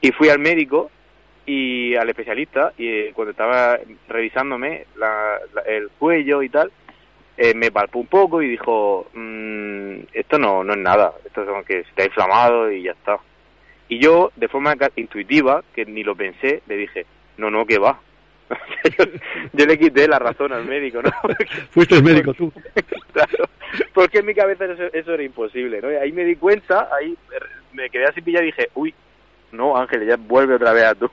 [0.00, 0.90] Y fui al médico
[1.44, 3.78] y al especialista y eh, cuando estaba
[4.08, 6.72] revisándome la- la- el cuello y tal,
[7.36, 11.48] eh, me palpó un poco y dijo, "Mm, esto no, no es nada, esto es
[11.48, 13.18] como que se te ha inflamado y ya está.
[13.88, 17.06] Y yo, de forma intuitiva, que ni lo pensé, le dije,
[17.36, 18.00] no, no, que va.
[19.52, 21.10] Yo, le quité la razón al médico, ¿no?
[21.70, 22.52] Fuiste el médico tú.
[23.12, 23.48] Claro,
[23.94, 25.90] porque en mi cabeza eso, eso era imposible, ¿no?
[25.90, 27.16] Y ahí me di cuenta, ahí
[27.72, 28.94] me quedé así pillado y dije, uy,
[29.52, 31.10] no, Ángel, ya vuelve otra vez a tu,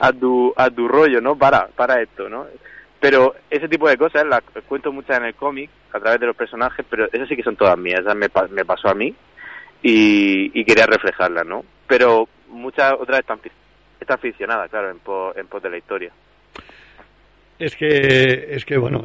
[0.00, 1.36] a tu, a tu rollo, ¿no?
[1.36, 2.46] Para, para esto, ¿no?
[2.98, 6.36] Pero ese tipo de cosas las cuento muchas en el cómic, a través de los
[6.36, 9.14] personajes, pero esas sí que son todas mías, esas me, me pasó a mí
[9.82, 11.64] y, y quería reflejarlas, ¿no?
[11.86, 13.40] Pero muchas otras están,
[14.00, 16.12] están ficcionadas, claro, en pos, en pos de la historia.
[17.58, 19.02] Es que, es que bueno,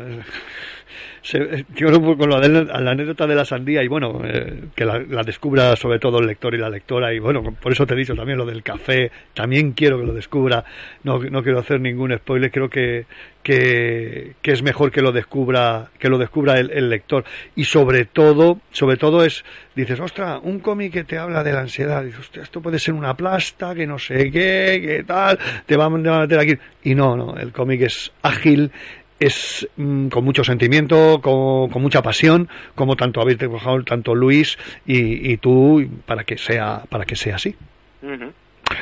[1.21, 5.23] se- yo que con la, anécdota de la sandía y bueno, eh, que la, la
[5.23, 8.15] descubra sobre todo el lector y la lectora y bueno, por eso te he dicho
[8.15, 10.63] también lo del café, también quiero que lo descubra,
[11.03, 13.05] no, no quiero hacer ningún spoiler, creo que,
[13.43, 17.23] que, es mejor que lo descubra, que lo descubra el, lector
[17.55, 19.43] y sobre todo, sobre todo es,
[19.75, 23.15] dices, ostra, un cómic que te habla de la ansiedad, dices, esto puede ser una
[23.15, 26.53] plasta, que no sé qué, que tal, te va a meter aquí,
[26.83, 28.71] y no, no, el cómic es ágil,
[29.21, 34.57] es mm, con mucho sentimiento, con, con mucha pasión, como tanto habéis trabajado tanto Luis
[34.85, 37.55] y, y tú, para que sea, para que sea así.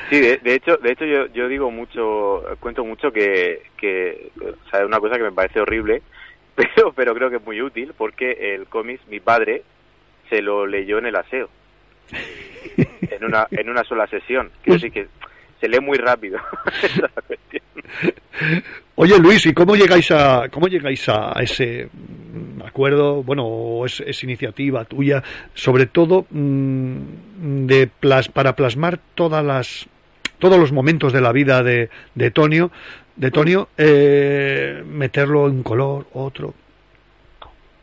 [0.09, 4.69] Sí, de, de hecho, de hecho yo, yo digo mucho, cuento mucho que, que o
[4.69, 6.01] sea, es una cosa que me parece horrible,
[6.55, 9.63] pero, pero creo que es muy útil porque el cómic, mi padre,
[10.29, 11.49] se lo leyó en el aseo,
[12.77, 14.51] en una, en una sola sesión.
[14.63, 15.07] Quiero decir que
[15.59, 16.39] se lee muy rápido.
[18.95, 21.89] Oye Luis, ¿y cómo llegáis a cómo llegáis a ese
[22.65, 25.23] acuerdo, bueno, es, es iniciativa tuya,
[25.53, 27.89] sobre todo mm, de
[28.33, 29.87] para plasmar todas las
[30.37, 32.71] todos los momentos de la vida de, de Tonio,
[33.17, 36.53] de Tonio, eh, meterlo en color, otro.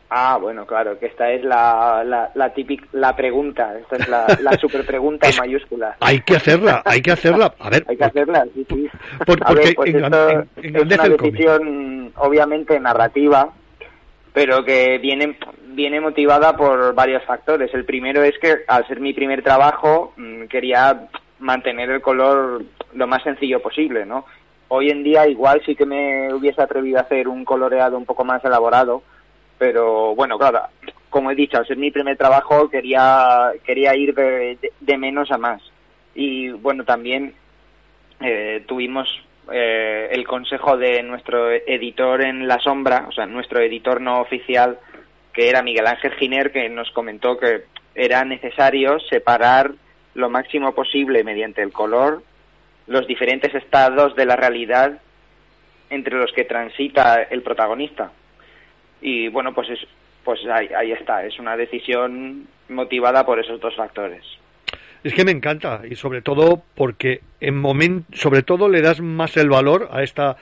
[0.09, 4.25] Ah, bueno, claro, que esta es la, la, la típica, la pregunta, esta es la,
[4.41, 5.97] la super pregunta en mayúsculas.
[5.99, 7.53] Hay que hacerla, hay que hacerla.
[7.59, 8.89] A ver, Hay que hacerla, sí, sí.
[9.25, 13.49] Por- A ver, porque pues esto en- es una decisión obviamente narrativa,
[14.33, 15.37] pero que viene,
[15.69, 17.73] viene motivada por varios factores.
[17.73, 21.07] El primero es que al ser mi primer trabajo mm, quería
[21.39, 22.63] mantener el color
[22.93, 24.25] lo más sencillo posible, ¿no?
[24.69, 28.23] Hoy en día igual sí que me hubiese atrevido a hacer un coloreado un poco
[28.25, 29.01] más elaborado,
[29.57, 30.63] pero bueno, claro,
[31.09, 35.61] como he dicho, al ser mi primer trabajo quería, quería ir de, menos a más.
[36.15, 37.33] Y bueno, también
[38.19, 39.07] eh, tuvimos
[39.51, 44.79] eh, el consejo de nuestro editor en La Sombra, o sea, nuestro editor no oficial,
[45.33, 47.63] que era Miguel Ángel Giner, que nos comentó que
[47.95, 49.73] era necesario separar
[50.13, 52.23] lo máximo posible mediante el color
[52.87, 54.99] los diferentes estados de la realidad
[55.89, 58.11] entre los que transita el protagonista.
[59.01, 59.79] Y bueno, pues es,
[60.23, 64.23] pues ahí, ahí está, es una decisión motivada por esos dos factores.
[65.03, 69.37] Es que me encanta y sobre todo porque en momen- sobre todo le das más
[69.37, 70.35] el valor a esta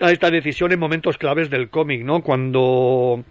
[0.00, 2.22] a esta decisión en momentos claves del cómic, ¿no?
[2.22, 3.22] Cuando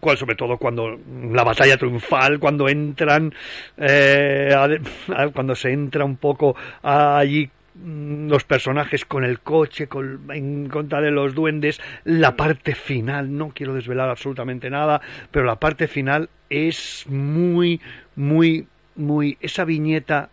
[0.00, 0.98] cual sobre todo cuando
[1.32, 3.32] la batalla triunfal, cuando entran,
[3.78, 4.50] eh,
[5.32, 7.48] cuando se entra un poco allí
[7.84, 13.50] los personajes con el coche, con, en contra de los duendes, la parte final, no
[13.54, 15.00] quiero desvelar absolutamente nada,
[15.30, 17.80] pero la parte final es muy,
[18.16, 20.30] muy, muy, esa viñeta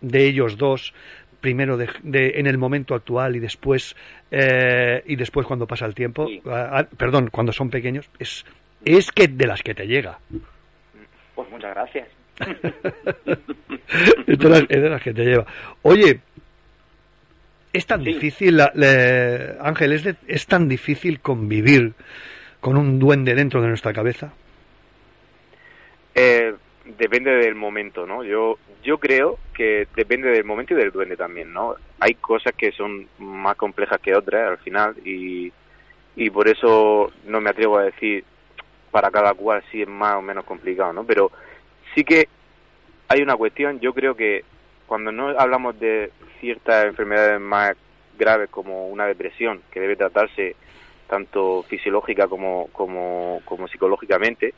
[0.00, 0.94] de ellos dos,
[1.40, 3.96] primero de, de- en el momento actual y después,
[4.30, 8.44] eh, y después cuando pasa el tiempo, ah, ah, perdón, cuando son pequeños, es,
[8.84, 10.18] es que de las que te llega.
[11.34, 12.08] Pues muchas gracias.
[14.26, 15.46] es, de las, es de las que te lleva.
[15.82, 16.20] Oye,
[17.74, 21.92] es tan difícil, la- le- Ángel, es, de- es tan difícil convivir
[22.60, 24.32] con un duende dentro de nuestra cabeza.
[26.14, 26.54] Eh,
[26.98, 28.24] depende del momento, ¿no?
[28.24, 31.74] Yo yo creo que depende del momento y del duende también, ¿no?
[32.00, 35.50] Hay cosas que son más complejas que otras al final y,
[36.16, 38.24] y por eso no me atrevo a decir
[38.90, 41.04] para cada cual si es más o menos complicado, ¿no?
[41.04, 41.32] Pero
[41.94, 42.28] sí que
[43.08, 44.44] hay una cuestión, yo creo que
[44.86, 47.74] cuando no hablamos de ciertas enfermedades más
[48.18, 50.56] graves como una depresión, que debe tratarse
[51.08, 54.54] tanto fisiológica como, como, como psicológicamente,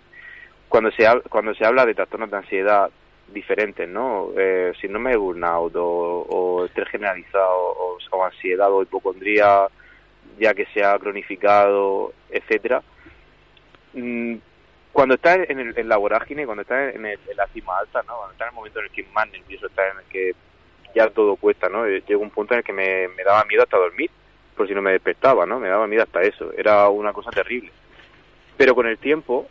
[0.69, 2.91] cuando se, hab- cuando se habla de trastornos de ansiedad
[3.33, 4.31] diferentes, ¿no?
[4.37, 9.67] Eh, síndrome de burnout o, o estrés generalizado o, ansiedad o hipocondría
[10.39, 12.83] ya que se ha cronificado, etcétera.
[14.97, 18.03] Cuando estás en, el, en la vorágine, cuando estás en, el- en la cima alta,
[18.05, 18.17] ¿no?
[18.17, 20.33] Cuando estás en el momento en el que más nervioso estás, en el que
[20.95, 21.85] ya todo cuesta, ¿no?
[21.85, 24.11] Eh, Llegó un punto en el que me, daba miedo hasta dormir,
[24.57, 25.61] por si no me despertaba, ¿no?
[25.61, 26.51] Me daba miedo hasta eso.
[26.57, 27.71] Era una cosa terrible.
[28.57, 29.47] Pero con el tiempo,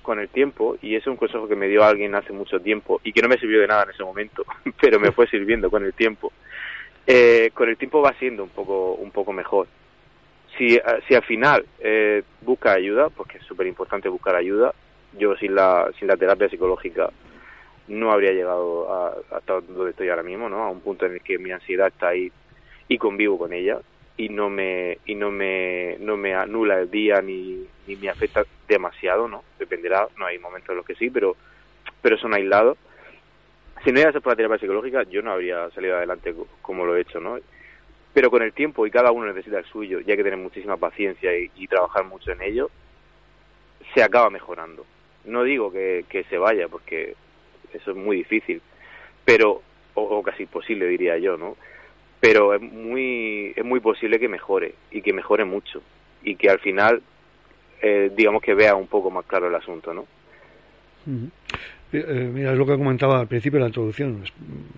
[0.00, 2.98] con el tiempo, y ese es un consejo que me dio alguien hace mucho tiempo
[3.04, 4.42] y que no me sirvió de nada en ese momento,
[4.80, 6.32] pero me fue sirviendo con el tiempo.
[7.06, 9.66] Eh, con el tiempo va siendo un poco, un poco mejor.
[10.58, 14.74] Si, eh, si al final eh, busca ayuda, porque es súper importante buscar ayuda,
[15.12, 17.10] yo sin la, sin la terapia psicológica
[17.88, 20.64] no habría llegado a, hasta donde estoy ahora mismo, ¿no?
[20.64, 22.32] A un punto en el que mi ansiedad está ahí
[22.88, 23.80] y convivo con ella
[24.16, 28.44] y no me y no me no me anula el día ni, ni me afecta
[28.68, 29.44] demasiado, ¿no?
[29.58, 31.36] Dependerá, no hay momentos en los que sí, pero
[32.02, 32.78] pero son aislados.
[33.84, 36.96] Si no llegase por la terapia psicológica, yo no habría salido adelante co- como lo
[36.96, 37.38] he hecho, ¿no?
[38.18, 40.76] Pero con el tiempo y cada uno necesita el suyo, y hay que tener muchísima
[40.76, 42.68] paciencia y, trabajar mucho en ello,
[43.94, 44.84] se acaba mejorando.
[45.24, 47.14] No digo que, que se vaya, porque
[47.72, 48.60] eso es muy difícil,
[49.24, 49.62] pero
[49.94, 51.56] o, casi imposible diría yo, ¿no?
[52.18, 55.80] Pero es muy es muy posible que mejore y que mejore mucho
[56.24, 57.00] y que al final
[57.80, 60.06] eh, digamos que vea un poco más claro el asunto, ¿no?
[61.92, 64.22] Eh, mira, es lo que comentaba al principio de la introducción.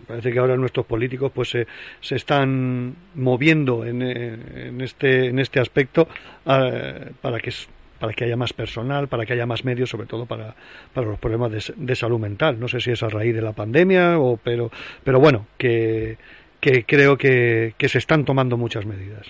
[0.07, 1.67] Parece que ahora nuestros políticos pues se,
[2.01, 6.09] se están moviendo en, eh, en este en este aspecto
[6.47, 7.53] eh, para que
[7.99, 10.55] para que haya más personal, para que haya más medios, sobre todo para,
[10.95, 12.59] para los problemas de, salud mental.
[12.59, 14.71] No sé si es a raíz de la pandemia o pero
[15.05, 16.17] pero bueno que
[16.61, 19.27] que creo que, que se están tomando muchas medidas.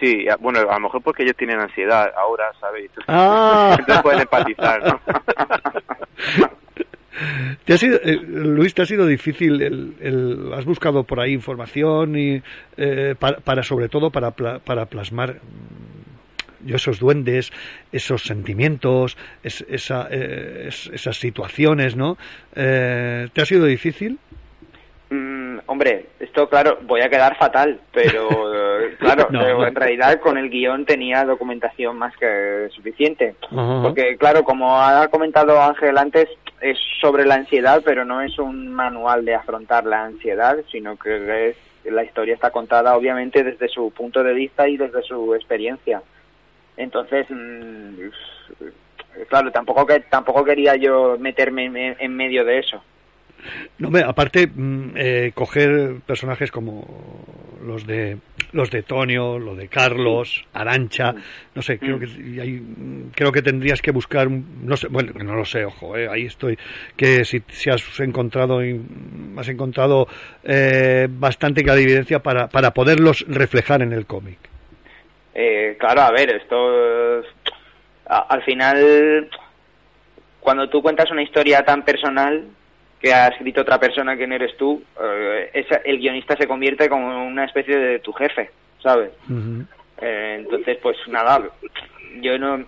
[0.00, 2.84] Sí, bueno, a lo mejor porque ellos tienen ansiedad ahora, ¿sabes?
[2.84, 3.74] Entonces, Ah.
[3.78, 5.00] entonces pueden empatizar, ¿no?
[7.64, 11.32] ¿Te ha sido, eh, Luis, te ha sido difícil, el, el- has buscado por ahí
[11.32, 12.42] información y
[12.76, 17.52] eh, para, para, sobre todo para, para plasmar mm, yo esos duendes,
[17.92, 22.16] esos sentimientos, es- esa, eh, es- esas situaciones, ¿no?
[22.54, 24.18] Eh, ¿Te ha sido difícil?
[25.10, 28.28] Mm, hombre, esto claro, voy a quedar fatal, pero
[28.98, 33.34] claro, No, en realidad con el guion tenía documentación más que suficiente.
[33.82, 36.28] Porque claro, como ha comentado Ángel antes,
[36.60, 41.54] es sobre la ansiedad, pero no es un manual de afrontar la ansiedad, sino que
[41.84, 46.02] la historia está contada obviamente desde su punto de vista y desde su experiencia.
[46.76, 48.08] Entonces, mm,
[49.28, 52.82] claro, tampoco que tampoco quería yo meterme en, medio de eso.
[53.78, 56.84] No, hombre, aparte, mm, eh, coger personajes como
[57.64, 58.18] los de
[58.52, 61.14] los de Tonio, lo de Carlos, Arancha,
[61.54, 65.24] no sé, creo que mm, creo que tendrías que buscar, un- no sé, bueno, que
[65.24, 66.58] no lo sé, ojo, eh, ahí estoy,
[66.96, 68.60] que si, si has encontrado
[69.36, 70.08] has encontrado
[70.44, 74.38] eh, bastante clarividencia para para poderlos reflejar en el cómic.
[75.34, 77.20] Eh, claro, a ver, esto
[78.06, 79.28] a- al final
[80.40, 82.44] cuando tú cuentas una historia tan personal
[83.00, 86.88] que ha escrito otra persona que no eres tú, eh, esa- el guionista se convierte
[86.88, 88.50] como una especie de tu jefe,
[88.82, 89.10] ¿sabes?
[90.00, 91.42] Eh, entonces, pues nada,
[92.20, 92.64] yo no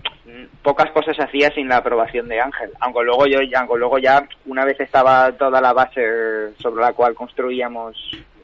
[0.62, 4.64] pocas cosas hacía sin la aprobación de Ángel, aunque luego yo, aunque luego ya una
[4.64, 7.96] vez estaba toda la base sobre la cual construíamos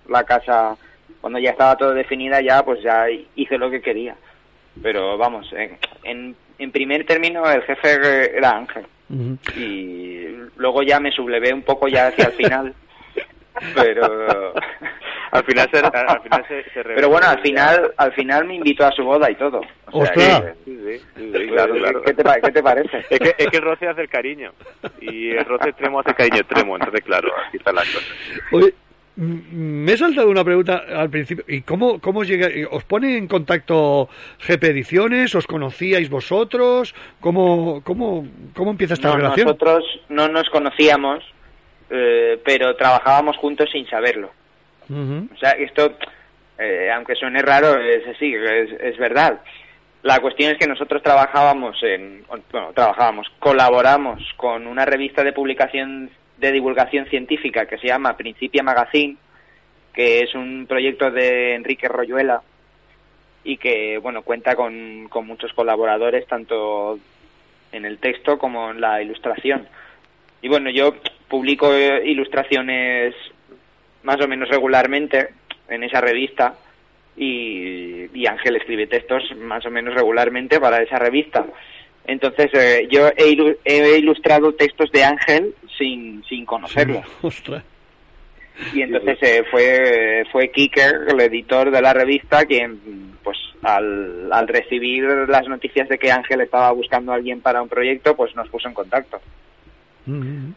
[0.08, 0.76] la casa,
[1.20, 3.06] cuando ya estaba todo definida ya, pues ya
[3.36, 4.16] hice lo que quería.
[4.82, 8.86] Pero vamos, en, en, en primer término el jefe era Ángel
[9.57, 10.27] y
[10.57, 12.74] luego ya me sublevé un poco ya hacia el final,
[13.74, 14.53] pero
[15.31, 18.87] al final se, al final se, se pero bueno, al final, al final me invitó
[18.87, 19.61] a su boda y todo.
[19.93, 20.43] O sea, ¡Ostras!
[20.43, 22.03] que- Sí, sí, sí, sí, claro, claro.
[22.03, 22.99] ¿Qué te, qué te parece?
[23.11, 24.53] Es que, es que el roce hace el cariño
[25.01, 27.28] y el roce extremo hace el cariño extremo, entonces claro,
[27.93, 28.03] cosas.
[28.53, 28.85] Oye, mm,
[29.16, 31.44] me he saltado una pregunta al principio.
[31.48, 32.48] ¿Y cómo, cómo llega?
[32.70, 34.09] ¿Os pone en contacto
[34.47, 35.34] GP Ediciones?
[35.34, 36.94] ¿Os conocíais vosotros?
[37.20, 39.47] ¿Cómo, cómo, cómo empieza esta No, relación?
[39.47, 41.24] nosotros no nos conocíamos,
[41.90, 44.30] eh, pero trabajábamos juntos sin saberlo.
[44.88, 45.94] O sea, esto,
[46.59, 49.40] eh, aunque suene raro, es así, es, es verdad.
[50.02, 52.22] La cuestión es que nosotros trabajábamos en,
[52.52, 58.62] bueno, trabajábamos, colaboramos con una revista de publicación de divulgación científica que se llama Principia
[58.62, 59.16] Magazine,
[59.92, 62.42] que es un proyecto de Enrique Royuela
[63.44, 66.98] y que, bueno, cuenta con, con muchos colaboradores, tanto
[67.72, 69.66] en el texto como en la ilustración.
[70.42, 70.94] Y bueno, yo
[71.28, 73.14] publico eh, ilustraciones
[74.02, 75.28] más o menos regularmente
[75.68, 76.54] en esa revista
[77.16, 81.46] y, y Ángel escribe textos más o menos regularmente para esa revista.
[82.07, 87.03] Entonces eh, yo he, ilu- he ilustrado textos de Ángel sin, sin conocerlo.
[87.23, 87.62] Ostras.
[88.73, 92.78] Y entonces eh, fue fue Kiker, el editor de la revista, quien
[93.23, 97.69] pues al, al recibir las noticias de que Ángel estaba buscando a alguien para un
[97.69, 99.20] proyecto, pues nos puso en contacto.
[100.07, 100.55] Ujú.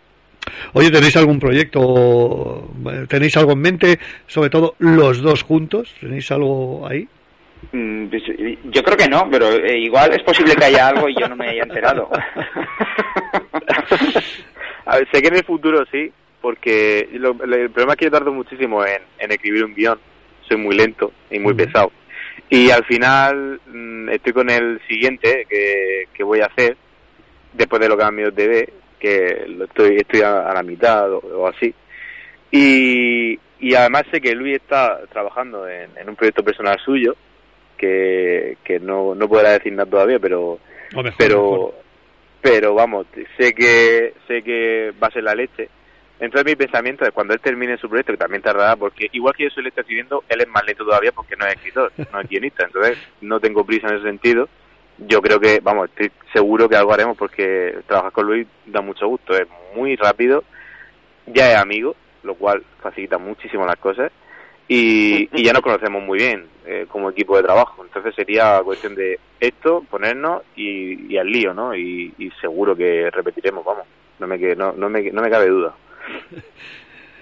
[0.74, 2.70] Oye, ¿tenéis algún proyecto?
[3.10, 4.00] ¿Tenéis algo en mente?
[4.28, 5.94] Sobre todo los dos juntos.
[6.00, 7.08] ¿Tenéis algo ahí?
[7.72, 11.07] Mm, pues, eh, Yo creo que no, pero eh, igual es posible que haya algo
[11.10, 12.10] y yo no me haya enterado.
[14.86, 16.11] A ver, sé que en el futuro sí,
[16.41, 19.99] porque lo- el problema es que yo tardo muchísimo en, en escribir un guion.
[20.48, 21.91] Soy muy lento y muy pesado.
[22.49, 26.76] Y al final mm, estoy con el siguiente que, que voy a hacer,
[27.53, 28.68] después de lo que a mí os debe,
[28.99, 31.72] que lo estoy, estoy a, a la mitad o, o así.
[32.52, 37.15] Y, y además sé que Luis está trabajando en, en un proyecto personal suyo,
[37.80, 40.60] que, que no, no podrá decir nada todavía, pero
[40.93, 41.73] mejor, pero mejor.
[42.41, 43.07] pero vamos
[43.38, 45.69] sé que sé que va a ser la leche.
[46.19, 49.45] Entonces mi pensamiento es cuando él termine su proyecto que también tardará porque igual que
[49.45, 52.30] yo soy lento escribiendo él es más lento todavía porque no es escritor no es
[52.30, 52.65] guionista.
[52.65, 54.49] Entonces no tengo prisa en ese sentido.
[54.97, 59.07] Yo creo que vamos estoy seguro que algo haremos porque trabajar con Luis da mucho
[59.07, 59.34] gusto.
[59.34, 60.43] Es muy rápido
[61.26, 64.11] ya es amigo lo cual facilita muchísimo las cosas
[64.70, 67.84] y, y ya nos conocemos muy bien eh, como equipo de trabajo.
[67.84, 71.76] Entonces sería cuestión de esto, ponernos y, y al lío, ¿no?
[71.76, 73.86] Y, seguro que repetiremos, vamos.
[74.20, 75.76] No me, no, no, me, no me cabe duda.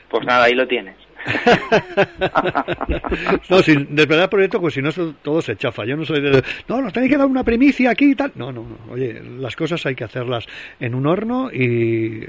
[0.09, 0.95] Pues nada, ahí lo tienes.
[3.49, 4.91] no, sin desvelar el proyecto, pues si no,
[5.21, 5.85] todo se chafa.
[5.85, 6.43] Yo no soy de.
[6.67, 8.31] No, nos tenéis que dar una primicia aquí y tal.
[8.35, 8.93] No, no, no.
[8.93, 10.45] Oye, las cosas hay que hacerlas
[10.79, 12.21] en un horno y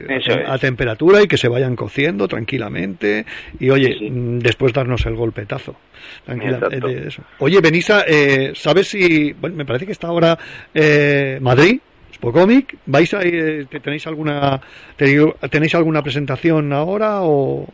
[0.46, 3.24] a, temperatura y que se vayan cociendo tranquilamente.
[3.58, 5.76] Y oye, mm, después darnos el golpetazo.
[6.24, 7.22] Tranquila, eh, de eso.
[7.38, 9.32] Oye, Benissa, eh, ¿sabes si.
[9.32, 10.38] Bueno, me parece que está ahora
[10.74, 11.80] eh, Madrid.
[12.14, 14.60] Spocomic, ¿vais a ir, eh, te- tenéis alguna
[14.96, 17.64] te- tenéis alguna presentación ahora o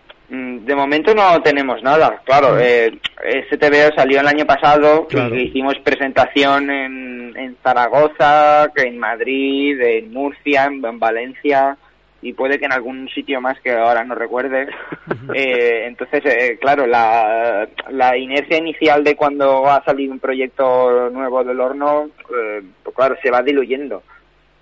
[0.64, 2.58] De momento no tenemos nada, claro.
[2.58, 5.34] Eh, este TVO salió el año pasado, Claro.
[5.36, 11.76] hicimos presentación en, en Zaragoza, en Madrid, en Murcia, en, en Valencia
[12.22, 14.66] y puede que en algún sitio más que ahora no recuerde.
[15.34, 21.42] Eh, entonces, eh, claro, la, la inercia inicial de cuando ha salido un proyecto nuevo
[21.42, 24.02] del horno, eh, pues claro, se va diluyendo.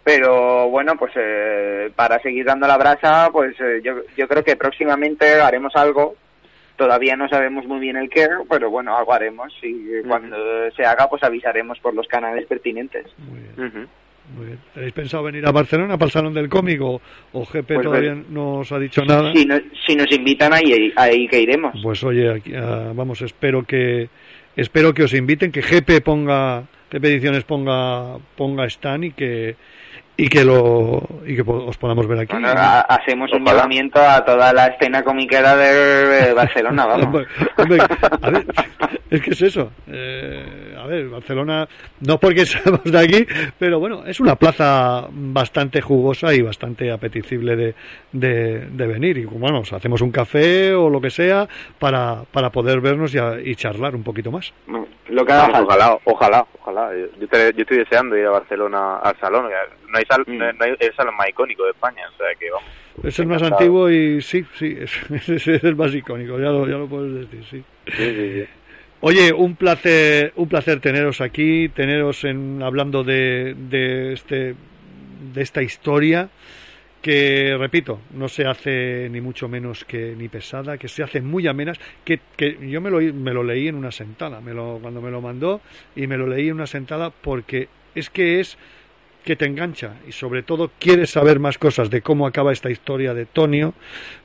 [0.05, 4.57] Pero bueno, pues eh, para seguir dando la brasa, pues eh, yo, yo creo que
[4.57, 6.17] próximamente haremos algo.
[6.77, 10.37] Todavía no sabemos muy bien el qué, pero bueno, algo haremos y cuando
[10.75, 13.07] se haga, pues avisaremos por los canales pertinentes.
[14.35, 14.59] Muy bien.
[14.73, 17.01] ¿Tenéis pensado venir a Barcelona para el Salón del Cómic o,
[17.33, 18.27] o GP Pues todavía ven.
[18.31, 19.33] no os ha dicho nada?
[19.35, 21.75] Si, no- si nos invitan ahí, ahí que iremos.
[21.83, 24.09] Pues oye, aquí, ah, vamos, espero que
[24.57, 29.57] espero que os inviten, que GP ponga, GP Ediciones ponga ponga stand y que
[30.17, 32.33] y que lo y que os podamos ver aquí.
[32.33, 37.07] Bueno, ha- hacemos un llamamiento a toda la escena comiquera de, Barcelona, vamos.
[37.07, 37.27] Hombre,
[37.57, 37.79] hombre,
[38.23, 38.47] a ver,
[39.11, 39.71] es que es eso.
[39.89, 41.67] Eh, a ver, Barcelona,
[42.01, 43.27] no porque seamos de aquí,
[43.59, 47.75] pero bueno, es una plaza bastante jugosa y bastante apetecible de,
[48.13, 49.17] de, de venir.
[49.19, 51.49] Y bueno, hacemos un café o lo que sea
[51.79, 54.53] para, para poder vernos y, a- y charlar un poquito más.
[55.09, 56.91] Lo que Vamos, ojalá, ojalá, ojalá.
[57.21, 59.45] Yo, te- yo estoy deseando ir a Barcelona al salón.
[59.89, 60.43] No hay, Mm.
[60.81, 62.69] el salón más icónico de España, o sea que vamos.
[63.03, 66.77] Es el más antiguo y sí, sí, es, es el más icónico, ya lo, ya
[66.77, 67.65] lo puedes decir, sí.
[67.87, 68.45] Sí, sí, sí.
[69.01, 74.55] Oye, un placer, un placer teneros aquí, teneros en, hablando de, de este,
[75.35, 76.29] de esta historia
[77.03, 81.49] que, repito, no se hace ni mucho menos que ni pesada, que se hace muy
[81.49, 85.03] amenas, que, que yo me lo, me lo leí en una sentada, me lo, cuando
[85.03, 85.61] me lo mandó
[85.97, 88.57] y me lo leí en una sentada porque es que es
[89.25, 93.15] que te engancha y sobre todo quieres saber más cosas de cómo acaba esta historia
[93.15, 93.75] de Tonio,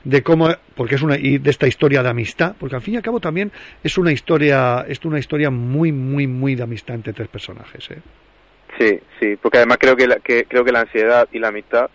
[0.04, 2.96] de cómo porque es una y de esta historia de amistad, porque al fin y
[2.96, 3.52] al cabo también
[3.82, 7.98] es una historia es una historia muy muy muy de amistad entre tres personajes, ¿eh?
[8.78, 11.90] Sí, sí, porque además creo que, la, que creo que la ansiedad y la amistad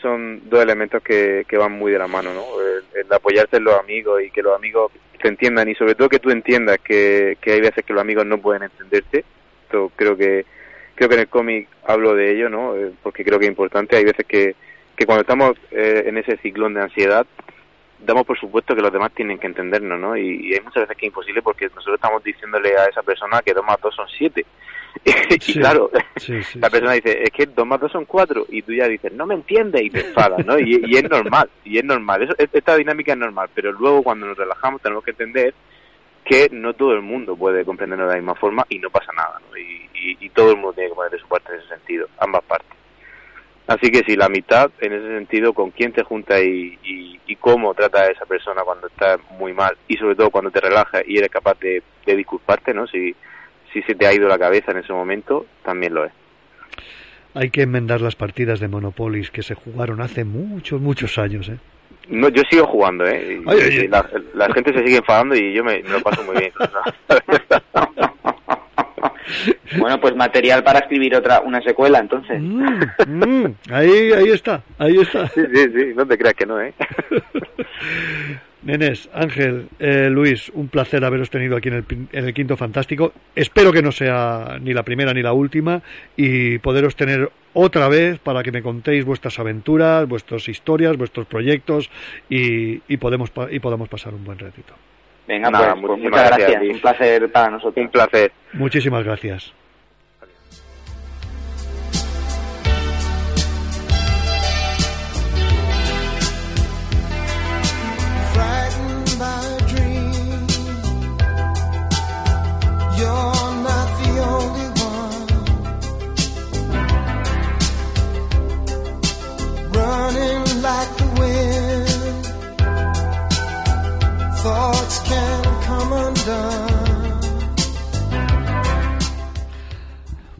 [0.00, 2.44] son dos elementos que, que van muy de la mano, ¿no?
[2.60, 6.08] El, el apoyarse en los amigos y que los amigos te entiendan y sobre todo
[6.08, 9.24] que tú entiendas que, que hay veces que los amigos no pueden entenderte.
[9.64, 10.46] Esto creo que
[11.00, 12.76] creo que en el cómic hablo de ello, ¿no?
[12.76, 13.96] Eh, porque creo que es importante.
[13.96, 14.54] Hay veces que,
[14.94, 17.26] que cuando estamos eh, en ese ciclón de ansiedad
[18.00, 20.14] damos por supuesto que los demás tienen que entendernos, ¿no?
[20.14, 23.40] Y, y hay muchas veces que es imposible porque nosotros estamos diciéndole a esa persona
[23.42, 24.44] que dos más dos son siete.
[25.04, 28.44] y Sí, claro, sí, sí, la persona dice, es que dos más dos son cuatro,
[28.50, 30.58] y tú ya dices, no me entiendes, y te enfadas, ¿no?
[30.58, 34.26] Y, y es normal, y es normal, Eso, esta dinámica es normal, pero luego cuando
[34.26, 35.54] nos relajamos tenemos que entender
[36.24, 39.40] que no todo el mundo puede comprendernos de la misma forma y no pasa nada,
[39.40, 39.56] ¿no?
[39.56, 42.08] Y, y- y todo el mundo tiene que poner de su parte en ese sentido,
[42.18, 42.70] ambas partes.
[43.66, 47.36] Así que si la mitad, en ese sentido, con quién te junta y, y, y
[47.36, 51.02] cómo trata a esa persona cuando está muy mal, y sobre todo cuando te relajas
[51.06, 52.86] y eres capaz de, de disculparte, ¿no?
[52.88, 53.14] Si,
[53.72, 56.12] si se te ha ido la cabeza en ese momento, también lo es.
[57.34, 61.58] Hay que enmendar las partidas de Monopolis que se jugaron hace muchos muchos años, ¿eh?
[62.08, 63.40] No, yo sigo jugando, ¿eh?
[63.44, 63.88] Y- Ay, ay, y ay.
[63.88, 64.04] La,
[64.34, 66.52] la gente se sigue enfadando y yo me, me lo paso muy bien.
[69.78, 72.40] Bueno, pues material para escribir otra una secuela, entonces.
[72.40, 75.28] Mm, mm, ahí ahí está, ahí está.
[75.34, 76.74] sí, sí, sí, no te creas que no, ¿eh?
[78.62, 83.12] Nenes, Ángel, eh, Luis, un placer haberos tenido aquí en el, en el Quinto Fantástico.
[83.34, 85.80] Espero que no sea ni la primera ni la última
[86.14, 91.88] y poderos tener otra vez para que me contéis vuestras aventuras, vuestras historias, vuestros proyectos
[92.28, 94.74] y, y podemos, y podamos pasar un buen ratito.
[95.26, 96.74] Venga, Nada, pues, pues muchas gracias, gracias.
[96.74, 97.84] Un placer para nosotros.
[97.84, 98.32] Un placer.
[98.52, 99.52] Muchísimas gracias.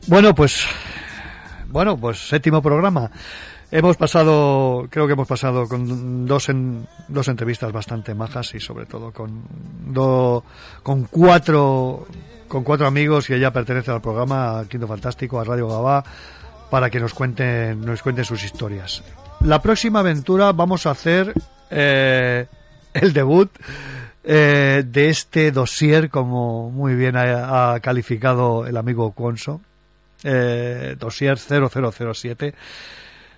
[0.06, 0.66] Bueno, pues
[1.68, 3.10] bueno, pues séptimo programa.
[3.70, 8.86] Hemos pasado, creo que hemos pasado con dos en, dos entrevistas bastante majas y sobre
[8.86, 9.44] todo con
[9.86, 10.42] do-
[10.82, 12.06] con cuatro
[12.48, 16.02] con cuatro amigos que ya pertenecen al programa al Quinto Fantástico, a Radio Gabá,
[16.68, 19.04] para que nos cuenten nos cuenten sus historias.
[19.42, 21.32] La próxima aventura vamos a hacer
[21.70, 22.46] eh,
[22.92, 23.52] el debut
[24.22, 29.60] eh, de este dossier, como muy bien ha, calificado el amigo Conso,
[30.22, 32.54] eh, dossier 0007.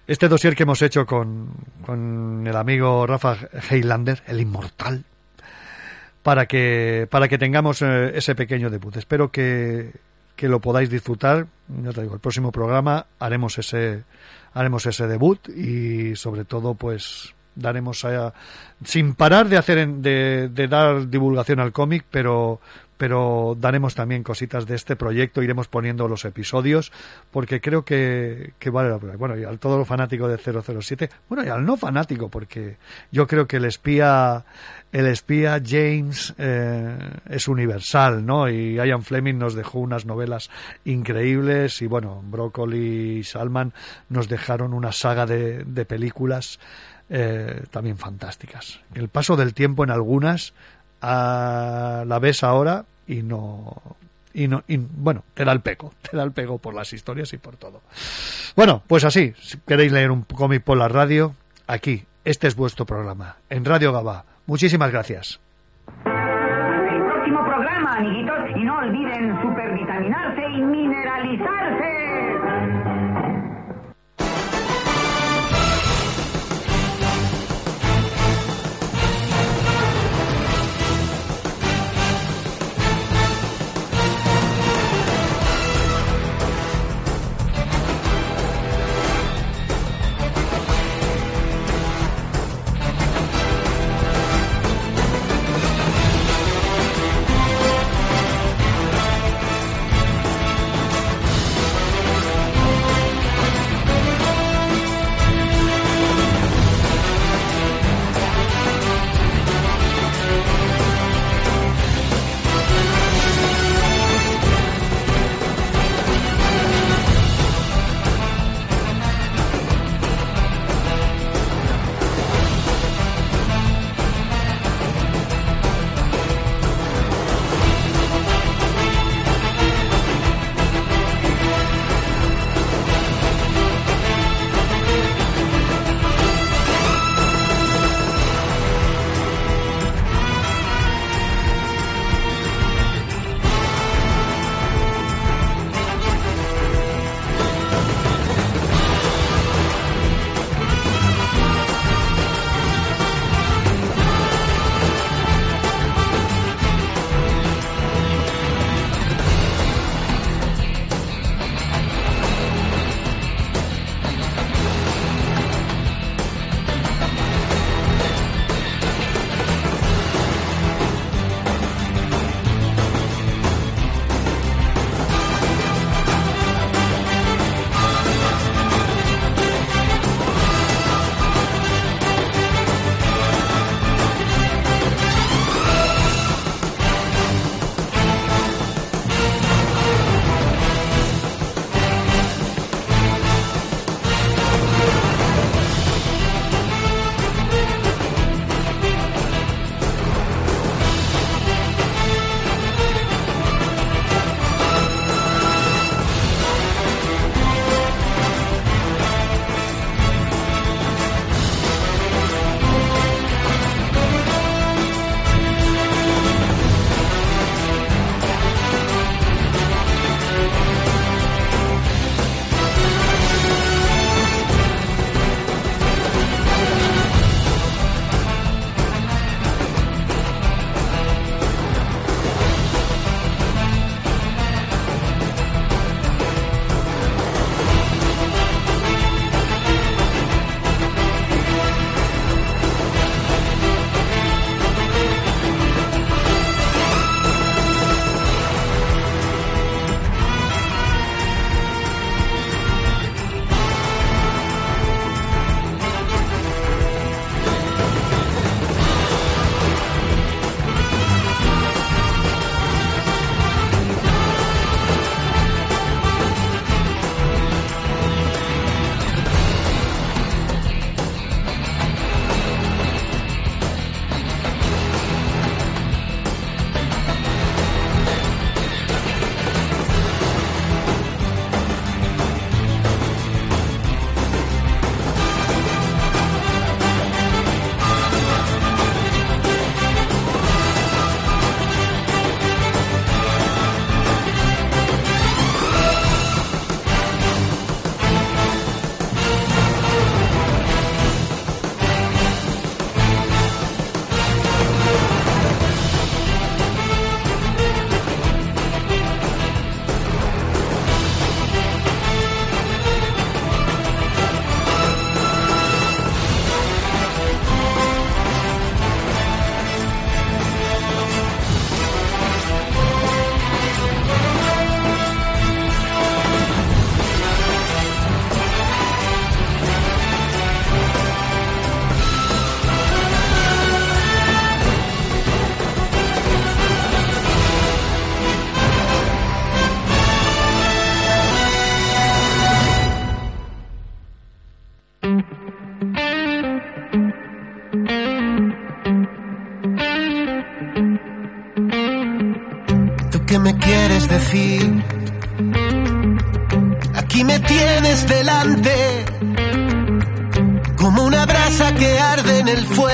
[0.06, 1.50] Este dossier que hemos hecho con,
[1.86, 3.36] con el amigo Rafa
[3.70, 5.04] Highlander, el inmortal,
[6.22, 8.96] para que, para que tengamos eh, ese pequeño debut.
[8.96, 9.92] Espero que,
[10.34, 11.46] que lo podáis disfrutar.
[11.82, 14.02] Ya te digo, el próximo programa haremos ese,
[14.52, 18.32] haremos ese debut y sobre todo pues daremos a,
[18.84, 22.60] sin parar de hacer de, de dar divulgación al cómic pero
[23.02, 26.92] pero daremos también cositas de este proyecto iremos poniendo los episodios
[27.32, 31.10] porque creo que, que vale la pena bueno y al todo lo fanático de 007
[31.28, 32.76] bueno y al no fanático porque
[33.10, 34.44] yo creo que el espía
[34.92, 36.96] el espía James eh,
[37.30, 38.50] es universal, ¿no?
[38.50, 40.50] Y Ian Fleming nos dejó unas novelas
[40.84, 43.72] increíbles y bueno, Broccoli y Salman
[44.10, 46.60] nos dejaron una saga de, de películas
[47.14, 48.80] eh, también fantásticas.
[48.94, 50.54] El paso del tiempo en algunas
[51.02, 53.82] ah, la ves ahora y no
[54.32, 57.36] y no bueno te da el pego te da el pego por las historias y
[57.36, 57.82] por todo.
[58.56, 61.34] Bueno pues así si queréis leer un cómic por la radio
[61.66, 64.24] aquí este es vuestro programa en Radio Gabá.
[64.46, 65.38] Muchísimas gracias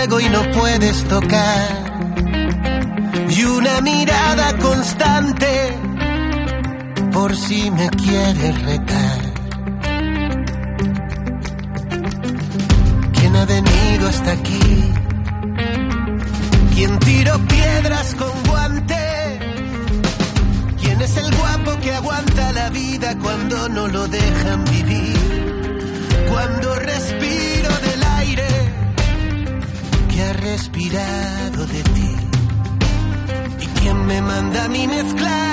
[0.07, 1.69] y no puedes tocar.
[3.29, 5.77] Y una mirada constante,
[7.13, 9.18] por si me quieres retar.
[34.69, 35.48] Me manda a mí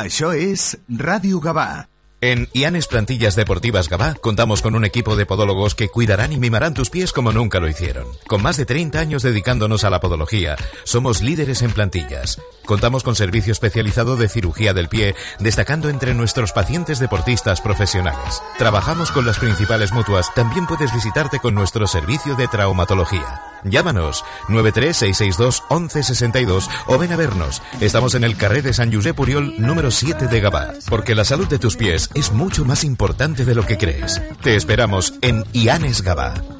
[0.00, 0.62] Això és
[0.96, 1.84] Ràdio Gavà.
[2.22, 6.74] En Ianes Plantillas Deportivas Gabá contamos con un equipo de podólogos que cuidarán y mimarán
[6.74, 8.08] tus pies como nunca lo hicieron.
[8.26, 12.38] Con más de 30 años dedicándonos a la podología, somos líderes en plantillas.
[12.66, 18.42] Contamos con servicio especializado de cirugía del pie, destacando entre nuestros pacientes deportistas profesionales.
[18.58, 23.50] Trabajamos con las principales mutuas, también puedes visitarte con nuestro servicio de traumatología.
[23.64, 27.62] Llámanos 936621162 o ven a vernos.
[27.80, 31.48] Estamos en el carré de San Josep Puriol número 7 de Gabá, porque la salud
[31.48, 34.20] de tus pies es mucho más importante de lo que crees.
[34.42, 36.59] Te esperamos en Ianes Gabá.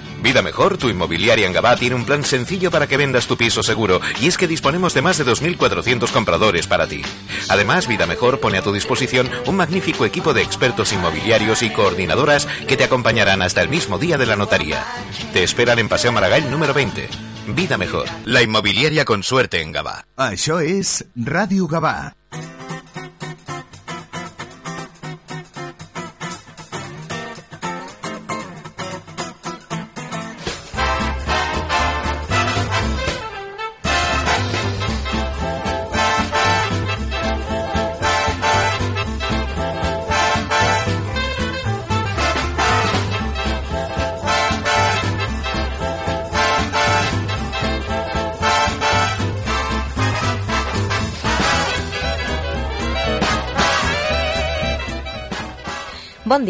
[0.21, 3.63] Vida Mejor, tu inmobiliaria en Gabá, tiene un plan sencillo para que vendas tu piso
[3.63, 7.01] seguro y es que disponemos de más de 2.400 compradores para ti.
[7.49, 12.47] Además, Vida Mejor pone a tu disposición un magnífico equipo de expertos inmobiliarios y coordinadoras
[12.67, 14.85] que te acompañarán hasta el mismo día de la notaría.
[15.33, 17.09] Te esperan en Paseo Maragall número 20.
[17.47, 20.05] Vida Mejor, la inmobiliaria con suerte en Gabá.
[20.15, 22.13] Això és Ràdio Gavà.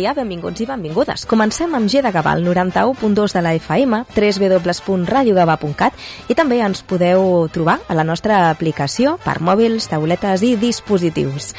[0.01, 1.27] Dia, benvinguts i benvingudes.
[1.29, 7.45] Comencem amb G de Gavà, el 91.2 de la FM, www.radiogavà.cat i també ens podeu
[7.53, 11.51] trobar a la nostra aplicació per mòbils, tauletes i dispositius.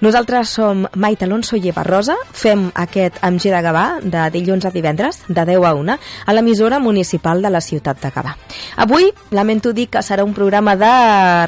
[0.00, 4.64] Nosaltres som Maite Alonso i Eva Rosa, fem aquest amb G de Gavà de dilluns
[4.64, 8.32] a divendres, de 10 a 1, a l'emissora municipal de la ciutat de Gavà.
[8.80, 10.94] Avui lamento dir que serà un programa de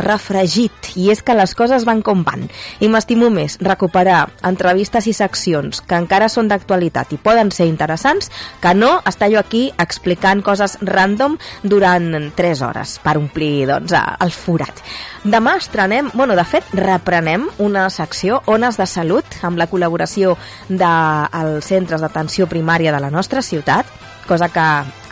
[0.04, 2.44] refregit i és que les coses van com van
[2.80, 8.30] i m'estimo més recuperar entrevistes i seccions que encara són d'actualitat i poden ser interessants
[8.62, 14.32] que no estar jo aquí explicant coses random durant 3 hores per omplir doncs, el
[14.32, 14.82] forat.
[15.24, 20.36] Demà estrenem, bueno, de fet, reprenem una secció Ones de Salut amb la col·laboració
[20.68, 23.86] dels centres d'atenció primària de la nostra ciutat
[24.28, 24.66] cosa que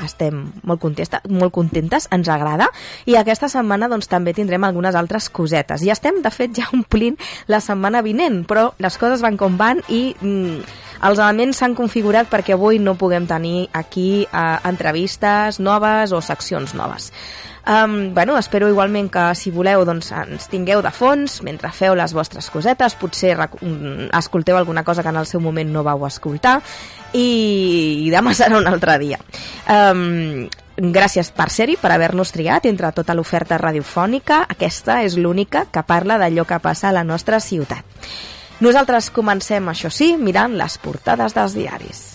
[0.04, 2.70] estem molt, contesta, molt contentes, ens agrada,
[3.10, 5.84] i aquesta setmana doncs, també tindrem algunes altres cosetes.
[5.84, 7.18] I estem, de fet, ja omplint
[7.50, 10.62] la setmana vinent, però les coses van com van i mm,
[11.08, 16.74] els elements s'han configurat perquè avui no puguem tenir aquí eh, entrevistes noves o seccions
[16.76, 17.10] noves.
[17.70, 22.10] Um, bueno, espero igualment que si voleu doncs, ens tingueu de fons mentre feu les
[22.16, 26.56] vostres cosetes, potser mm, escolteu alguna cosa que en el seu moment no vau escoltar
[27.14, 29.20] i, i demà serà un altre dia.
[29.70, 30.48] Um,
[30.90, 34.42] gràcies per ser-hi, per haver-nos triat entre tota l'oferta radiofònica.
[34.50, 37.86] Aquesta és l'única que parla d'allò que passa a la nostra ciutat.
[38.60, 42.09] Nosaltres comencem, això sí, mirant les portades dels diaris.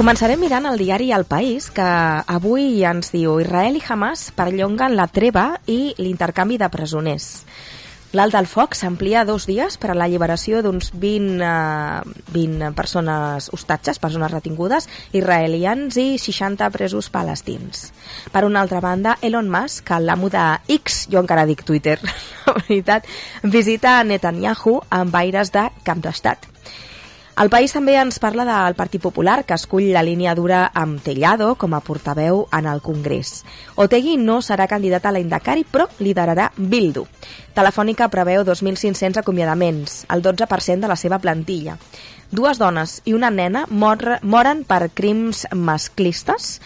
[0.00, 5.04] Començarem mirant el diari El País, que avui ens diu Israel i Hamas perllonguen la
[5.12, 7.26] treva i l'intercanvi de presoners.
[8.16, 14.00] L'alt del foc s'amplia dos dies per a l'alliberació d'uns 20, eh, 20 persones hostatges,
[14.00, 17.90] persones retingudes, israelians i 60 presos palestins.
[18.32, 20.46] Per una altra banda, Elon Musk, l'amo de
[20.80, 21.98] X, jo encara dic Twitter,
[22.46, 23.04] la veritat,
[23.42, 26.49] visita Netanyahu amb aires de camp d'estat.
[27.38, 31.54] El país també ens parla del Partit Popular, que escull la línia dura amb Tellado
[31.56, 33.44] com a portaveu en el Congrés.
[33.80, 37.06] Otegui no serà candidat a la Indacari, però liderarà Bildu.
[37.54, 41.78] Telefònica preveu 2.500 acomiadaments, el 12% de la seva plantilla.
[42.30, 46.58] Dues dones i una nena mor, moren per crims masclistes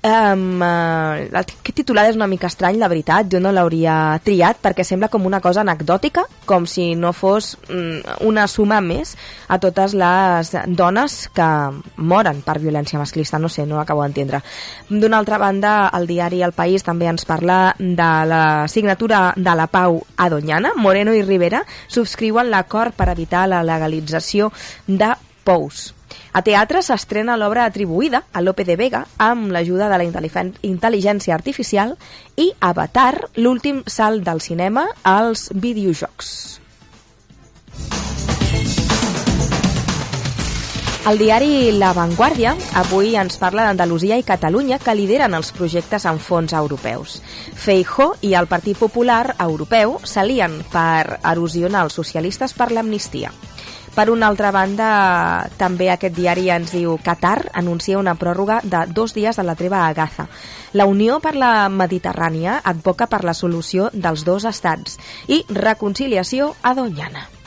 [0.00, 3.26] Um, uh, aquest titular és una mica estrany, la veritat.
[3.28, 8.00] Jo no l'hauria triat perquè sembla com una cosa anecdòtica, com si no fos um,
[8.24, 9.12] una suma més
[9.48, 11.50] a totes les dones que
[12.00, 13.38] moren per violència masclista.
[13.38, 14.40] No sé, no acabo d'entendre.
[14.88, 19.68] D'una altra banda, el diari El País també ens parla de la signatura de la
[19.68, 20.72] pau a Doñana.
[20.80, 24.48] Moreno i Rivera subscriuen l'acord per evitar la legalització
[24.88, 25.12] de
[25.44, 25.90] pous.
[26.32, 30.06] A teatre s'estrena l'obra atribuïda a Lope de Vega amb l'ajuda de la
[30.62, 31.96] intel·ligència artificial
[32.36, 36.60] i Avatar, l'últim salt del cinema als videojocs.
[41.10, 46.20] El diari La Vanguardia avui ens parla d'Andalusia i Catalunya que lideren els projectes en
[46.20, 47.16] fons europeus.
[47.56, 53.32] Feijó i el Partit Popular Europeu s'alien per erosionar els socialistes per l'amnistia.
[53.94, 54.88] Per una altra banda,
[55.58, 59.82] també aquest diari ens diu Qatar anuncia una pròrroga de dos dies de la treva
[59.86, 60.28] a Gaza.
[60.72, 64.96] La Unió per la Mediterrània advoca per la solució dels dos estats
[65.26, 67.39] i reconciliació a Doñana.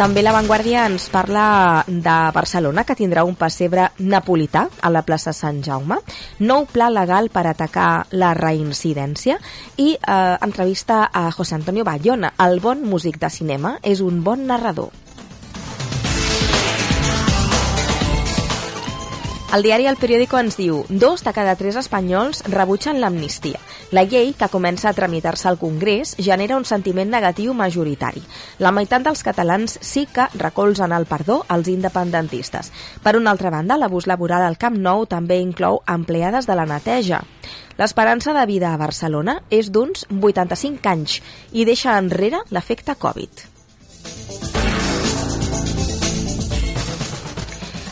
[0.00, 5.34] També La Vanguardia ens parla de Barcelona, que tindrà un pessebre napolità a la plaça
[5.36, 5.98] Sant Jaume,
[6.40, 9.36] nou pla legal per atacar la reincidència
[9.76, 12.32] i eh, entrevista a José Antonio Bayona.
[12.40, 14.88] El bon músic de cinema és un bon narrador.
[19.52, 23.58] El diari El Periódico ens diu dos de cada tres espanyols rebutgen l'amnistia.
[23.90, 28.22] La llei, que comença a tramitar-se al Congrés, genera un sentiment negatiu majoritari.
[28.62, 32.70] La meitat dels catalans sí que recolzen el perdó als independentistes.
[33.02, 37.24] Per una altra banda, l'abús laboral al Camp Nou també inclou empleades de la neteja.
[37.74, 41.18] L'esperança de vida a Barcelona és d'uns 85 anys
[41.50, 43.50] i deixa enrere l'efecte Covid.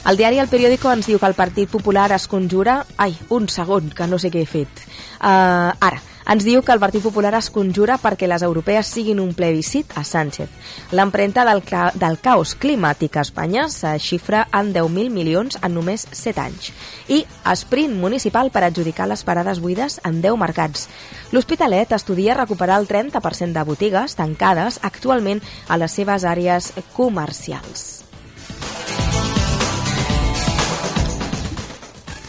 [0.09, 2.79] El diari El Periódico ens diu que el Partit Popular es conjura...
[2.97, 4.87] Ai, un segon, que no sé què he fet.
[5.21, 5.99] Uh, ara,
[6.29, 10.03] Ens diu que el Partit Popular es conjura perquè les europees siguin un plebiscit a
[10.05, 10.51] Sánchez.
[10.93, 16.05] L'empremta del, ca del caos climàtic a Espanya se xifra en 10.000 milions en només
[16.13, 16.69] 7 anys.
[17.09, 17.23] I
[17.57, 20.85] sprint municipal per adjudicar les parades buides en 10 mercats.
[21.33, 27.89] L'Hospitalet estudia recuperar el 30% de botigues tancades actualment a les seves àrees comercials.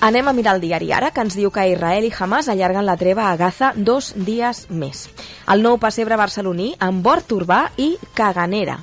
[0.02, 2.96] Anem a mirar el diari Ara, que ens diu que Israel i Hamas allarguen la
[2.96, 5.10] treva a Gaza dos dies més.
[5.52, 8.78] El nou pessebre barceloní amb bord urbà i caganera.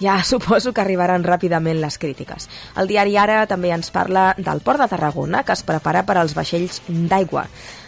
[0.00, 2.48] Ja suposo que arribaran ràpidament les crítiques.
[2.76, 6.36] El diari Ara també ens parla del port de Tarragona, que es prepara per als
[6.36, 7.46] vaixells d'aigua.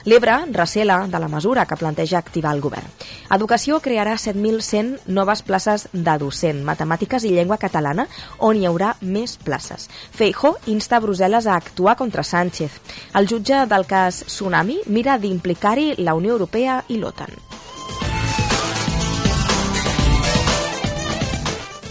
[0.09, 2.89] L'Ebre recela de la mesura que planteja activar el govern.
[3.35, 8.09] Educació crearà 7.100 noves places de docent, matemàtiques i llengua catalana,
[8.39, 9.89] on hi haurà més places.
[9.93, 12.81] Feijó insta Brussel·les a actuar contra Sánchez.
[13.21, 17.37] El jutge del cas Tsunami mira d'implicar-hi la Unió Europea i l'OTAN.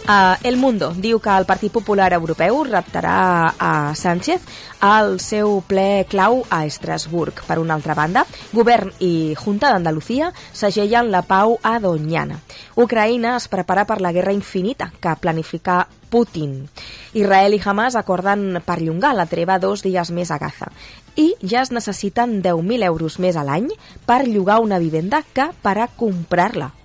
[0.07, 4.45] Uh, El Mundo diu que el Partit Popular Europeu reptarà a Sánchez
[4.79, 7.41] al seu ple clau a Estrasburg.
[7.43, 8.23] Per una altra banda,
[8.55, 12.39] Govern i Junta d'Andalucía segellen la pau a Doñana.
[12.79, 16.69] Ucraïna es prepara per la guerra infinita que planifica Putin.
[17.11, 20.71] Israel i Hamas acorden perllongar la treva dos dies més a Gaza.
[21.19, 23.73] I ja es necessiten 10.000 euros més a l'any
[24.07, 26.76] per llogar una vivenda que per a comprar-la.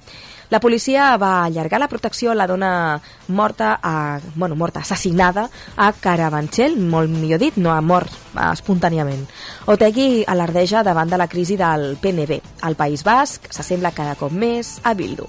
[0.53, 5.47] La policia va allargar la protecció a la dona morta, a, bueno, morta, assassinada
[5.81, 9.25] a Carabanchel, molt millor dit, no ha mort espontàniament.
[9.73, 12.43] Otegi alardeja davant de la crisi del PNB.
[12.69, 15.25] El País Basc s'assembla cada cop més a Bildu.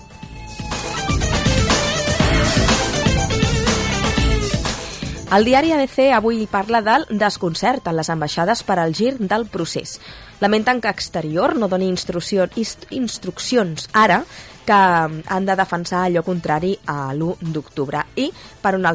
[5.34, 9.96] El diari ABC avui parla del desconcert en les ambaixades per al gir del procés.
[10.44, 14.26] Lamenten que exterior no doni instrucció, inst, instruccions ara
[14.66, 18.04] que han de defensar allò contrari a l'1 d'octubre.
[18.16, 18.92] I, per una